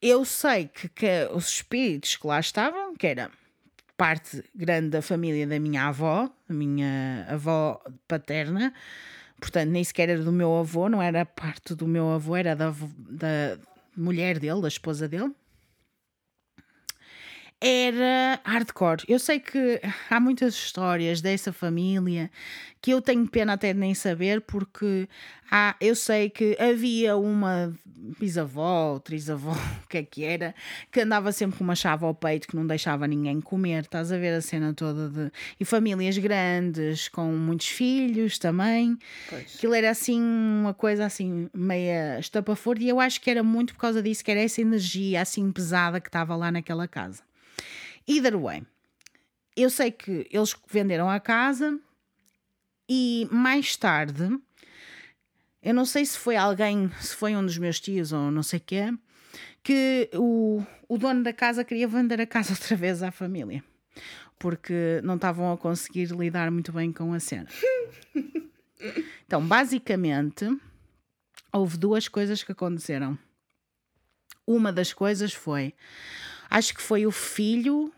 [0.00, 3.30] eu sei que, que os espíritos que lá estavam, que era
[3.96, 8.72] parte grande da família da minha avó, da minha avó paterna,
[9.40, 12.70] portanto, nem sequer era do meu avô, não era parte do meu avô, era da,
[12.98, 13.58] da
[13.96, 15.32] mulher dele, da esposa dele.
[17.60, 19.04] Era hardcore.
[19.08, 22.30] Eu sei que há muitas histórias dessa família
[22.84, 25.08] que eu tenho pena até de nem saber, porque
[25.50, 27.72] há, eu sei que havia uma
[28.20, 29.52] bisavó, trisavó,
[29.82, 30.54] o que é que era,
[30.92, 33.84] que andava sempre com uma chave ao peito que não deixava ninguém comer.
[33.84, 35.32] Estás a ver a cena toda de.
[35.58, 38.98] E famílias grandes, com muitos filhos também.
[39.30, 39.54] Pois.
[39.56, 43.80] Aquilo era assim, uma coisa assim, meia estapafúrdia, e eu acho que era muito por
[43.80, 47.22] causa disso, que era essa energia assim pesada que estava lá naquela casa.
[48.06, 48.62] Either way,
[49.56, 51.78] eu sei que eles venderam a casa
[52.88, 54.38] e mais tarde,
[55.62, 58.60] eu não sei se foi alguém, se foi um dos meus tios ou não sei
[58.60, 58.92] quê,
[59.62, 63.64] que o, o dono da casa queria vender a casa outra vez à família.
[64.38, 67.48] Porque não estavam a conseguir lidar muito bem com a cena.
[69.24, 70.44] Então, basicamente,
[71.50, 73.18] houve duas coisas que aconteceram.
[74.46, 75.72] Uma das coisas foi,
[76.56, 77.92] acho que foi o filho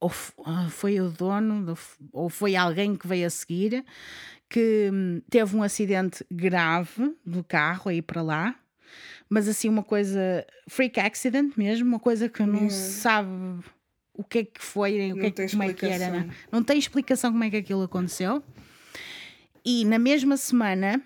[0.00, 0.12] ou
[0.44, 1.74] ah, foi o dono,
[2.12, 3.84] ou foi alguém que veio a seguir,
[4.48, 8.54] que hum, teve um acidente grave do carro a ir para lá.
[9.28, 13.28] Mas assim, uma coisa freak accident mesmo, uma coisa que não se sabe
[14.14, 16.10] o que é que foi, o que é, que- como é que era.
[16.26, 18.42] Não, não tem explicação como é que aquilo aconteceu.
[19.64, 21.02] E na mesma semana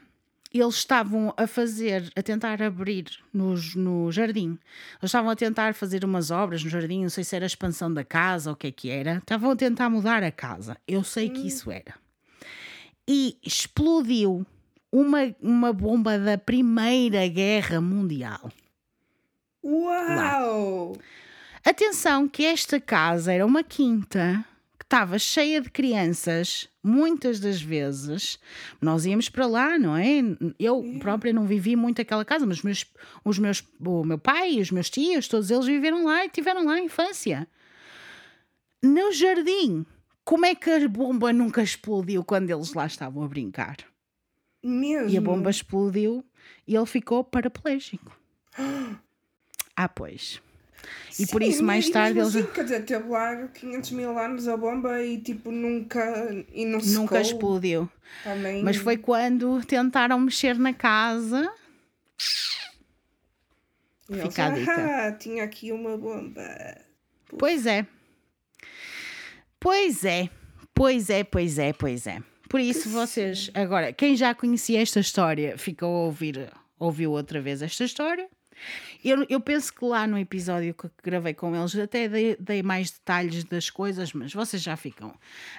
[0.59, 4.59] eles estavam a fazer, a tentar abrir nos, no jardim.
[5.01, 7.93] Eles estavam a tentar fazer umas obras no jardim, não sei se era a expansão
[7.93, 9.19] da casa ou o que é que era.
[9.19, 10.77] Estavam a tentar mudar a casa.
[10.89, 11.95] Eu sei que isso era.
[13.07, 14.45] E explodiu
[14.91, 18.51] uma, uma bomba da Primeira Guerra Mundial.
[19.63, 20.97] Uau!
[21.65, 24.45] Atenção que esta casa era uma quinta
[24.91, 28.41] estava cheia de crianças, muitas das vezes.
[28.83, 30.21] Nós íamos para lá, não é?
[30.59, 32.85] Eu própria não vivi muito aquela casa, mas meus,
[33.25, 36.65] os meus, o meu pai e os meus tios, todos eles viveram lá e tiveram
[36.67, 37.47] lá a infância.
[38.83, 39.87] No jardim,
[40.25, 43.77] como é que a bomba nunca explodiu quando eles lá estavam a brincar?
[44.61, 45.09] Mesmo.
[45.09, 46.25] E a bomba explodiu
[46.67, 48.19] e ele ficou paraplégico.
[49.83, 50.43] Ah, pois.
[51.19, 54.49] E por Sim, isso mais tarde eles assim, quer dizer, teve lá 500 mil anos
[54.49, 56.45] a bomba e tipo nunca.
[56.53, 57.91] E não nunca secou explodiu.
[58.25, 58.63] Também.
[58.63, 61.51] Mas foi quando tentaram mexer na casa.
[64.09, 64.73] E eles, fica a dica.
[65.09, 66.43] "Ah, tinha aqui uma bomba.
[67.39, 67.87] Pois é.
[69.59, 70.29] Pois é.
[70.75, 72.23] Pois é, pois é, pois é.
[72.49, 77.63] Por isso vocês, agora, quem já conhecia esta história, ficou a ouvir, ouviu outra vez
[77.63, 78.29] esta história.
[79.05, 82.91] Eu, eu penso que lá no episódio que gravei com eles até dei, dei mais
[82.91, 85.15] detalhes das coisas, mas vocês já ficam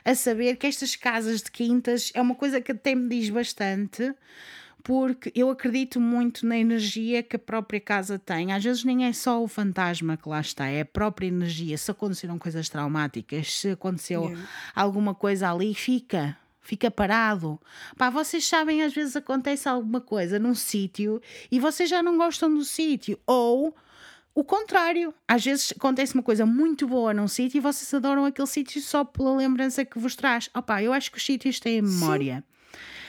[0.06, 4.14] a saber que estas casas de quintas é uma coisa que até me diz bastante,
[4.84, 8.52] porque eu acredito muito na energia que a própria casa tem.
[8.52, 11.78] Às vezes nem é só o fantasma que lá está, é a própria energia.
[11.78, 14.48] Se aconteceram coisas traumáticas, se aconteceu Yeah.
[14.76, 16.38] alguma coisa ali, fica.
[16.62, 17.60] Fica parado.
[17.98, 21.22] Pá, vocês sabem, às vezes acontece alguma coisa num sítio
[21.52, 23.20] e vocês já não gostam do sítio.
[23.26, 23.76] Ou
[24.34, 25.14] o contrário.
[25.28, 29.04] Às vezes acontece uma coisa muito boa num sítio e vocês adoram aquele sítio só
[29.04, 30.50] pela lembrança que vos traz.
[30.56, 32.44] Opá, eu acho que os sítios têm a memória.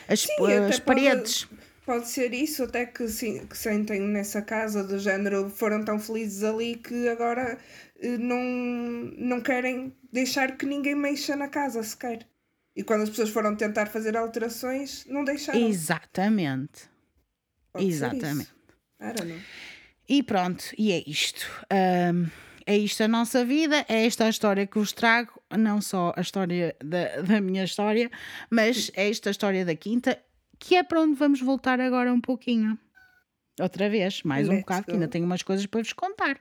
[0.09, 1.49] As, Sim, as até pode- paredes.
[1.85, 6.45] Pode ser isso, até que, sim, que sentem nessa casa do género, foram tão felizes
[6.45, 7.59] ali que agora
[8.01, 8.41] eh, não,
[9.19, 12.25] não querem deixar que ninguém mexa na casa sequer.
[12.75, 15.61] E quando as pessoas foram tentar fazer alterações, não deixaram.
[15.61, 16.91] Exatamente.
[17.73, 18.51] Pode exatamente.
[20.09, 21.47] E pronto, e é isto.
[21.71, 22.27] Ahm,
[22.67, 26.21] é isto a nossa vida, é esta a história que vos trago, não só a
[26.21, 28.11] história da, da minha história,
[28.51, 30.19] mas é esta a história da quinta,
[30.59, 32.79] que é para onde vamos voltar agora um pouquinho.
[33.61, 34.97] Outra vez, mais um Let's bocado, que go.
[34.97, 36.41] ainda tenho umas coisas para vos contar.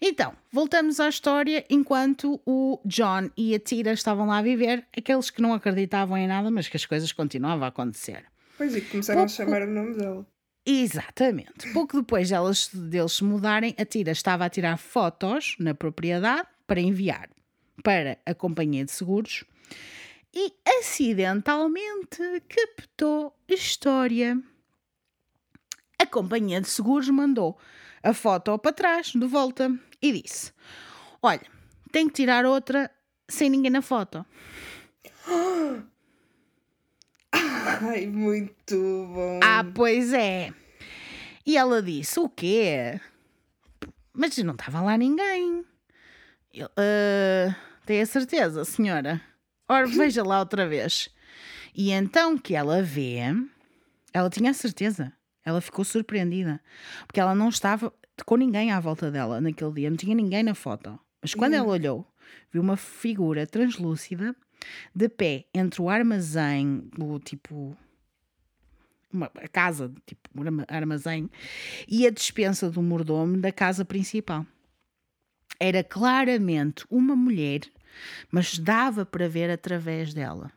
[0.00, 5.30] Então, voltamos à história enquanto o John e a Tira estavam lá a viver, aqueles
[5.30, 8.24] que não acreditavam em nada, mas que as coisas continuavam a acontecer.
[8.58, 10.24] Pois e começaram Pouco- a chamar o nome dele.
[10.66, 11.72] Exatamente.
[11.72, 16.80] Pouco depois delas, deles se mudarem, a Tira estava a tirar fotos na propriedade para
[16.80, 17.28] enviar
[17.82, 19.44] para a companhia de seguros
[20.34, 24.40] e acidentalmente captou a história.
[25.98, 27.58] A companhia de seguros mandou
[28.02, 29.70] a foto para trás, de volta,
[30.00, 30.52] e disse:
[31.22, 31.42] Olha,
[31.90, 32.90] tem que tirar outra
[33.28, 34.24] sem ninguém na foto.
[37.32, 38.74] Ai, muito
[39.14, 39.40] bom.
[39.42, 40.52] Ah, pois é.
[41.46, 43.00] E ela disse: O quê?
[44.12, 45.64] Mas não estava lá ninguém.
[46.52, 47.56] Eu, "Ah,
[47.86, 49.20] tem a certeza, senhora?
[49.68, 51.08] Ora, veja lá outra vez.
[51.74, 53.18] E então que ela vê,
[54.12, 55.12] ela tinha a certeza.
[55.44, 56.60] Ela ficou surpreendida.
[57.06, 57.92] Porque ela não estava
[58.24, 59.90] com ninguém à volta dela naquele dia.
[59.90, 60.98] Não tinha ninguém na foto.
[61.20, 62.06] Mas quando ela olhou,
[62.52, 64.34] viu uma figura translúcida
[64.94, 67.76] de pé entre o armazém, o tipo
[69.12, 71.28] uma a casa, tipo um arma- armazém,
[71.86, 74.46] e a despensa do mordomo da casa principal.
[75.60, 77.60] Era claramente uma mulher,
[78.30, 80.50] mas dava para ver através dela.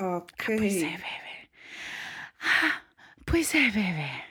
[0.00, 0.56] Ok.
[0.56, 1.48] Pois é, bebê.
[2.40, 2.80] Ah,
[3.26, 4.27] pois é, bebê.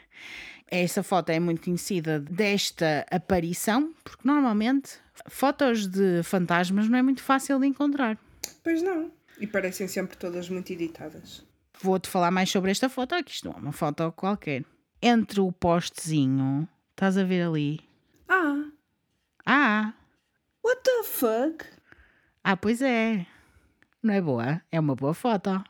[0.69, 7.23] Essa foto é muito conhecida desta aparição, porque normalmente fotos de fantasmas não é muito
[7.23, 8.18] fácil de encontrar.
[8.64, 9.11] Pois não.
[9.39, 11.44] E parecem sempre todas muito editadas.
[11.81, 14.65] Vou-te falar mais sobre esta foto, que isto não é uma foto qualquer.
[15.02, 17.80] Entre o postezinho, estás a ver ali?
[18.27, 18.65] Ah,
[19.45, 19.94] Ah,
[20.64, 21.65] what the fuck?
[22.44, 23.26] ah, pois é.
[24.03, 24.61] Não é boa?
[24.72, 25.64] É uma boa foto.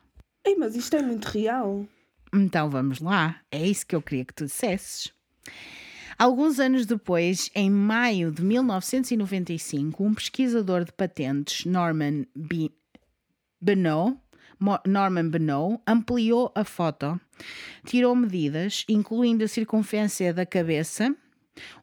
[0.45, 1.86] Ei, mas isto é muito real.
[2.34, 3.40] Então vamos lá.
[3.52, 5.12] É isso que eu queria que tu dissesses.
[6.18, 12.72] Alguns anos depois, em maio de 1995, um pesquisador de patentes, Norman B.
[13.62, 14.18] Benoit,
[14.88, 17.20] Norman Benoit, ampliou a foto,
[17.86, 21.16] tirou medidas, incluindo a circunferência da cabeça,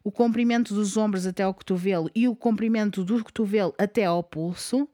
[0.03, 4.87] o comprimento dos ombros até ao cotovelo e o comprimento do cotovelo até ao pulso,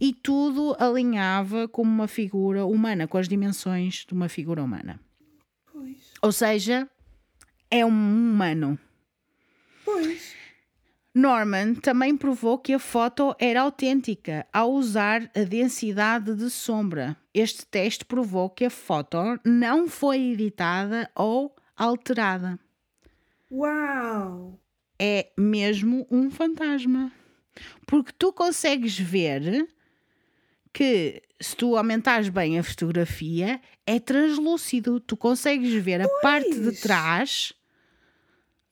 [0.00, 5.00] e tudo alinhava como uma figura humana, com as dimensões de uma figura humana.
[5.72, 5.96] Pois.
[6.22, 6.88] Ou seja,
[7.70, 8.78] é um humano.
[9.84, 10.34] Pois.
[11.16, 17.16] Norman também provou que a foto era autêntica ao usar a densidade de sombra.
[17.32, 22.58] Este teste provou que a foto não foi editada ou alterada.
[23.50, 24.58] Uau!
[24.98, 27.12] É mesmo um fantasma.
[27.86, 29.66] Porque tu consegues ver
[30.72, 35.00] que se tu aumentares bem a fotografia, é translúcido.
[35.00, 37.52] Tu consegues ver a parte de trás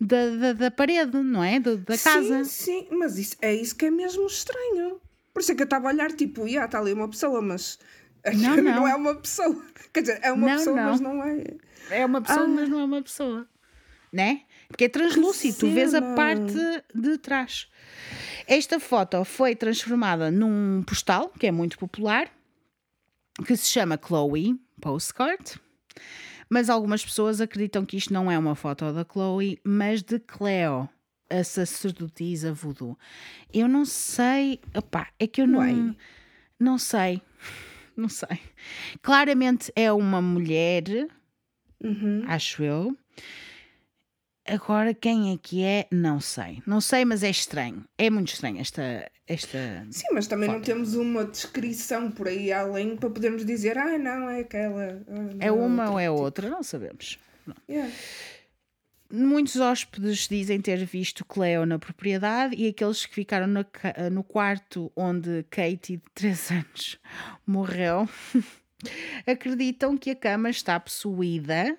[0.00, 1.60] da, da, da parede, não é?
[1.60, 2.44] Da, da casa.
[2.44, 5.00] Sim, sim, mas isso, é isso que é mesmo estranho.
[5.32, 7.78] Por isso é que eu estava a olhar, tipo, já está ali uma pessoa, mas
[8.34, 8.88] Não, não.
[8.88, 9.62] é uma pessoa.
[9.92, 10.90] Quer dizer, é uma Não, pessoa, não.
[10.90, 11.44] mas não é.
[11.90, 12.48] É uma pessoa, Ah.
[12.48, 13.48] mas não é uma pessoa.
[14.12, 14.42] Né?
[14.68, 16.54] Porque é translúcido, tu vês a parte
[16.94, 17.68] de trás.
[18.46, 22.30] Esta foto foi transformada num postal, que é muito popular,
[23.46, 25.60] que se chama Chloe Postcard.
[26.48, 30.88] Mas algumas pessoas acreditam que isto não é uma foto da Chloe, mas de Cleo,
[31.30, 32.98] a sacerdotisa voodoo.
[33.52, 34.60] Eu não sei.
[34.76, 35.60] Opá, é que eu não.
[35.60, 35.96] Uai.
[36.58, 37.20] Não sei.
[37.96, 38.40] Não sei.
[39.02, 40.82] Claramente é uma mulher
[41.80, 42.24] Uhum.
[42.26, 42.96] acho eu.
[44.46, 45.86] Agora, quem é que é?
[45.90, 46.62] Não sei.
[46.66, 47.84] Não sei, mas é estranho.
[47.96, 49.10] É muito estranho esta.
[49.26, 49.86] esta...
[49.90, 54.28] Sim, mas também não temos uma descrição por aí além para podermos dizer, ah, não,
[54.28, 55.02] é aquela.
[55.08, 56.50] ah, não, É uma ou é outra." outra?
[56.50, 57.18] Não sabemos.
[57.68, 57.90] Yeah.
[59.10, 64.90] Muitos hóspedes dizem ter visto Cleo na propriedade e aqueles que ficaram ca- no quarto
[64.96, 66.98] onde Katie, de 3 anos,
[67.46, 68.08] morreu,
[69.26, 71.76] acreditam que a cama está possuída,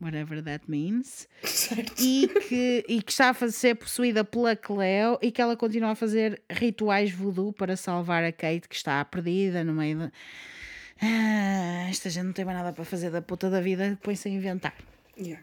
[0.00, 1.94] whatever that means, Certo.
[2.02, 5.94] e que, e que está a ser possuída pela Cleo e que ela continua a
[5.94, 10.12] fazer rituais voodoo para salvar a Kate que está perdida no meio de.
[11.00, 14.30] Ah, esta gente não tem mais nada para fazer da puta da vida, põe-se a
[14.30, 14.74] inventar.
[15.16, 15.42] Yeah.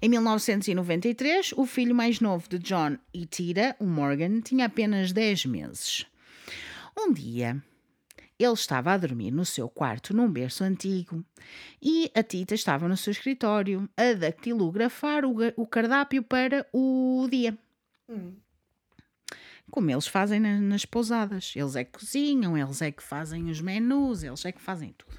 [0.00, 5.46] Em 1993, o filho mais novo de John e Tira, o Morgan, tinha apenas 10
[5.46, 6.06] meses.
[6.96, 7.62] Um dia,
[8.38, 11.24] ele estava a dormir no seu quarto num berço antigo
[11.82, 17.58] e a Tita estava no seu escritório a dactilografar o, cardápio para o dia.
[18.08, 18.34] Hum.
[19.70, 21.52] Como eles fazem na- nas pousadas.
[21.54, 25.18] Eles é que cozinham, eles é que fazem os menus, eles é que fazem tudo.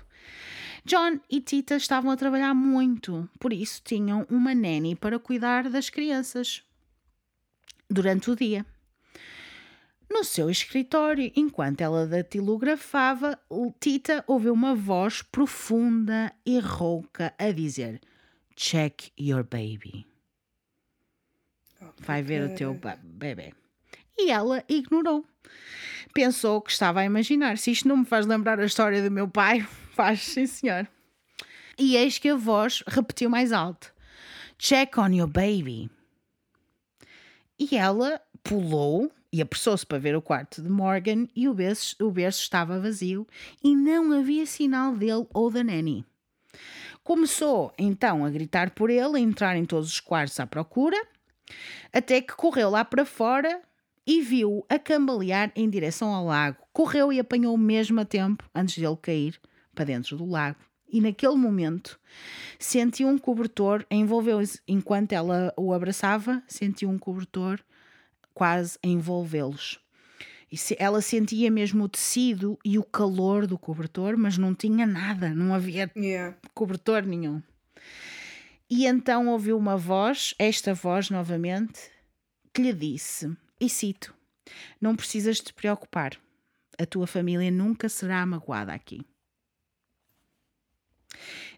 [0.86, 5.90] John e Tita estavam a trabalhar muito, por isso tinham uma nanny para cuidar das
[5.90, 6.64] crianças
[7.90, 8.66] durante o dia.
[10.10, 13.40] No seu escritório, enquanto ela datilografava,
[13.80, 18.02] Tita ouviu uma voz profunda e rouca a dizer:
[18.56, 20.08] Check your baby.
[22.00, 23.54] Vai ver o teu bebê.
[24.18, 25.24] E ela ignorou.
[26.14, 27.58] Pensou que estava a imaginar.
[27.58, 29.62] Se isto não me faz lembrar a história do meu pai,
[29.94, 30.88] faz, sim senhor.
[31.78, 33.94] E eis que a voz repetiu mais alto:
[34.58, 35.90] Check on your baby.
[37.58, 42.12] E ela pulou e apressou-se para ver o quarto de Morgan e o berço, o
[42.12, 43.28] berço estava vazio
[43.64, 46.06] e não havia sinal dele ou da Nanny.
[47.04, 50.98] Começou então a gritar por ele, a entrar em todos os quartos à procura,
[51.94, 53.62] até que correu lá para fora
[54.06, 56.58] e viu a cambalear em direção ao lago.
[56.74, 59.40] Correu e apanhou mesmo a tempo antes dele cair
[59.74, 60.60] para dentro do lago.
[60.92, 62.00] E naquele momento
[62.58, 67.60] sentiu um cobertor, envolveu-se enquanto ela o abraçava, sentiu um cobertor
[68.34, 69.80] quase a envolvê-los.
[70.54, 75.30] Se- ela sentia mesmo o tecido e o calor do cobertor, mas não tinha nada,
[75.30, 76.36] não havia Yeah.
[76.56, 77.42] cobertor nenhum.
[78.70, 81.92] E então ouviu uma voz, esta voz novamente,
[82.54, 84.14] que lhe disse, e cito:
[84.82, 86.20] Não precisas te preocupar,
[86.80, 89.02] a tua família nunca será magoada aqui.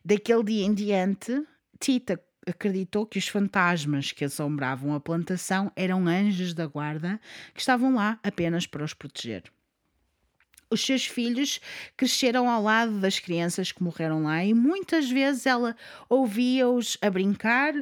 [0.03, 1.45] Daquele dia em diante,
[1.79, 7.19] Tita acreditou que os fantasmas que assombravam a plantação eram anjos da guarda
[7.53, 9.43] que estavam lá apenas para os proteger.
[10.69, 11.59] Os seus filhos
[11.97, 15.75] cresceram ao lado das crianças que morreram lá e muitas vezes ela
[16.07, 17.73] ouvia-os a brincar,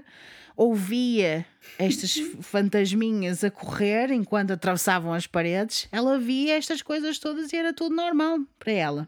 [0.58, 1.46] ouvia
[1.78, 5.88] estas fantasminhas a correr enquanto atravessavam as paredes.
[5.92, 9.08] Ela via estas coisas todas e era tudo normal para ela,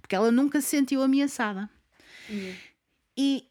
[0.00, 1.70] porque ela nunca se sentiu ameaçada.
[3.16, 3.46] E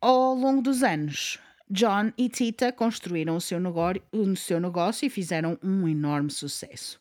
[0.00, 5.10] ao longo dos anos, John e Tita construíram o seu, negócio, o seu negócio e
[5.10, 6.98] fizeram um enorme sucesso.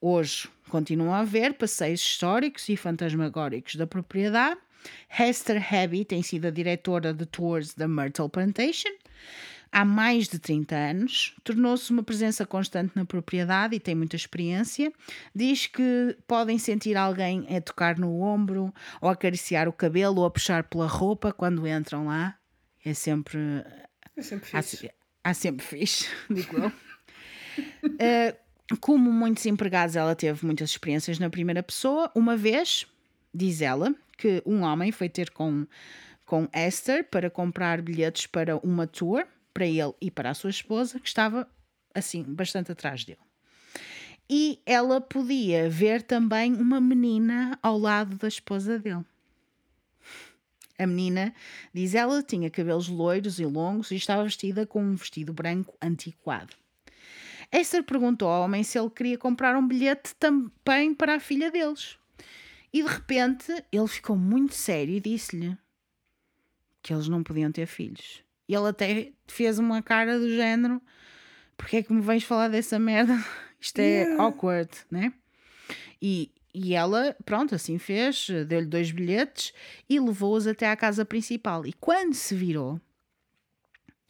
[0.00, 4.60] Hoje continuam a haver passeios históricos e fantasmagóricos da propriedade.
[5.08, 8.90] Hester Abbey tem sido a diretora de tours da Myrtle Plantation
[9.74, 14.92] há mais de 30 anos, tornou-se uma presença constante na propriedade e tem muita experiência.
[15.34, 20.30] Diz que podem sentir alguém a tocar no ombro, ou acariciar o cabelo, ou a
[20.30, 22.38] puxar pela roupa quando entram lá.
[22.84, 23.38] É sempre.
[24.16, 24.90] É sempre Há, fixe.
[25.24, 26.72] há sempre fixe, digo eu.
[28.00, 28.34] Eh,
[28.80, 32.10] como muitos empregados, ela teve muitas experiências na primeira pessoa.
[32.16, 32.84] Uma vez,
[33.32, 35.64] diz ela, que um homem foi ter com,
[36.24, 39.24] com Esther para comprar bilhetes para uma tour,
[39.54, 41.48] para ele e para a sua esposa, que estava
[41.94, 43.20] assim, bastante atrás dele.
[44.28, 49.04] E ela podia ver também uma menina ao lado da esposa dele.
[50.76, 51.32] A menina,
[51.72, 56.56] diz ela, tinha cabelos loiros e longos e estava vestida com um vestido branco antiquado.
[57.52, 61.96] Esther perguntou ao homem se ele queria comprar um bilhete também para a filha deles.
[62.72, 65.56] E de repente ele ficou muito sério e disse-lhe
[66.82, 68.23] que eles não podiam ter filhos.
[68.48, 70.80] E ele até fez uma cara do género:
[71.56, 73.14] porque é que me vens falar dessa merda?
[73.60, 74.22] Isto é Yeah.
[74.22, 75.12] awkward, né?
[76.00, 79.54] E, e ela, pronto, assim fez, deu-lhe dois bilhetes
[79.88, 81.66] e levou-os até à casa principal.
[81.66, 82.78] E quando se virou,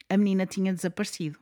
[0.09, 1.39] a menina tinha desaparecido.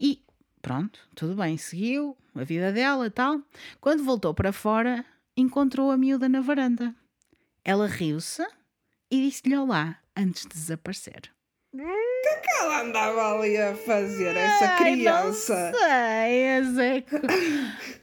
[0.00, 0.22] E
[0.62, 3.42] pronto, tudo bem, seguiu a vida dela e tal.
[3.80, 5.04] Quando voltou para fora,
[5.36, 6.94] encontrou a miúda na varanda.
[7.62, 8.46] Ela riu-se
[9.10, 11.30] e disse-lhe olá antes de desaparecer.
[11.82, 15.72] Que ela andava ali a fazer, essa Ai, criança?
[15.72, 17.16] Não sei, Ezeco.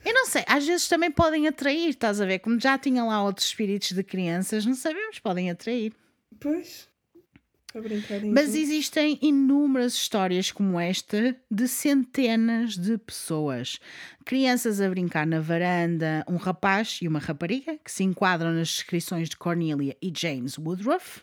[0.03, 2.39] Eu não sei, às vezes também podem atrair, estás a ver?
[2.39, 5.93] Como já tinha lá outros espíritos de crianças, não sabemos, podem atrair.
[6.39, 6.89] Pois.
[7.73, 13.79] A brincar em Mas existem inúmeras histórias como esta de centenas de pessoas.
[14.25, 19.29] Crianças a brincar na varanda, um rapaz e uma rapariga que se enquadram nas descrições
[19.29, 21.21] de Cornelia e James Woodruff.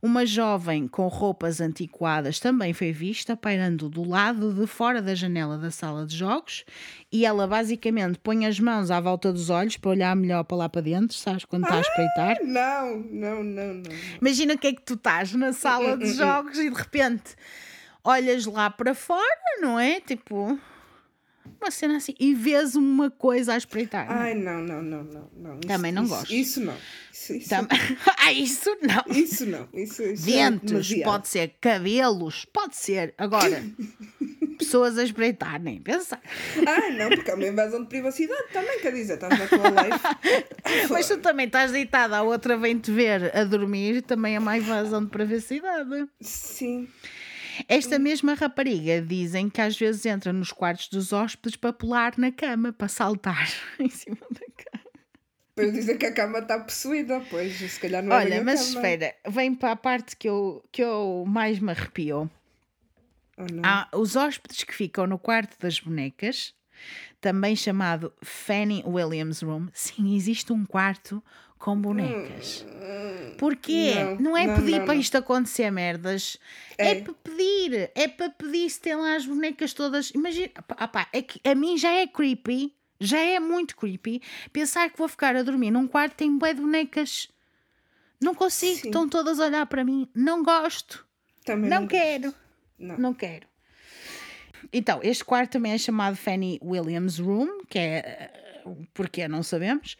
[0.00, 5.58] Uma jovem com roupas antiquadas também foi vista pairando do lado de fora da janela
[5.58, 6.64] da sala de jogos
[7.10, 10.68] e ela basicamente põe as mãos à volta dos olhos para olhar melhor para lá
[10.68, 12.36] para dentro, sabes, quando está a espreitar.
[12.44, 13.92] Não, não, não, não.
[14.20, 17.34] Imagina o que é que tu estás na sala de jogos e de repente
[18.04, 20.00] olhas lá para fora, não é?
[20.00, 20.58] Tipo,
[21.60, 24.06] uma cena assim, e vês uma coisa a espreitar.
[24.10, 25.30] Ai, não, não, não, não.
[25.36, 25.58] não.
[25.58, 26.32] Isso- Também não isso- gosto.
[26.32, 26.74] Isso não.
[27.12, 27.66] Isso, isso, Tam-
[28.18, 29.14] ah, isso não.
[29.16, 29.68] isso não.
[29.74, 31.04] Isso, isso é Dentes, demasiado.
[31.04, 33.12] pode ser cabelos, pode ser.
[33.18, 33.62] Agora,
[34.58, 36.20] pessoas a espreitar, nem pensar.
[36.66, 39.98] Ai, não, porque é uma invasão de privacidade também, quer dizer, estás na tua live.
[40.90, 45.04] Mas tu também estás deitada, a outra vem-te ver a dormir, também é uma invasão
[45.04, 46.08] de privacidade.
[46.20, 46.88] Sim.
[47.66, 52.30] Esta mesma rapariga dizem que às vezes entra nos quartos dos hóspedes para pular na
[52.30, 53.48] cama, para saltar
[53.80, 54.84] em cima da cama.
[55.56, 58.76] Depois dizem que a cama está possuída, pois se calhar não é Olha, mas cama.
[58.76, 62.30] espera, vem para a parte que eu, que eu mais me arrepiou.
[63.36, 63.44] Oh.
[63.64, 66.54] Há os hóspedes que ficam no quarto das bonecas,
[67.20, 69.68] também chamado Fanny Williams Room.
[69.72, 71.22] Sim, existe um quarto
[71.58, 72.64] com bonecas.
[73.38, 73.94] Porquê?
[73.94, 76.38] Não, Não, é não, pedir não, para isto acontecer merdas.
[76.76, 76.90] É.
[76.92, 76.94] É.
[77.02, 77.90] para pedir.
[77.94, 80.10] É para pedir se tem lá as bonecas todas.
[80.10, 84.20] Imagina, pá, é que a mim já é creepy, já é muito creepy
[84.52, 87.28] pensar que vou ficar a dormir num quarto que tem bué de bonecas.
[88.20, 88.88] Não consigo, Sim.
[88.88, 90.08] estão todas a olhar para mim.
[90.14, 91.06] Não gosto.
[91.44, 92.34] Também Não quero.
[92.78, 93.14] Não.
[93.14, 93.46] Quero.
[94.72, 97.96] Então, este quarto também é chamado Fanny Williams Room, que é.
[97.98, 99.26] eh, Porquê?
[99.28, 99.96] Não sabemos.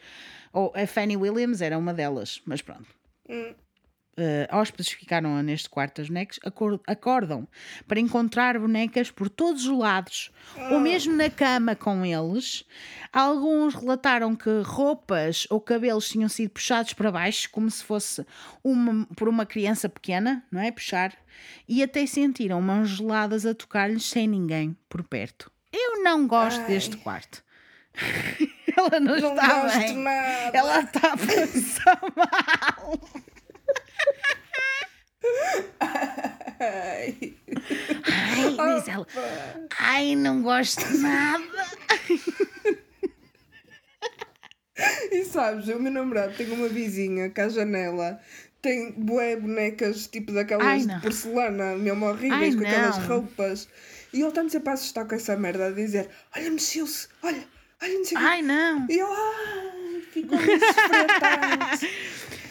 [0.53, 2.87] Ou a Fanny Williams era uma delas, mas pronto.
[3.29, 3.53] Hum.
[4.21, 7.47] Eh, hóspedes ficaram neste quarto das bonecas acor- acordam
[7.87, 10.29] para encontrar bonecas por todos os lados,
[10.71, 12.65] ou mesmo na cama com eles.
[13.13, 18.25] Alguns relataram que roupas ou cabelos tinham sido puxados para baixo, como se fosse
[18.61, 20.69] uma, por uma criança pequena, não é?
[20.69, 21.15] Puxar.
[21.65, 25.49] E até sentiram mãos geladas a tocar-lhes sem ninguém por perto.
[25.71, 26.67] Eu não gosto Ai.
[26.67, 27.41] deste quarto.
[28.79, 29.97] Ela não, Não está gosto bem.
[29.97, 30.57] nada.
[30.57, 32.99] Ela está a passar mal.
[36.59, 37.35] Ai.
[38.07, 39.07] Ai, diz ela.
[39.79, 41.43] Ai, não gosto de nada.
[45.11, 48.17] E sabes, o meu namorado tem uma vizinha que à janela
[48.61, 53.67] tem bué bonecas tipo daquelas Ai, de porcelana, mesmo horríveis, Ai, com aquelas roupas.
[54.13, 57.43] E ele está-me sempre a assustar com essa merda, a dizer: Olha, mexeu-se, olha,
[57.81, 58.87] olha, não sei o quê." Ai, não.
[58.89, 60.37] E eu, ai, ficou.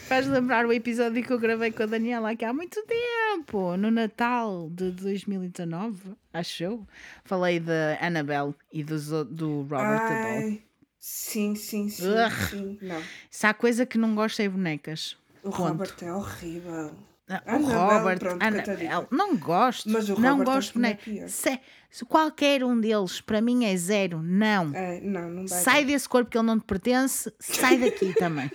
[0.09, 3.91] Faz lembrar o episódio que eu gravei com a Daniela aqui há muito tempo, no
[3.91, 6.87] Natal de 2019, acho eu.
[7.23, 10.01] Falei da Annabelle e do, do Robert.
[10.01, 10.63] Ai,
[10.97, 12.49] sim, sim, sim, Ugh.
[12.49, 12.79] sim.
[12.81, 13.03] Não.
[13.29, 15.15] Se há coisa que não gosto é bonecas.
[15.43, 15.61] O Ponto.
[15.61, 16.91] Robert é horrível.
[17.29, 19.07] Ah, O Annabelle, Robert, pronto, Annabelle, coitadinho.
[19.11, 19.89] não gosto.
[19.89, 21.13] Mas o não Robert gosto não é bonecas.
[21.13, 21.29] pior.
[21.29, 21.59] Se,
[21.91, 24.73] se qualquer um deles para mim é zero, não.
[24.73, 25.47] É, não, não.
[25.47, 28.49] Sai desse corpo que ele não te pertence, sai daqui também.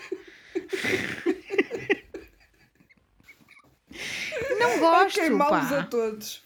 [4.58, 5.78] Não gosto, Queimá-los pá.
[5.78, 6.44] a todos.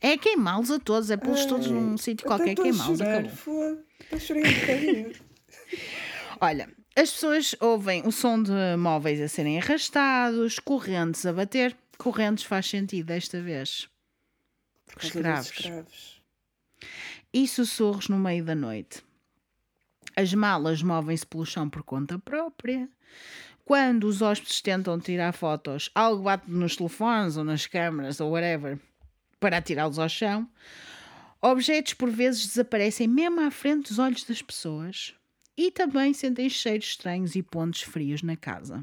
[0.00, 3.00] É queimá-los a todos, é pô-los todos num sítio qualquer queimá-los.
[3.00, 3.78] acabou.
[4.18, 5.12] chorei um bocadinho.
[6.40, 6.68] Olha,
[7.00, 11.74] as pessoas ouvem o som de móveis a serem arrastados, correntes a bater.
[11.96, 13.88] Correntes faz sentido desta vez.
[14.84, 15.50] Por causa dos Escravos.
[15.50, 16.22] escravos.
[17.32, 19.02] E sussurros no meio da noite.
[20.14, 22.86] As malas movem-se pelo chão por conta própria.
[23.64, 28.78] Quando os hóspedes tentam tirar fotos, algo bate nos telefones ou nas câmaras ou whatever
[29.38, 30.46] para atirá-los ao chão.
[31.40, 35.14] Objetos por vezes desaparecem mesmo à frente dos olhos das pessoas
[35.62, 38.82] e também sentem cheiros estranhos e pontos frios na casa.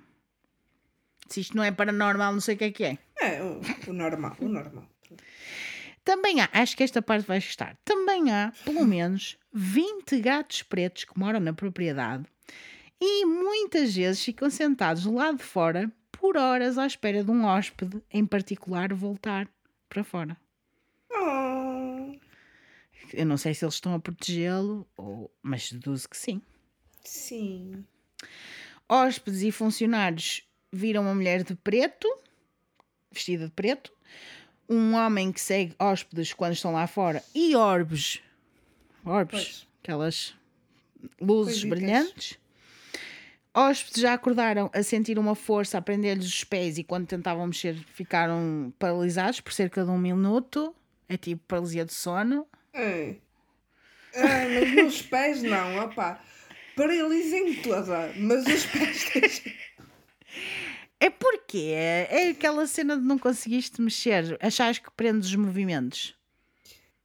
[1.27, 2.97] Se isto não é paranormal, não sei o que é que é.
[3.19, 4.87] É, o, o normal, o normal.
[6.05, 7.75] Também há, acho que esta parte vai estar.
[7.83, 12.25] Também há, pelo menos, 20 gatos pretos que moram na propriedade
[13.01, 18.01] e muitas vezes ficam sentados lá de fora por horas à espera de um hóspede,
[18.11, 19.49] em particular, voltar
[19.89, 20.37] para fora.
[21.11, 22.15] Oh,
[23.13, 26.39] Eu não sei se eles estão a protegê-lo, ou- mas deduzo que sim.
[27.07, 27.85] Sim.
[28.89, 32.07] Hóspedes e funcionários viram uma mulher de preto,
[33.11, 33.91] vestida de preto,
[34.69, 38.21] um homem que segue hóspedes quando estão lá fora e orbes,
[39.05, 39.67] orbes, Pois.
[39.83, 40.35] aquelas
[41.21, 41.69] luzes Coisitas.
[41.69, 42.39] brilhantes.
[43.53, 47.75] Hóspedes já acordaram a sentir uma força a prender-lhes os pés e quando tentavam mexer
[47.93, 50.75] ficaram paralisados por cerca de um minuto.
[51.09, 52.45] É tipo paralisia de sono.
[52.73, 53.15] É.
[54.15, 56.21] Ah, nos meus pés não, opá.
[56.77, 59.43] Paralisem toda, mas os pés.
[60.99, 66.15] É porque é aquela cena de não conseguiste mexer, achas que prendes os movimentos.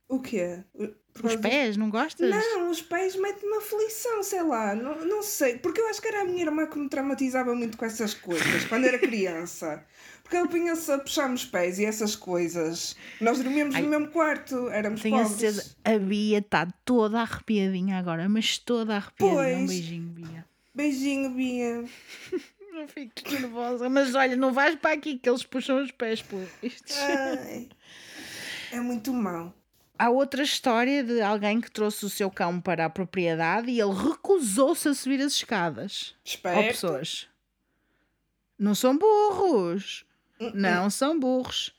[0.09, 0.65] O quê?
[1.12, 2.31] Por Os pés, não gostas?
[2.31, 5.59] Não, os pés metem-me aflição, sei lá, não, não sei.
[5.59, 8.65] Porque eu acho que era a minha irmã que me traumatizava muito com essas coisas,
[8.65, 9.85] quando era criança.
[10.33, 12.97] Porque ela punha-se a puxar-me os pés e essas coisas.
[13.21, 13.83] Nós dormíamos Ai.
[13.83, 15.39] no mesmo quarto, éramos Tenho a pobres.
[15.39, 19.59] certeza, a Bia está toda arrepiadinha agora, mas toda arrepiadinha.
[19.59, 19.69] Um Pois.
[19.69, 20.47] beijinho, Bia.
[20.75, 21.85] Beijinho, Bia.
[22.73, 26.41] Não fico nervosa, mas olha, não vais para aqui que eles puxam os pés por
[26.63, 26.95] isto.
[26.99, 27.69] Ai,
[28.73, 29.53] é muito mau.
[29.99, 33.93] Há outra história de alguém que trouxe o seu cão para a propriedade e ele
[33.93, 36.15] recusou-se a subir as escadas.
[36.25, 36.69] Esperto.
[36.69, 37.29] pessoas.
[38.59, 40.07] Não são burros.
[40.55, 41.74] Não são burros.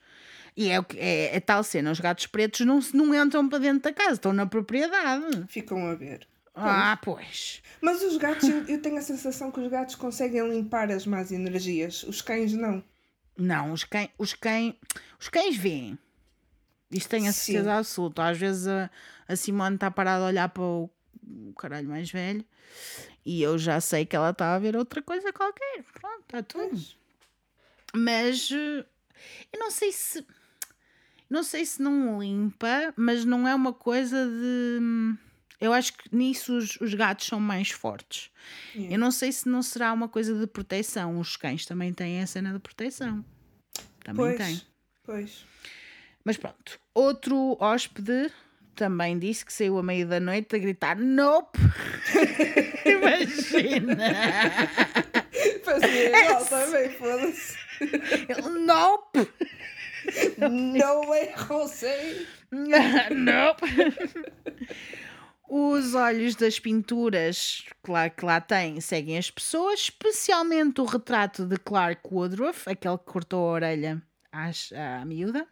[0.55, 3.81] E é, é, é tal cena, os gatos pretos não, se- não entram para dentro
[3.81, 5.45] da casa, estão na propriedade.
[5.47, 6.27] Ficam a ver.
[6.55, 7.63] Ah, pois.
[7.81, 11.31] Mas os gatos, eu, eu tenho a sensação que os gatos conseguem limpar as más
[11.31, 12.03] energias.
[12.03, 12.83] Os cães não.
[13.35, 14.75] Não, os, cães, os, cães,
[15.19, 15.97] os cães veem.
[16.91, 17.53] Isto tenho a Sim.
[17.53, 18.23] certeza absoluta.
[18.27, 18.91] Às vezes a,
[19.27, 20.87] a Simone está parada a olhar para o,
[21.27, 22.45] o caralho mais velho
[23.25, 25.83] e eu já sei que ela está a ver outra coisa qualquer.
[25.99, 26.69] Pronto, está tudo.
[26.69, 26.95] Pois.
[27.95, 28.85] Mas eh,
[29.51, 30.25] eu não sei se.
[31.29, 35.15] Não sei se não limpa, mas não é uma coisa de.
[35.59, 38.29] Eu acho que nisso os, os gatos são mais fortes.
[38.75, 38.95] Yeah.
[38.95, 41.19] Eu não sei se não será uma coisa de proteção.
[41.19, 43.23] Os cães também têm a cena de proteção.
[44.03, 44.37] Também Pois.
[44.37, 44.61] têm.
[45.03, 45.45] Pois.
[46.25, 46.79] Mas pronto.
[46.93, 48.31] Outro hóspede
[48.75, 51.57] também disse que saiu à meia da noite a gritar Nope!
[52.85, 53.95] Imagina!
[55.63, 57.57] Fazia igual também, foda-se.
[58.29, 59.29] Ele, Nope!
[60.39, 62.25] No way, José.
[62.51, 63.65] nope!
[65.49, 71.45] Os olhos das pinturas que lá, que lá tem seguem as pessoas, especialmente o retrato
[71.45, 74.01] de Clark Woodruff, aquele que cortou a orelha
[74.31, 75.47] às, à miúda.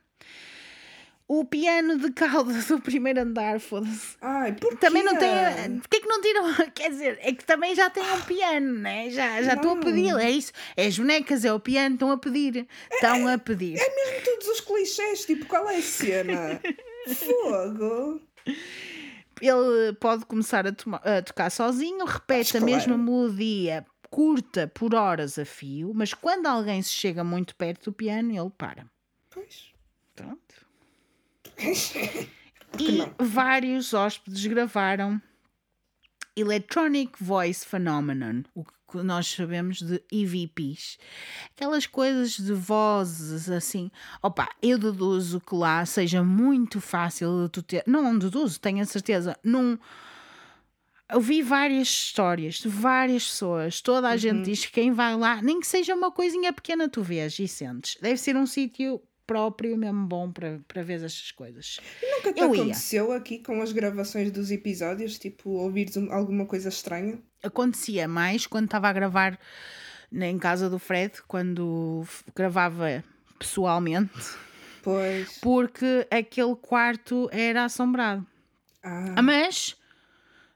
[1.34, 4.18] O piano de cauda do primeiro andar, foda-se.
[4.20, 4.76] Ai, porquê?
[4.76, 5.80] Também não tem.
[5.80, 6.44] Porquê que não tiram?
[6.76, 9.10] Quer dizer, é que também já tem um piano, né?
[9.10, 10.52] Já, já estão a pedir, é isso.
[10.76, 12.68] É as bonecas, é o piano, estão a pedir.
[12.92, 13.78] Estão a pedir.
[13.80, 16.60] É mesmo todos os clichês, tipo, qual é a cena?
[17.16, 18.22] Fogo.
[19.42, 20.72] Ele pode começar a,
[21.18, 23.04] a tocar sozinho, repete Mas a mesma claro.
[23.04, 28.38] melodia curta por horas a fio, mas quando alguém se chega muito perto do piano,
[28.38, 28.86] ele para.
[29.30, 29.71] Pois.
[32.80, 33.14] E não?
[33.20, 35.22] vários hóspedes gravaram
[36.36, 40.98] Electronic Voice Phenomenon, o que nós sabemos de EVPs.
[41.56, 43.92] Aquelas coisas de vozes assim.
[44.22, 47.84] Opa, eu deduzo que lá seja muito fácil de tu ter.
[47.86, 49.38] Não deduzo, tenho a certeza.
[49.44, 49.78] Num.
[51.10, 53.82] Eu vi várias histórias de várias pessoas.
[53.82, 57.04] Toda a gente diz que quem vai lá, nem que seja uma coisinha pequena, tu
[57.04, 57.98] vês e sentes.
[58.02, 61.80] Deve ser um sítio próprio mesmo bom para, para ver estas coisas.
[62.02, 62.62] E nunca te Eu ia.
[62.62, 67.20] aconteceu aqui com as gravações dos episódios, tipo, ouvires um- alguma coisa estranha?
[67.44, 69.40] acontecia mais quando estava a gravar
[70.12, 73.04] em casa do Fred, quando gravava
[73.40, 74.12] pessoalmente,
[74.84, 75.40] Pois.
[75.40, 78.26] porque aquele quarto era assombrado.
[78.84, 79.76] Ah, Mas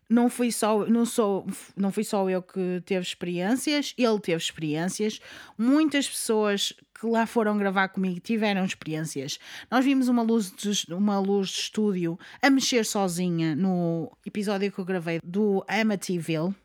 [0.09, 5.19] não fui só, não sou, não fui só eu que teve experiências, ele teve experiências.
[5.57, 9.37] Muitas pessoas que lá foram gravar comigo tiveram experiências.
[9.69, 14.79] Nós vimos uma luz de, uma luz de estúdio a mexer sozinha no episódio que
[14.79, 16.55] eu gravei do Amityville.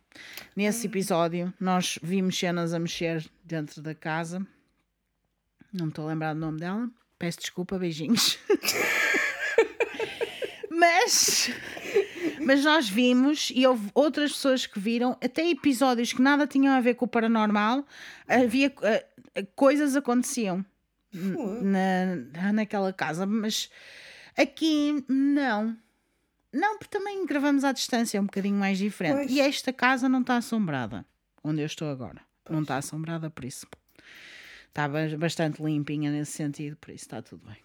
[0.57, 4.47] Nesse episódio, nós vimos cenas a mexer dentro da casa.
[5.73, 6.89] Não me estou a lembrar do nome dela.
[7.19, 8.39] Peço desculpa, beijinhos.
[10.71, 11.51] Mas,
[12.45, 16.81] mas nós vimos e houve outras pessoas que viram, até episódios que nada tinham a
[16.81, 17.85] ver com o paranormal,
[18.29, 19.07] havia eh,
[19.55, 20.65] coisas aconteciam
[21.13, 23.71] na, naquela casa, mas
[24.37, 25.77] aqui não.
[26.53, 29.15] Não, porque também gravamos à distância, é um bocadinho mais diferente.
[29.17, 29.31] Pois.
[29.31, 31.07] E esta casa não está assombrada,
[31.45, 32.21] onde eu estou agora.
[32.49, 33.67] Não está assombrada por isso.
[34.69, 37.57] Está ba- bastante limpinha nesse sentido, por isso está tudo bem.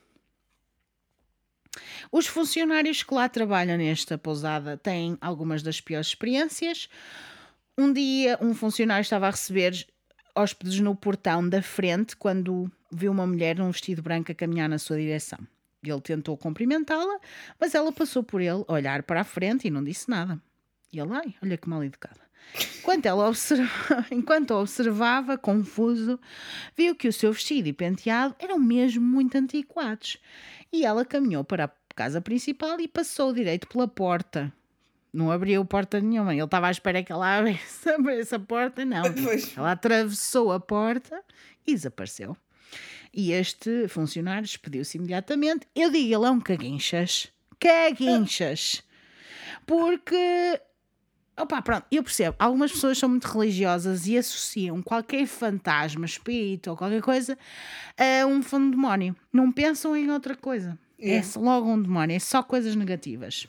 [2.12, 6.90] Os funcionários que lá trabalham nesta pousada têm algumas das piores experiências.
[7.78, 9.86] Um dia, um funcionário estava a receber
[10.36, 14.78] hóspedes no portão da frente quando viu uma mulher num vestido branco a caminhar na
[14.78, 15.40] sua direção.
[15.84, 17.20] Ele tentou cumprimentá-la,
[17.60, 20.42] mas ela passou por ele olhar para a frente e não disse nada.
[20.92, 22.26] E ele, ai, olha que mal educada.
[22.80, 23.32] Enquanto, ela
[24.12, 26.20] Enquanto observava, confuso,
[26.76, 30.18] viu que o seu vestido e penteado eram mesmo muito antiquados.
[30.76, 34.52] E ela caminhou para a casa principal e passou direito pela porta.
[35.14, 36.34] Não abriu porta nenhuma.
[36.34, 39.02] Ele estava à espera que ela abrisse, abrisse a porta, não.
[39.24, 39.56] Pois.
[39.56, 41.24] Ela atravessou a porta
[41.66, 42.36] e desapareceu.
[43.14, 45.66] E este funcionário despediu-se imediatamente.
[45.74, 47.32] Eu digo, ele é um caguinchas.
[47.58, 48.84] Caguinchas.
[49.66, 50.60] Porque.
[51.38, 52.36] Opa, pronto, eu percebo.
[52.40, 57.38] Algumas pessoas são muito religiosas e associam qualquer fantasma, espírito ou qualquer coisa
[57.98, 58.40] a um
[58.72, 59.16] demónio.
[59.34, 60.78] Não pensam em outra coisa.
[60.98, 61.28] É Yeah.
[61.36, 63.48] logo um demónio, é só coisas negativas.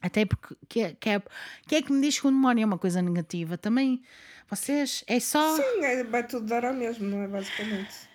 [0.00, 1.22] Até porque que é, que é,
[1.66, 3.58] quem é que me diz que um demónio é uma coisa negativa?
[3.58, 4.02] Também
[4.48, 5.54] vocês é só.
[5.56, 7.28] Sim, é- vai tudo dar ao mesmo, não é?
[7.28, 8.05] Basicamente.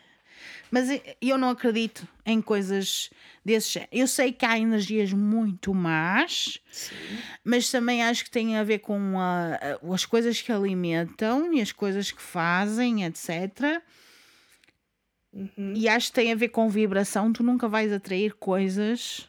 [0.71, 0.87] Mas
[1.21, 3.09] eu não acredito em coisas
[3.43, 3.89] desse género.
[3.91, 6.95] Eu sei que há energias muito más, Sim.
[7.43, 11.59] mas também acho que tem a ver com a- a- as coisas que alimentam e
[11.61, 13.83] as coisas que fazem, etc.
[15.33, 15.73] Uhum.
[15.75, 17.31] E acho que tem a ver com vibração.
[17.33, 19.27] Tu nunca vais atrair coisas.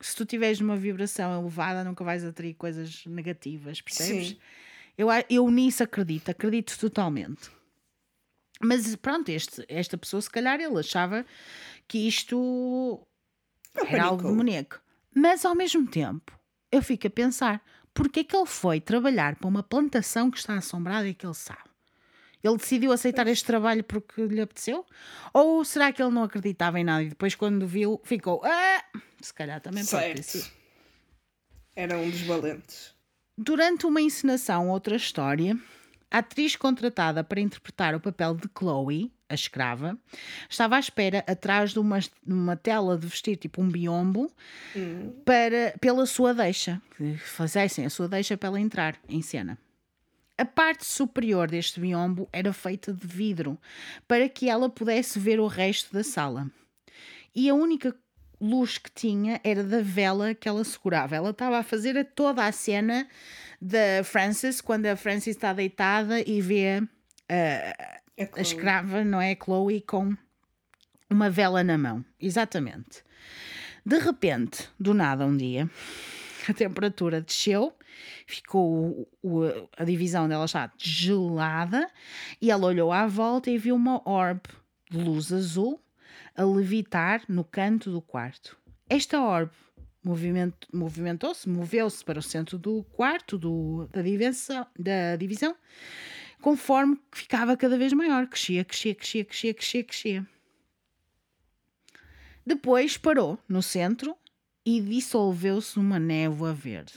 [0.00, 4.28] Se tu tiveres uma vibração elevada, nunca vais atrair coisas negativas, percebes?
[4.30, 4.38] Sim.
[4.98, 7.48] Eu, eu nisso acredito, acredito totalmente.
[8.62, 11.26] Mas pronto, este, esta pessoa, se calhar, ele achava
[11.88, 13.06] que isto
[13.74, 14.30] era algo panicou.
[14.30, 14.80] demoníaco.
[15.14, 16.38] Mas ao mesmo tempo,
[16.70, 17.62] eu fico a pensar:
[17.92, 21.34] porque é que ele foi trabalhar para uma plantação que está assombrada e que ele
[21.34, 21.70] sabe?
[22.42, 24.84] Ele decidiu aceitar este trabalho porque lhe apeteceu?
[25.32, 28.42] Ou será que ele não acreditava em nada e depois, quando viu, ficou.
[28.44, 28.84] Ah!
[29.20, 30.22] Se calhar também pode ter.
[30.22, 30.52] Certo.
[31.76, 32.94] Era um dos valentes.
[33.38, 35.56] Durante uma encenação, outra história,
[36.12, 39.98] a atriz contratada para interpretar o papel de Chloe, a escrava,
[40.48, 44.30] estava à espera atrás de uma, uma tela de vestir, tipo um biombo,
[44.76, 45.10] Hum.
[45.24, 49.56] para, pela sua deixa, que fizessem a sua deixa para ela entrar em cena.
[50.36, 53.58] A parte superior deste biombo era feita de vidro,
[54.06, 56.50] para que ela pudesse ver o resto da sala.
[57.34, 57.94] E a única
[58.38, 61.14] luz que tinha era da vela que ela segurava.
[61.14, 63.06] Ela estava a fazer toda a cena
[63.64, 66.82] da Frances, quando a Frances está deitada e vê
[67.28, 67.74] É
[68.18, 68.42] a Chloe.
[68.42, 69.36] escrava, não é?
[69.36, 70.16] Chloe com
[71.08, 72.04] uma vela na mão.
[72.20, 73.04] Exatamente.
[73.86, 75.70] De repente, do nada, um dia,
[76.48, 77.72] a temperatura desceu,
[78.26, 81.88] ficou o- o- a divisão dela já gelada
[82.40, 84.48] e ela olhou à volta e viu uma orbe
[84.90, 85.80] de luz azul
[86.36, 88.56] a levitar no canto do quarto.
[88.88, 89.52] Esta orbe
[90.04, 95.56] movimentou-se, moveu-se para o centro do quarto do- da, divisão, da divisão
[96.40, 98.26] conforme ficava cada vez maior.
[98.26, 100.26] Crescia, crescia, crescia, crescia, crescia, crescia.
[102.44, 104.16] Depois parou no centro
[104.66, 106.94] e dissolveu-se numa névoa verde.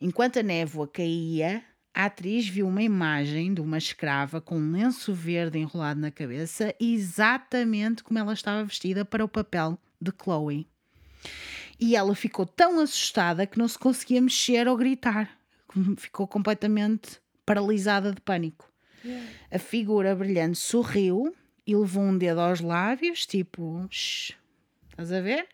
[0.00, 1.64] Enquanto a névoa caía,
[1.94, 6.74] a atriz viu uma imagem de uma escrava com um lenço verde enrolado na cabeça,
[6.80, 10.66] exatamente como ela estava vestida para o papel de Chloe.
[11.78, 15.30] E ela ficou tão assustada que não se conseguia mexer ou gritar.
[15.96, 18.70] Ficou completamente paralisada de pânico.
[19.04, 19.30] Yeah.
[19.50, 21.34] A figura brilhante sorriu
[21.66, 24.32] e levou um dedo aos lábios, tipo, Shh,
[24.90, 25.46] estás a ver?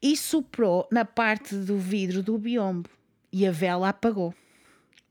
[0.00, 2.88] E soprou na parte do vidro do biombo
[3.32, 4.34] e a vela apagou.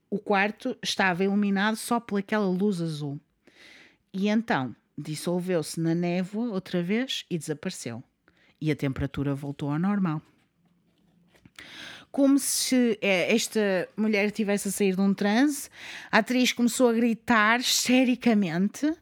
[0.09, 3.19] O quarto estava iluminado só pelaquela luz azul.
[4.13, 8.03] E então dissolveu-se na névoa outra vez e desapareceu.
[8.61, 10.21] E a temperatura voltou ao normal.
[12.11, 15.69] Como se é, esta mulher tivesse a sair de um transe,
[16.11, 18.93] a atriz começou a gritar histericamente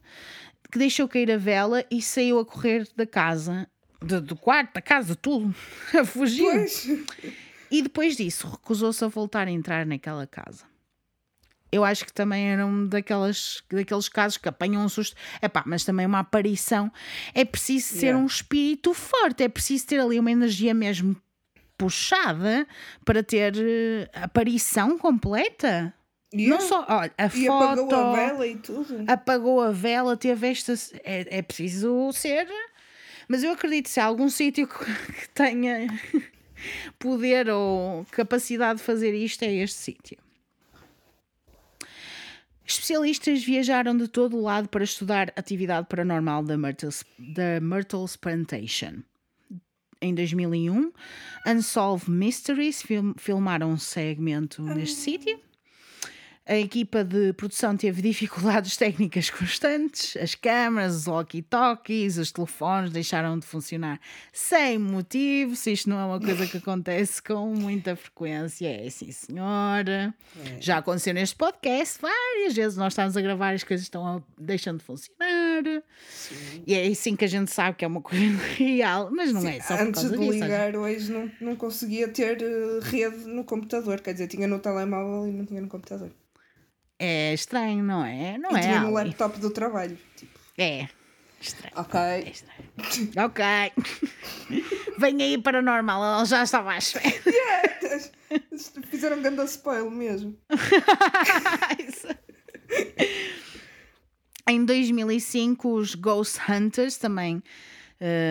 [0.70, 3.68] que deixou cair a vela e saiu a correr da casa,
[4.00, 5.52] de, do quarto, da casa, tudo,
[5.92, 6.44] a fugir.
[6.44, 6.88] Pois.
[7.70, 10.69] E depois disso, recusou-se a voltar a entrar naquela casa.
[11.72, 15.16] Eu acho que também era um daquelas, daqueles casos que apanham um susto.
[15.40, 16.90] Epá, mas também uma aparição.
[17.34, 18.22] É preciso ser yeah.
[18.22, 21.16] um espírito forte, é preciso ter ali uma energia mesmo
[21.78, 22.66] puxada
[23.04, 25.94] para ter uh, aparição completa.
[26.34, 26.54] Yeah.
[26.54, 27.80] Não só, olha, a e foto.
[27.80, 29.04] Apagou a vela e tudo.
[29.06, 30.74] Apagou a vela, teve esta.
[31.04, 32.46] É, é preciso ser.
[33.28, 35.86] Mas eu acredito que se há algum sítio que tenha
[36.98, 40.18] poder ou capacidade de fazer isto, é este sítio.
[42.70, 48.14] Especialistas viajaram de todo o lado para estudar a atividade paranormal da Myrtle's, da Myrtle's
[48.14, 49.02] Plantation.
[50.00, 50.92] Em 2001,
[51.48, 55.02] Unsolved Mysteries film, filmaram um segmento neste ah.
[55.02, 55.40] sítio
[56.50, 63.38] a equipa de produção teve dificuldades técnicas constantes, as câmaras, os walkie-talkies, os telefones deixaram
[63.38, 64.00] de funcionar
[64.32, 65.54] sem motivo.
[65.54, 70.12] Se isto não é uma coisa que acontece com muita frequência, é sim, senhora.
[70.44, 70.60] É.
[70.60, 72.76] Já aconteceu neste podcast várias vezes.
[72.76, 75.62] Nós estamos a gravar, as coisas estão a, deixando de funcionar.
[76.08, 76.64] Sim.
[76.66, 78.24] E é assim que a gente sabe que é uma coisa
[78.56, 82.08] real, mas não sim, é só por Antes de disso, ligar, hoje não, não conseguia
[82.08, 86.10] ter uh, rede no computador, quer dizer, tinha no telemóvel e não tinha no computador.
[87.02, 88.36] É estranho, não é?
[88.36, 88.60] Não e é?
[88.60, 89.98] Tinha no laptop do trabalho.
[90.14, 90.38] Tipo.
[90.58, 90.86] É.
[91.40, 91.72] Estranho.
[91.76, 91.98] Ok.
[91.98, 92.68] É estranho.
[93.24, 93.42] ok.
[95.00, 97.08] Vem aí paranormal, ela já estava à espera.
[97.26, 97.70] Yeah,
[98.90, 100.36] fizeram grande spoiler mesmo.
[104.46, 107.42] em 2005, os Ghost Hunters também uh,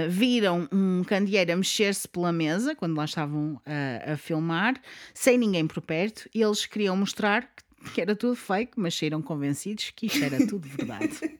[0.10, 4.80] viram um candeeiro a mexer-se pela mesa quando lá estavam uh, a filmar,
[5.14, 9.22] sem ninguém por perto, e eles queriam mostrar que que era tudo fake, mas saíram
[9.22, 11.39] convencidos que isto era tudo verdade.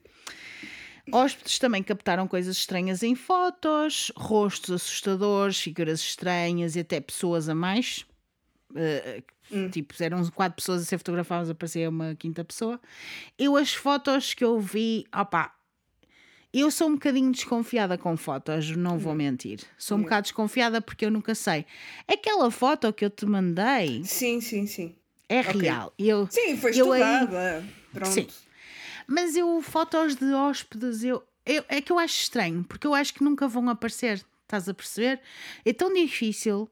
[1.12, 7.54] Hóspedes também captaram coisas estranhas em fotos, rostos assustadores, figuras estranhas e até pessoas a
[7.54, 8.04] mais.
[8.70, 9.68] Uh, hum.
[9.70, 12.80] Tipo, eram quatro pessoas a ser fotografadas, aparecia uma quinta pessoa.
[13.38, 15.56] Eu, as fotos que eu vi, opá,
[16.52, 19.16] eu sou um bocadinho desconfiada com fotos, não vou hum.
[19.16, 19.60] mentir.
[19.76, 20.04] Sou um hum.
[20.04, 21.66] bocado desconfiada porque eu nunca sei.
[22.06, 24.04] Aquela foto que eu te mandei.
[24.04, 24.94] Sim, sim, sim
[25.30, 25.60] é okay.
[25.60, 25.94] real.
[25.96, 27.58] Eu, Sim, foi eu estudada.
[27.58, 28.12] Aí, Pronto.
[28.12, 28.26] Sim.
[29.06, 33.14] Mas eu, fotos de hóspedes, eu, eu, é que eu acho estranho, porque eu acho
[33.14, 34.24] que nunca vão aparecer.
[34.42, 35.20] Estás a perceber?
[35.64, 36.68] É tão difícil.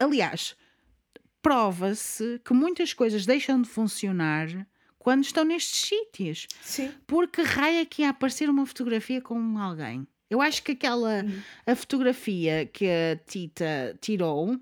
[0.00, 0.56] Aliás,
[1.42, 4.66] prova-se que muitas coisas deixam de funcionar
[4.98, 6.46] quando estão nestes sítios.
[6.62, 6.90] Sim.
[7.06, 10.06] Porque raia que ia aparecer uma fotografia com alguém.
[10.30, 11.42] Eu acho que aquela uhum.
[11.66, 14.58] a fotografia que a Tita tirou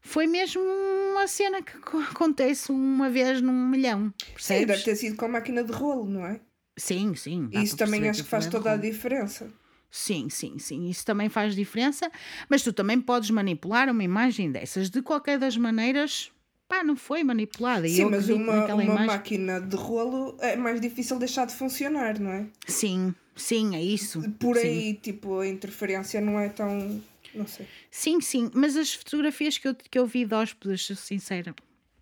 [0.00, 1.76] foi mesmo uma cena que
[2.10, 4.12] acontece uma vez num milhão.
[4.32, 4.60] Percebes?
[4.60, 6.40] Sim, deve ter sido com a máquina de rolo, não é?
[6.76, 7.48] Sim, sim.
[7.52, 9.48] Isso também acho que faz toda a diferença.
[9.90, 10.88] Sim, sim, sim.
[10.88, 12.10] Isso também faz diferença.
[12.48, 14.90] Mas tu também podes manipular uma imagem dessas.
[14.90, 16.30] De qualquer das maneiras,
[16.68, 17.88] pá, não foi manipulada.
[17.88, 19.06] Sim, mas uma, uma imagem...
[19.06, 22.46] máquina de rolo é mais difícil deixar de funcionar, não é?
[22.66, 24.22] Sim, sim, é isso.
[24.38, 24.68] Por sim.
[24.68, 27.02] aí, tipo, a interferência não é tão
[27.34, 27.66] não sei.
[27.90, 31.54] Sim, sim, mas as fotografias que eu, que eu vi de hóspedes, sincera,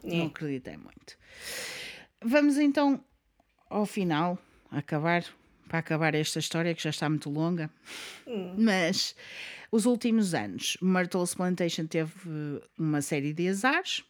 [0.05, 0.17] é.
[0.17, 1.17] não acreditei muito.
[2.23, 3.03] Vamos então
[3.69, 4.39] ao final,
[4.71, 5.25] acabar,
[5.69, 7.71] para acabar esta história que já está muito longa.
[8.27, 8.55] Hum.
[8.59, 9.15] Mas
[9.71, 12.13] os últimos anos, Myrtle's Plantation teve
[12.79, 14.05] uma série de azares.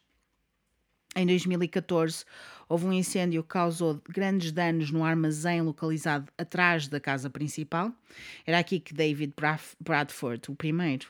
[1.18, 2.26] Em 2014,
[2.68, 7.90] houve um incêndio que causou grandes danos no armazém localizado atrás da casa principal.
[8.44, 9.32] Era aqui que David
[9.80, 11.08] Bradford, o primeiro,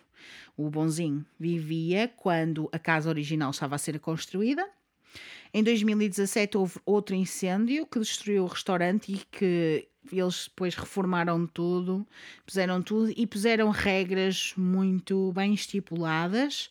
[0.57, 4.65] o bonzinho, vivia quando a casa original estava a ser construída.
[5.53, 12.07] Em 2017 houve outro incêndio que destruiu o restaurante e que eles depois reformaram tudo,
[12.47, 16.71] puseram tudo e puseram regras muito bem estipuladas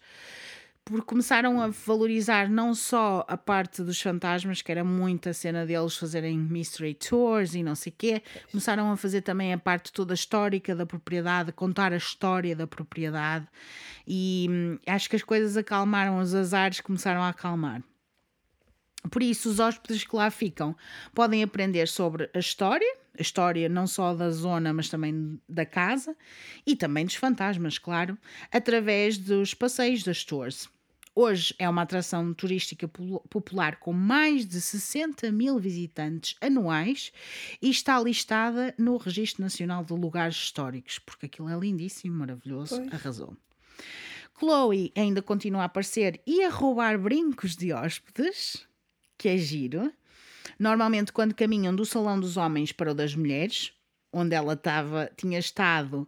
[0.85, 5.97] porque começaram a valorizar não só a parte dos fantasmas, que era muita cena deles
[5.97, 8.21] fazerem mystery tours e não sei quê,
[8.51, 13.47] começaram a fazer também a parte toda histórica da propriedade, contar a história da propriedade
[14.07, 17.81] e hum, acho que as coisas acalmaram, os azares começaram a acalmar.
[19.09, 20.75] Por isso, os hóspedes que lá ficam
[21.15, 26.15] podem aprender sobre a história, a história não só da zona, mas também da casa
[26.65, 28.15] e também dos fantasmas, claro,
[28.51, 30.74] através dos passeios das tours.
[31.17, 32.89] Hoje é uma atração turística
[33.29, 37.13] popular com mais de 60 mil visitantes anuais
[37.61, 42.93] e está listada no Registro Nacional de Lugares Históricos, porque aquilo é lindíssimo, maravilhoso, pois.
[42.93, 43.37] arrasou.
[44.37, 48.67] Chloe ainda continua a aparecer e a roubar brincos de hóspedes
[49.17, 49.93] que é giro.
[50.59, 53.71] Normalmente, quando caminham do salão dos homens para o das mulheres,
[54.11, 56.05] onde ela tava, tinha estado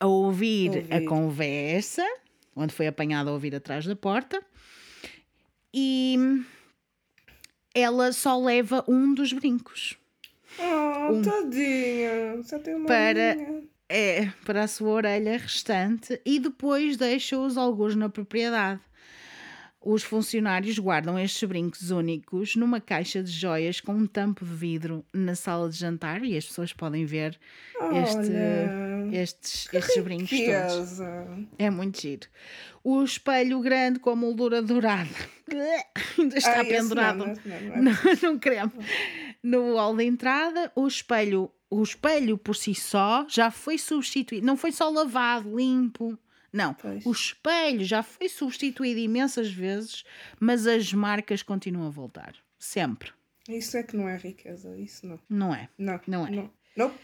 [0.00, 2.04] a ouvir, ouvir, a conversa,
[2.54, 4.42] onde foi apanhada a ouvir atrás da porta,
[5.72, 6.16] e
[7.74, 9.96] ela só leva um dos brincos.
[10.58, 12.42] Oh, um, tadinha!
[12.44, 13.36] Só tem uma para,
[13.88, 18.80] é, para a sua orelha restante e depois deixa-os alguns na propriedade.
[19.84, 25.04] Os funcionários guardam estes brincos únicos numa caixa de joias com um tampo de vidro
[25.12, 27.36] na sala de jantar e as pessoas podem ver
[28.04, 31.00] este, estes, estes brincos todos.
[31.58, 32.28] É muito giro.
[32.84, 35.10] O espelho grande com a moldura dourada
[36.16, 37.92] ainda está ah, pendurado não, não, não,
[38.22, 38.84] não queremos.
[39.42, 44.56] No hall de entrada, o espelho, o espelho por si só já foi substituído, não
[44.56, 46.16] foi só lavado, limpo
[46.52, 47.06] não, pois.
[47.06, 50.04] o espelho já foi substituído imensas vezes,
[50.38, 52.34] mas as marcas continuam a voltar.
[52.58, 53.10] Sempre.
[53.48, 55.18] Isso é que não é riqueza, isso não.
[55.28, 55.68] Não é.
[55.78, 56.00] Não.
[56.06, 56.30] Não é.
[56.30, 56.50] Não.
[56.76, 56.98] Nope.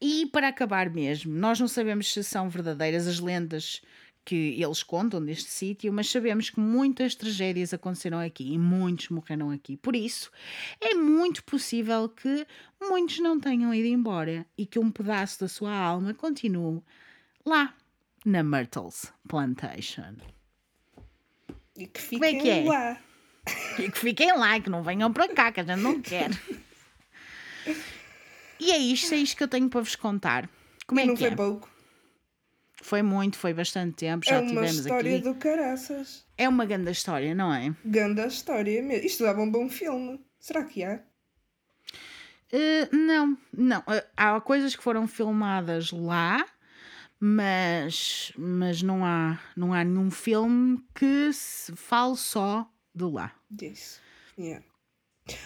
[0.00, 3.82] E para acabar mesmo, nós não sabemos se são verdadeiras as lendas
[4.24, 9.50] que eles contam deste sítio, mas sabemos que muitas tragédias aconteceram aqui e muitos morreram
[9.50, 9.76] aqui.
[9.76, 10.30] Por isso,
[10.80, 12.46] é muito possível que
[12.80, 16.82] muitos não tenham ido embora e que um pedaço da sua alma continue
[17.48, 17.74] lá
[18.24, 20.16] na Myrtles Plantation.
[21.76, 22.64] E que fiquem Como é que é?
[22.64, 23.00] lá.
[23.78, 26.30] E que fiquem lá, que não venham para cá, que a gente não quer.
[28.60, 30.50] E é isto, é isto que eu tenho para vos contar.
[30.86, 31.36] Como e é não que foi é?
[31.36, 31.70] pouco.
[32.82, 34.88] Foi muito, foi bastante tempo, já é tivemos aqui.
[34.88, 36.26] É uma história do caraças.
[36.36, 37.74] É uma grande história, não é?
[37.84, 39.06] Grande história mesmo.
[39.06, 40.20] Isto dava um bom filme.
[40.38, 41.00] Será que há?
[42.52, 43.80] Uh, não, não.
[43.80, 46.46] Uh, há coisas que foram filmadas lá,
[47.20, 53.34] mas, mas não, há, não há nenhum filme que se fale só de lá.
[53.50, 54.00] Disso.
[54.38, 54.64] Yeah.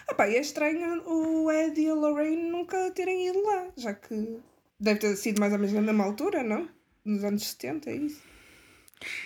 [0.06, 4.38] Ah pá, é estranho o Ed e a Lorraine nunca terem ido lá, já que
[4.78, 6.68] deve ter sido mais ou menos na mesma altura, não?
[7.04, 8.22] Nos anos 70, é isso?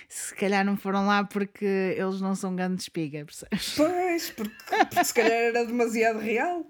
[0.09, 3.75] Se calhar não foram lá porque eles não são grandes espiga, percebes?
[3.77, 4.55] Pois, porque,
[4.89, 6.67] porque se calhar era demasiado real.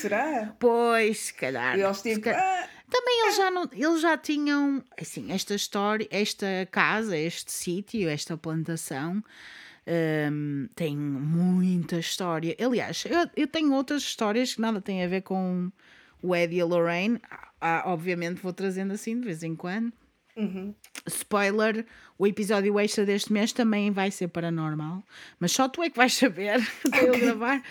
[0.00, 0.56] Será?
[0.58, 1.78] Pois, se calhar.
[1.78, 2.40] E eles tipo, calhar...
[2.42, 8.08] ah, também eles já, não, eles já tinham, assim, esta história, esta casa, este sítio,
[8.08, 9.22] esta plantação,
[10.32, 12.56] um, tem muita história.
[12.60, 15.70] Aliás, eu, eu tenho outras histórias que nada têm a ver com
[16.22, 17.20] o Ed e a Lorraine.
[17.60, 19.92] Ah, obviamente vou trazendo assim de vez em quando.
[20.36, 20.74] Uhum.
[21.06, 21.86] Spoiler:
[22.18, 25.02] o episódio extra deste mês também vai ser paranormal,
[25.40, 27.62] mas só tu é que vais saber de eu gravar.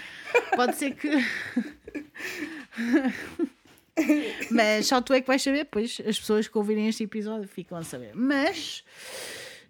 [0.56, 1.10] Pode ser que.
[4.52, 7.78] Mas só tu é que vais saber, pois as pessoas que ouvirem este episódio ficam
[7.78, 8.12] a saber.
[8.14, 8.84] Mas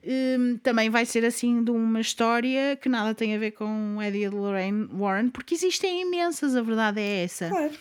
[0.03, 4.23] hum, também vai ser assim de uma história que nada tem a ver com Eddie
[4.23, 7.49] e Lorraine Warren, porque existem imensas, a verdade é essa.
[7.49, 7.73] Claro.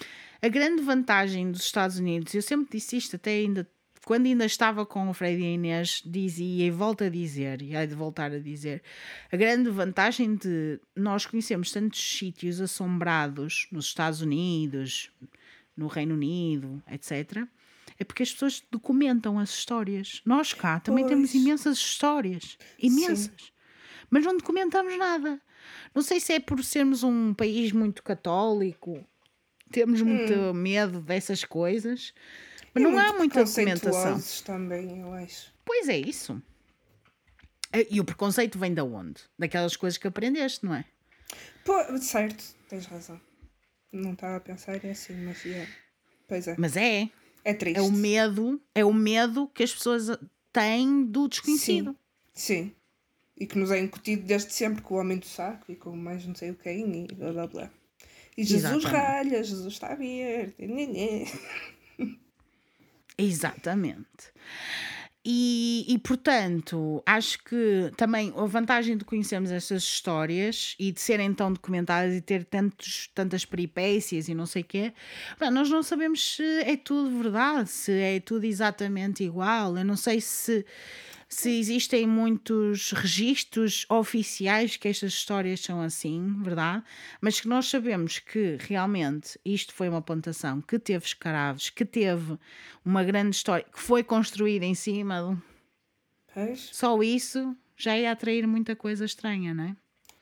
[0.43, 3.67] A grande vantagem dos Estados Unidos, eu sempre disse isto, até ainda
[4.05, 7.75] quando ainda estava com o Fred e a Inês, dizia e volto a dizer, e
[7.75, 8.83] hei de voltar a dizer,
[9.33, 15.11] a grande vantagem de nós conhecermos tantos sítios assombrados nos Estados Unidos,
[15.77, 17.47] no Reino Unido, etc.,
[17.99, 20.21] é porque as pessoas documentam as histórias.
[20.25, 21.15] Nós cá também pois.
[21.15, 22.59] temos imensas histórias.
[22.79, 23.31] Imensas.
[23.39, 23.53] Sim.
[24.11, 25.41] Mas não documentamos nada.
[25.95, 29.05] Não sei se é por sermos um país muito católico,
[29.71, 30.53] temos muito hum.
[30.53, 32.13] medo dessas coisas,
[32.75, 34.21] mas e não há muita documentação.
[34.45, 35.53] também, eu acho.
[35.65, 36.43] Pois é isso.
[37.91, 39.23] E o preconceito vem de onde?
[39.39, 40.85] Daquelas coisas que aprendeste, não é?
[41.65, 43.21] Pô, certo, tens razão.
[43.95, 45.69] Não estava a pensar é assim, mas é.
[46.29, 46.57] Pois é.
[46.59, 47.09] Mas é.
[47.45, 47.79] É triste.
[47.79, 50.07] É o medo, é o medo que as pessoas
[50.53, 51.97] têm do desconhecido.
[52.33, 52.65] Sim.
[52.65, 52.73] Sim.
[53.37, 56.25] E que nos é incutido desde sempre com o homem do saco e com mais
[56.27, 57.71] não sei o quem e blá blá blá.
[58.37, 58.87] E Jesus Exatamente.
[58.87, 60.55] ralha, Jesus está aberto.
[63.17, 64.33] Exatamente.
[65.27, 71.33] E, e, portanto, acho que também a vantagem de conhecermos estas histórias e de serem
[71.33, 74.93] tão documentadas e ter tantos, tantas peripécias e não sei o quê,
[75.51, 79.79] nós não sabemos se é tudo verdade, se é tudo exatamente igual.
[79.79, 80.65] Eu não sei se
[81.29, 86.83] se existem muitos registros oficiais que estas histórias são assim, verdade?
[87.21, 92.39] Mas que nós sabemos que realmente isto foi uma plantação que teve escravos, que teve
[92.85, 95.43] uma grande história, que foi construída em cima.
[96.33, 96.71] Pois.
[96.73, 99.77] Só isso já ia atrair muita coisa estranha, não é?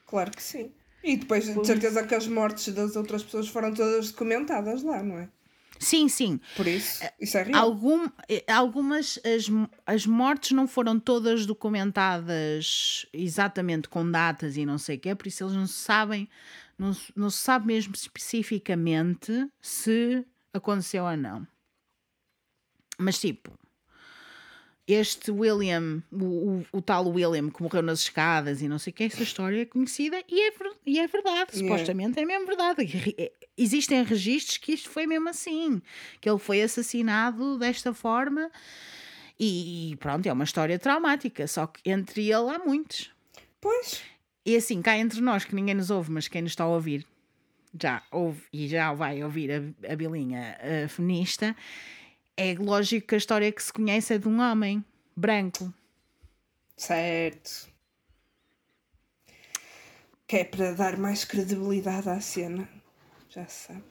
[0.06, 0.72] Claro que sim.
[1.02, 5.18] E depois, de certeza, que as mortes das outras pessoas foram todas documentadas lá, não
[5.18, 5.28] é?
[5.78, 6.40] Sim, sim.
[6.54, 7.64] Por isso, isso é real.
[7.64, 9.46] Algum, eh, algumas, as,
[9.86, 15.26] as mortes não foram todas documentadas exatamente com datas e não sei o quê, por
[15.26, 16.28] isso eles não sabem,
[16.78, 21.46] não, não se sabe mesmo especificamente se aconteceu ou não.
[22.98, 23.52] Mas tipo,
[24.92, 28.94] este William, o, o, o, tal William que morreu nas escadas e não sei o
[28.94, 30.52] que, essa história é conhecida e é,
[30.86, 33.14] e é verdade, supostamente é mesmo verdade.
[33.18, 35.80] É, existem registros que isto foi mesmo assim,
[36.20, 38.50] que ele foi assassinado desta forma
[39.38, 43.10] e pronto, é uma história traumática, só que entre ele há muitos.
[43.60, 44.02] Pois.
[44.44, 47.04] E assim, cá entre nós, que ninguém nos ouve, mas quem nos está a ouvir
[47.80, 51.56] já ouve e já vai ouvir a, a Bilinha a feminista
[52.36, 54.84] é lógico que a história que se conhece é de um homem
[55.16, 55.72] branco.
[56.76, 57.68] Certo.
[60.26, 62.68] Que é para dar mais credibilidade à cena.
[63.28, 63.84] Já se sabe.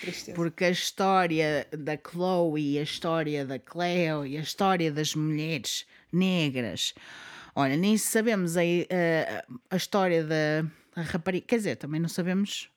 [0.00, 0.34] Tristeza.
[0.34, 6.94] Porque a história da Chloe, a história da Cleo e a história das mulheres negras.
[7.54, 11.46] Olha, nem sabemos a, a, a história da rapariga.
[11.46, 12.70] Quer dizer, também não sabemos.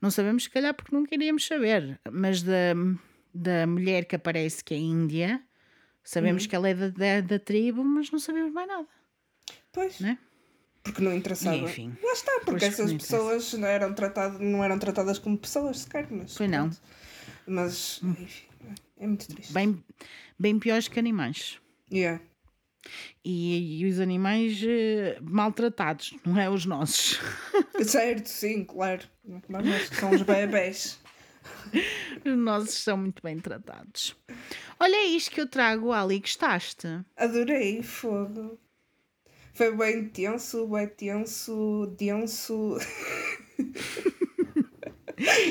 [0.00, 2.00] Não sabemos, se calhar, porque não queríamos saber.
[2.10, 2.74] Mas da
[3.36, 5.42] da mulher que aparece que é índia.
[6.02, 6.48] Sabemos uhum.
[6.48, 8.86] que ela é da, da, da, tribo, mas não sabemos mais nada.
[9.72, 10.00] Pois.
[10.00, 10.18] Né?
[10.82, 11.56] Porque não interessava.
[11.56, 11.96] E, enfim.
[12.02, 16.06] Lá está, porque essas não pessoas não eram, tratado, não eram tratadas como pessoas sequer.
[16.10, 16.70] Mas, Foi não.
[17.46, 18.14] Mas, hum.
[18.20, 18.46] enfim,
[18.98, 19.52] é muito triste.
[19.52, 19.84] Bem,
[20.38, 21.58] bem piores que animais.
[21.92, 22.20] Yeah.
[23.24, 27.18] E, e os animais uh, maltratados, não é os nossos.
[27.84, 29.02] certo, sim, claro.
[29.48, 31.00] Nós são os bebés.
[32.24, 34.16] Os nossos são muito bem tratados.
[34.78, 36.86] Olha isto que eu trago, Ali, gostaste?
[37.16, 38.58] Adorei, fogo.
[39.54, 42.76] Foi bem tenso, bem tenso, denso.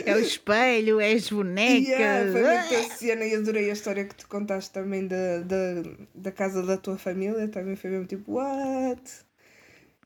[0.06, 1.88] É o espelho, é as bonecas.
[1.88, 6.32] Yeah, foi muita cena e adorei a história que tu contaste também da, da, da
[6.32, 7.48] casa da tua família.
[7.48, 9.25] Também foi mesmo tipo, what?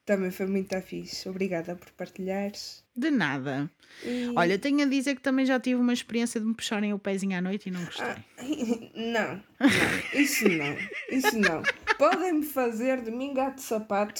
[0.10, 1.30] Também foi muito fixe.
[1.30, 2.84] Obrigada por partilhares.
[2.98, 3.70] De nada.
[4.04, 4.34] E...
[4.36, 7.38] Olha, tenho a dizer que também já tive uma experiência de me puxarem o pezinho
[7.38, 8.08] à noite e não gostei.
[8.08, 8.18] Ah,
[8.98, 10.76] não, não, isso não.
[11.16, 11.62] Isso não.
[12.00, 14.20] Podem-me fazer de mim gato sapato.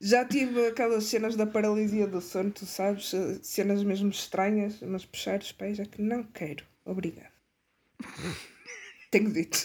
[0.00, 3.10] Já tive aquelas cenas da paralisia do sono, tu sabes?
[3.42, 6.64] Cenas mesmo estranhas, mas puxar os pés é que não quero.
[6.84, 7.32] Obrigada.
[9.10, 9.58] Tenho dito.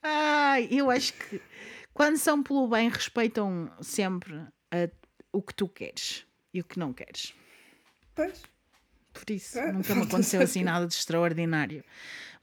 [0.00, 1.40] Ai, eu acho que
[1.96, 4.34] quando são pelo bem, respeitam sempre
[4.70, 4.86] a,
[5.32, 7.32] o que tu queres e o que não queres.
[8.14, 8.42] Pois.
[9.14, 9.72] Por isso, é.
[9.72, 11.82] nunca me aconteceu assim nada de extraordinário.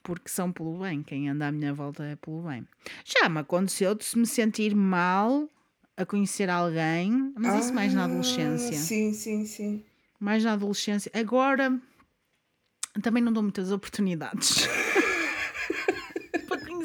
[0.02, 2.68] Porque são pelo bem, quem anda à minha volta é pelo bem.
[3.06, 5.48] Já me aconteceu de se me sentir mal
[5.96, 8.74] a conhecer alguém, mas ah, isso mais na ah, adolescência.
[8.76, 9.86] Sim, sim, sim.
[10.20, 11.12] Mais na adolescência.
[11.14, 11.80] Agora
[13.04, 14.68] também não dou muitas oportunidades.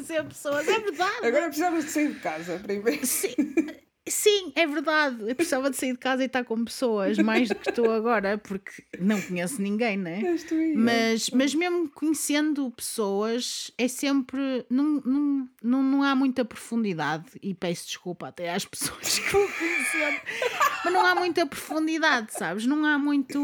[0.09, 1.27] conhecer pessoas, é verdade.
[1.27, 3.05] Agora precisavas de sair de casa primeiro.
[3.05, 3.35] Sim,
[4.07, 5.17] sim, é verdade.
[5.27, 8.37] Eu precisava de sair de casa e estar com pessoas, mais do que estou agora,
[8.37, 10.21] porque não conheço ninguém, né?
[10.75, 14.65] Mas, mas mesmo conhecendo pessoas, é sempre.
[14.69, 19.47] Não, não, não, não há muita profundidade, e peço desculpa até às pessoas que vou
[19.47, 20.21] conhecendo,
[20.83, 22.65] mas não há muita profundidade, sabes?
[22.65, 23.39] Não há muito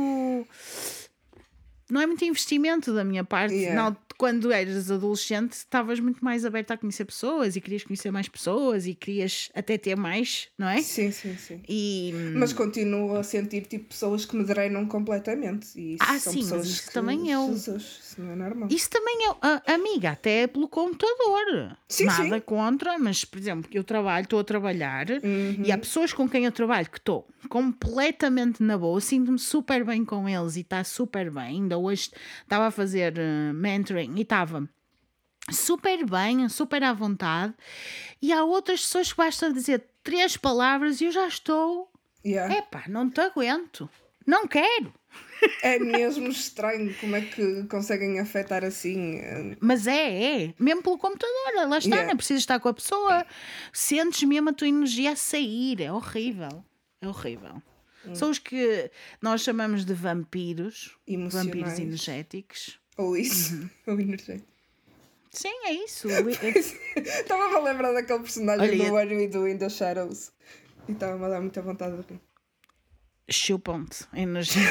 [1.90, 3.54] não é muito investimento da minha parte.
[3.54, 3.96] Yeah.
[4.18, 8.88] Quando eras adolescente, estavas muito mais aberta a conhecer pessoas e querias conhecer mais pessoas
[8.88, 10.82] e querias até ter mais, não é?
[10.82, 11.62] Sim, sim, sim.
[11.68, 12.14] E...
[12.36, 15.68] Mas continuo a sentir tipo pessoas que me drenam completamente.
[15.80, 16.94] E ah, sim, mas isso que...
[16.94, 17.48] também é o.
[17.48, 18.70] Jesus, isso não é normal.
[18.72, 19.18] Isso também
[19.68, 19.74] é.
[19.74, 21.78] Amiga, até é pelo computador.
[21.88, 22.40] Sim, Nada sim.
[22.40, 25.64] contra, mas por exemplo, eu trabalho, estou a trabalhar uhum.
[25.64, 30.04] e há pessoas com quem eu trabalho que estou completamente na boa, sinto-me super bem
[30.04, 31.62] com eles e está super bem.
[31.62, 32.12] Ainda hoje
[32.42, 34.68] estava a fazer uh, mentoring e estava
[35.52, 37.54] super bem, super à vontade.
[38.22, 41.92] E há outras pessoas que basta dizer três palavras e eu já estou.
[42.26, 42.56] Yeah.
[42.56, 43.90] Epá, não te aguento.
[44.26, 44.92] Não quero.
[45.62, 49.16] É mesmo estranho como é que conseguem afetar assim.
[49.20, 50.54] eh, Mas é, é.
[50.60, 51.68] Mesmo pelo computador.
[51.68, 52.06] Lá está, Yeah.
[52.06, 53.26] não é preciso estar com a pessoa.
[53.74, 55.82] Sentes mesmo a tua energia a sair.
[55.82, 56.64] É horrível.
[57.02, 57.62] É horrível.
[58.06, 58.14] Hum.
[58.16, 58.90] São os que
[59.22, 60.96] nós chamamos de vampiros.
[61.08, 61.48] Emocionais.
[61.48, 62.80] Vampiros energéticos.
[62.98, 63.70] Ou isso, Uhum.
[63.94, 64.48] ou energético.
[65.32, 66.08] Sim, é isso.
[66.96, 70.32] Estava a lembrar daquele personagem Olha, do What We Do in the Shadows.
[70.88, 72.22] E estava-me a dar muita vontade de rir.
[73.28, 74.62] Chupam-te energia.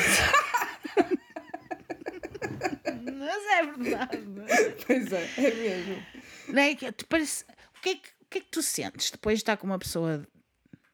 [2.84, 4.24] Mas é verdade.
[4.86, 6.06] Pois é, é mesmo.
[6.48, 7.44] Não é que te parece...
[7.78, 9.78] o, que é que, o que é que tu sentes depois de estar com uma
[9.78, 10.26] pessoa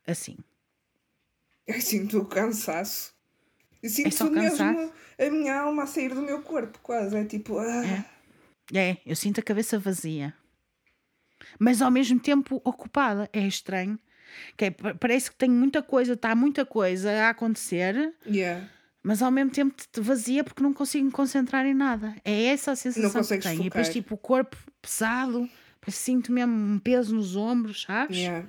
[0.07, 0.37] assim?
[1.67, 3.13] Eu sinto o cansaço.
[3.83, 4.93] Eu sinto É só mesmo cansaço?
[5.19, 7.17] a minha alma a sair do meu corpo, quase.
[7.17, 7.59] É tipo.
[7.59, 8.05] ah,
[8.75, 10.35] É, eu sinto a cabeça vazia.
[11.59, 13.29] Mas ao mesmo tempo ocupada.
[13.33, 13.99] É estranho.
[14.57, 18.69] Que é, pa- parece que tenho muita coisa, está muita coisa a acontecer, yeah.
[19.03, 22.15] Mas ao mesmo tempo te vazia porque não consigo me concentrar em nada.
[22.25, 23.61] É essa a sensação que tenho.
[23.61, 23.93] E depois, focar.
[23.93, 25.49] tipo, o corpo pesado,
[25.89, 28.19] sinto mesmo um peso nos ombros, sabes?
[28.19, 28.47] Yeah.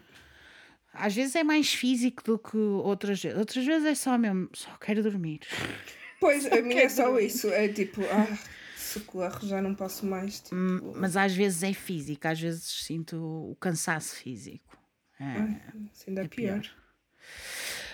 [0.94, 3.38] Às vezes é mais físico do que outras vezes.
[3.38, 5.40] Outras vezes é só mesmo, só quero dormir.
[6.19, 7.28] Pois, a minha é só dormir.
[7.28, 7.48] isso.
[7.48, 8.38] É tipo, ah,
[8.76, 10.41] socorro, já não posso mais.
[10.41, 13.15] Tipo, Hum, Mas às vezes é físico, às vezes sinto
[13.52, 14.78] o cansaço físico.
[15.18, 15.23] É.
[15.94, 16.61] assim ainda é pior.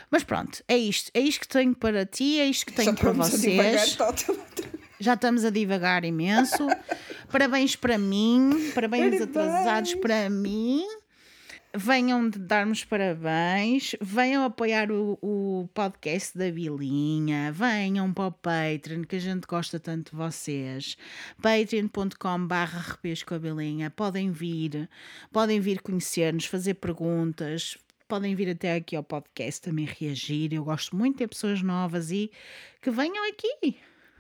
[0.10, 1.12] Mas pronto, é isto.
[1.14, 3.74] É isto que tenho para ti, é isto que tenho Já para estamos a divagar
[3.88, 3.96] vocês.
[3.98, 4.68] vez.
[5.00, 6.68] Já estamos a divagar imenso.
[7.32, 9.22] parabéns para mim, parabéns Parabéns.
[9.22, 10.84] atrasados para mim.
[11.76, 19.04] Venham de darmos parabéns, venham apoiar o, o podcast da Bilinha, venham para o Patreon,
[19.04, 20.98] que a gente gosta tanto de vocês.
[21.40, 23.92] patreon.com barra repesco a Bilinha.
[23.92, 24.90] Podem vir,
[25.32, 27.78] podem vir conhecer-nos, fazer perguntas,
[28.08, 30.54] podem vir até aqui ao podcast também reagir.
[30.54, 32.32] Eu gosto muito de ter pessoas novas e
[32.82, 33.78] que venham aqui.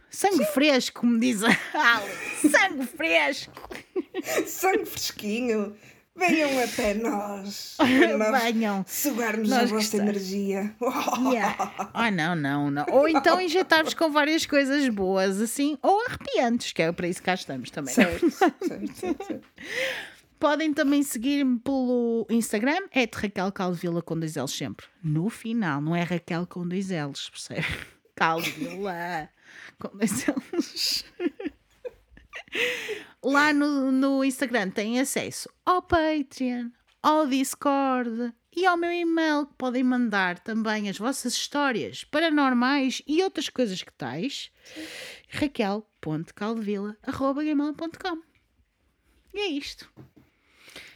[0.09, 2.11] Sangue fresco, como diz a Ali.
[2.49, 3.53] Sangue fresco.
[4.45, 5.75] Sangue fresquinho.
[6.15, 7.77] Venham até nós.
[7.77, 8.83] nós Venham.
[8.87, 10.09] Sugarmos a Nós vossa gostamos.
[10.09, 10.75] energia.
[11.29, 11.89] Yeah.
[11.93, 12.85] Ah, não, não, não.
[12.91, 17.25] Ou então injetar-vos com várias coisas boas, assim, ou arrepiantes, que é para isso que
[17.25, 17.93] cá estamos também.
[17.93, 19.47] Certo, certo, certo, certo.
[20.39, 24.85] Podem também seguir-me pelo Instagram, é de Raquel Caldevila com dois L's sempre.
[25.03, 27.65] No final, não é Raquel com dois L's, percebe?
[28.15, 29.29] Caldevila
[29.79, 31.05] com dois L's.
[33.23, 36.69] Lá no, no Instagram têm acesso ao Patreon,
[37.01, 43.23] ao Discord e ao meu e-mail que podem mandar também as vossas histórias paranormais e
[43.23, 44.51] outras coisas que tais.
[45.29, 48.21] raquel.caldevila.gmail.com
[49.33, 49.89] E é isto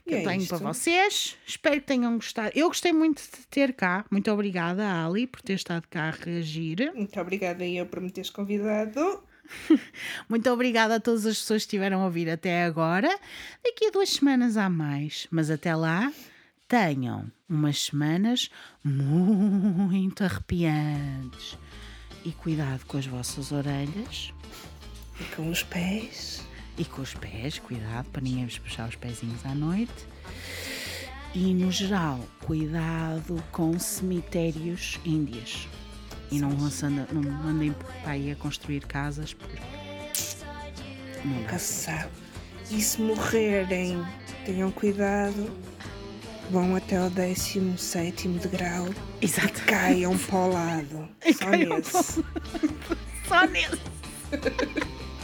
[0.06, 0.50] que E eu é tenho isto.
[0.58, 1.38] para vocês.
[1.46, 2.52] Espero que tenham gostado.
[2.56, 4.06] Eu gostei muito de ter cá.
[4.12, 6.92] Muito obrigada, Ali, por ter estado cá a reagir.
[6.96, 9.24] Muito obrigada eu por me teres convidado.
[10.30, 13.10] Muito obrigada a todas as pessoas que estiveram a ouvir até agora.
[13.64, 15.28] Daqui a duas semanas há mais.
[15.30, 16.12] Mas até lá,
[16.68, 18.50] tenham umas semanas
[18.84, 21.58] muito arrepiantes.
[22.24, 24.32] E cuidado com as vossas orelhas
[25.20, 26.46] E com os pés.
[26.78, 27.60] E com os pés.
[27.60, 29.92] Cuidado para ninguém vos puxar os pezinhos à noite.
[31.34, 35.68] E no geral, cuidado com cemitérios índios.
[36.30, 37.74] E não, lançando, não mandem
[38.04, 39.58] para aí a construir casas porque
[41.26, 41.58] não dá.
[41.58, 42.12] Se sabe.
[42.70, 44.06] E se morrerem,
[44.46, 45.52] tenham cuidado.
[46.50, 48.90] Vão até o 17 degrau
[49.22, 49.62] Exato.
[49.66, 51.10] caiam para o lado.
[51.38, 52.26] Só nesse.
[53.28, 53.80] Só nesse.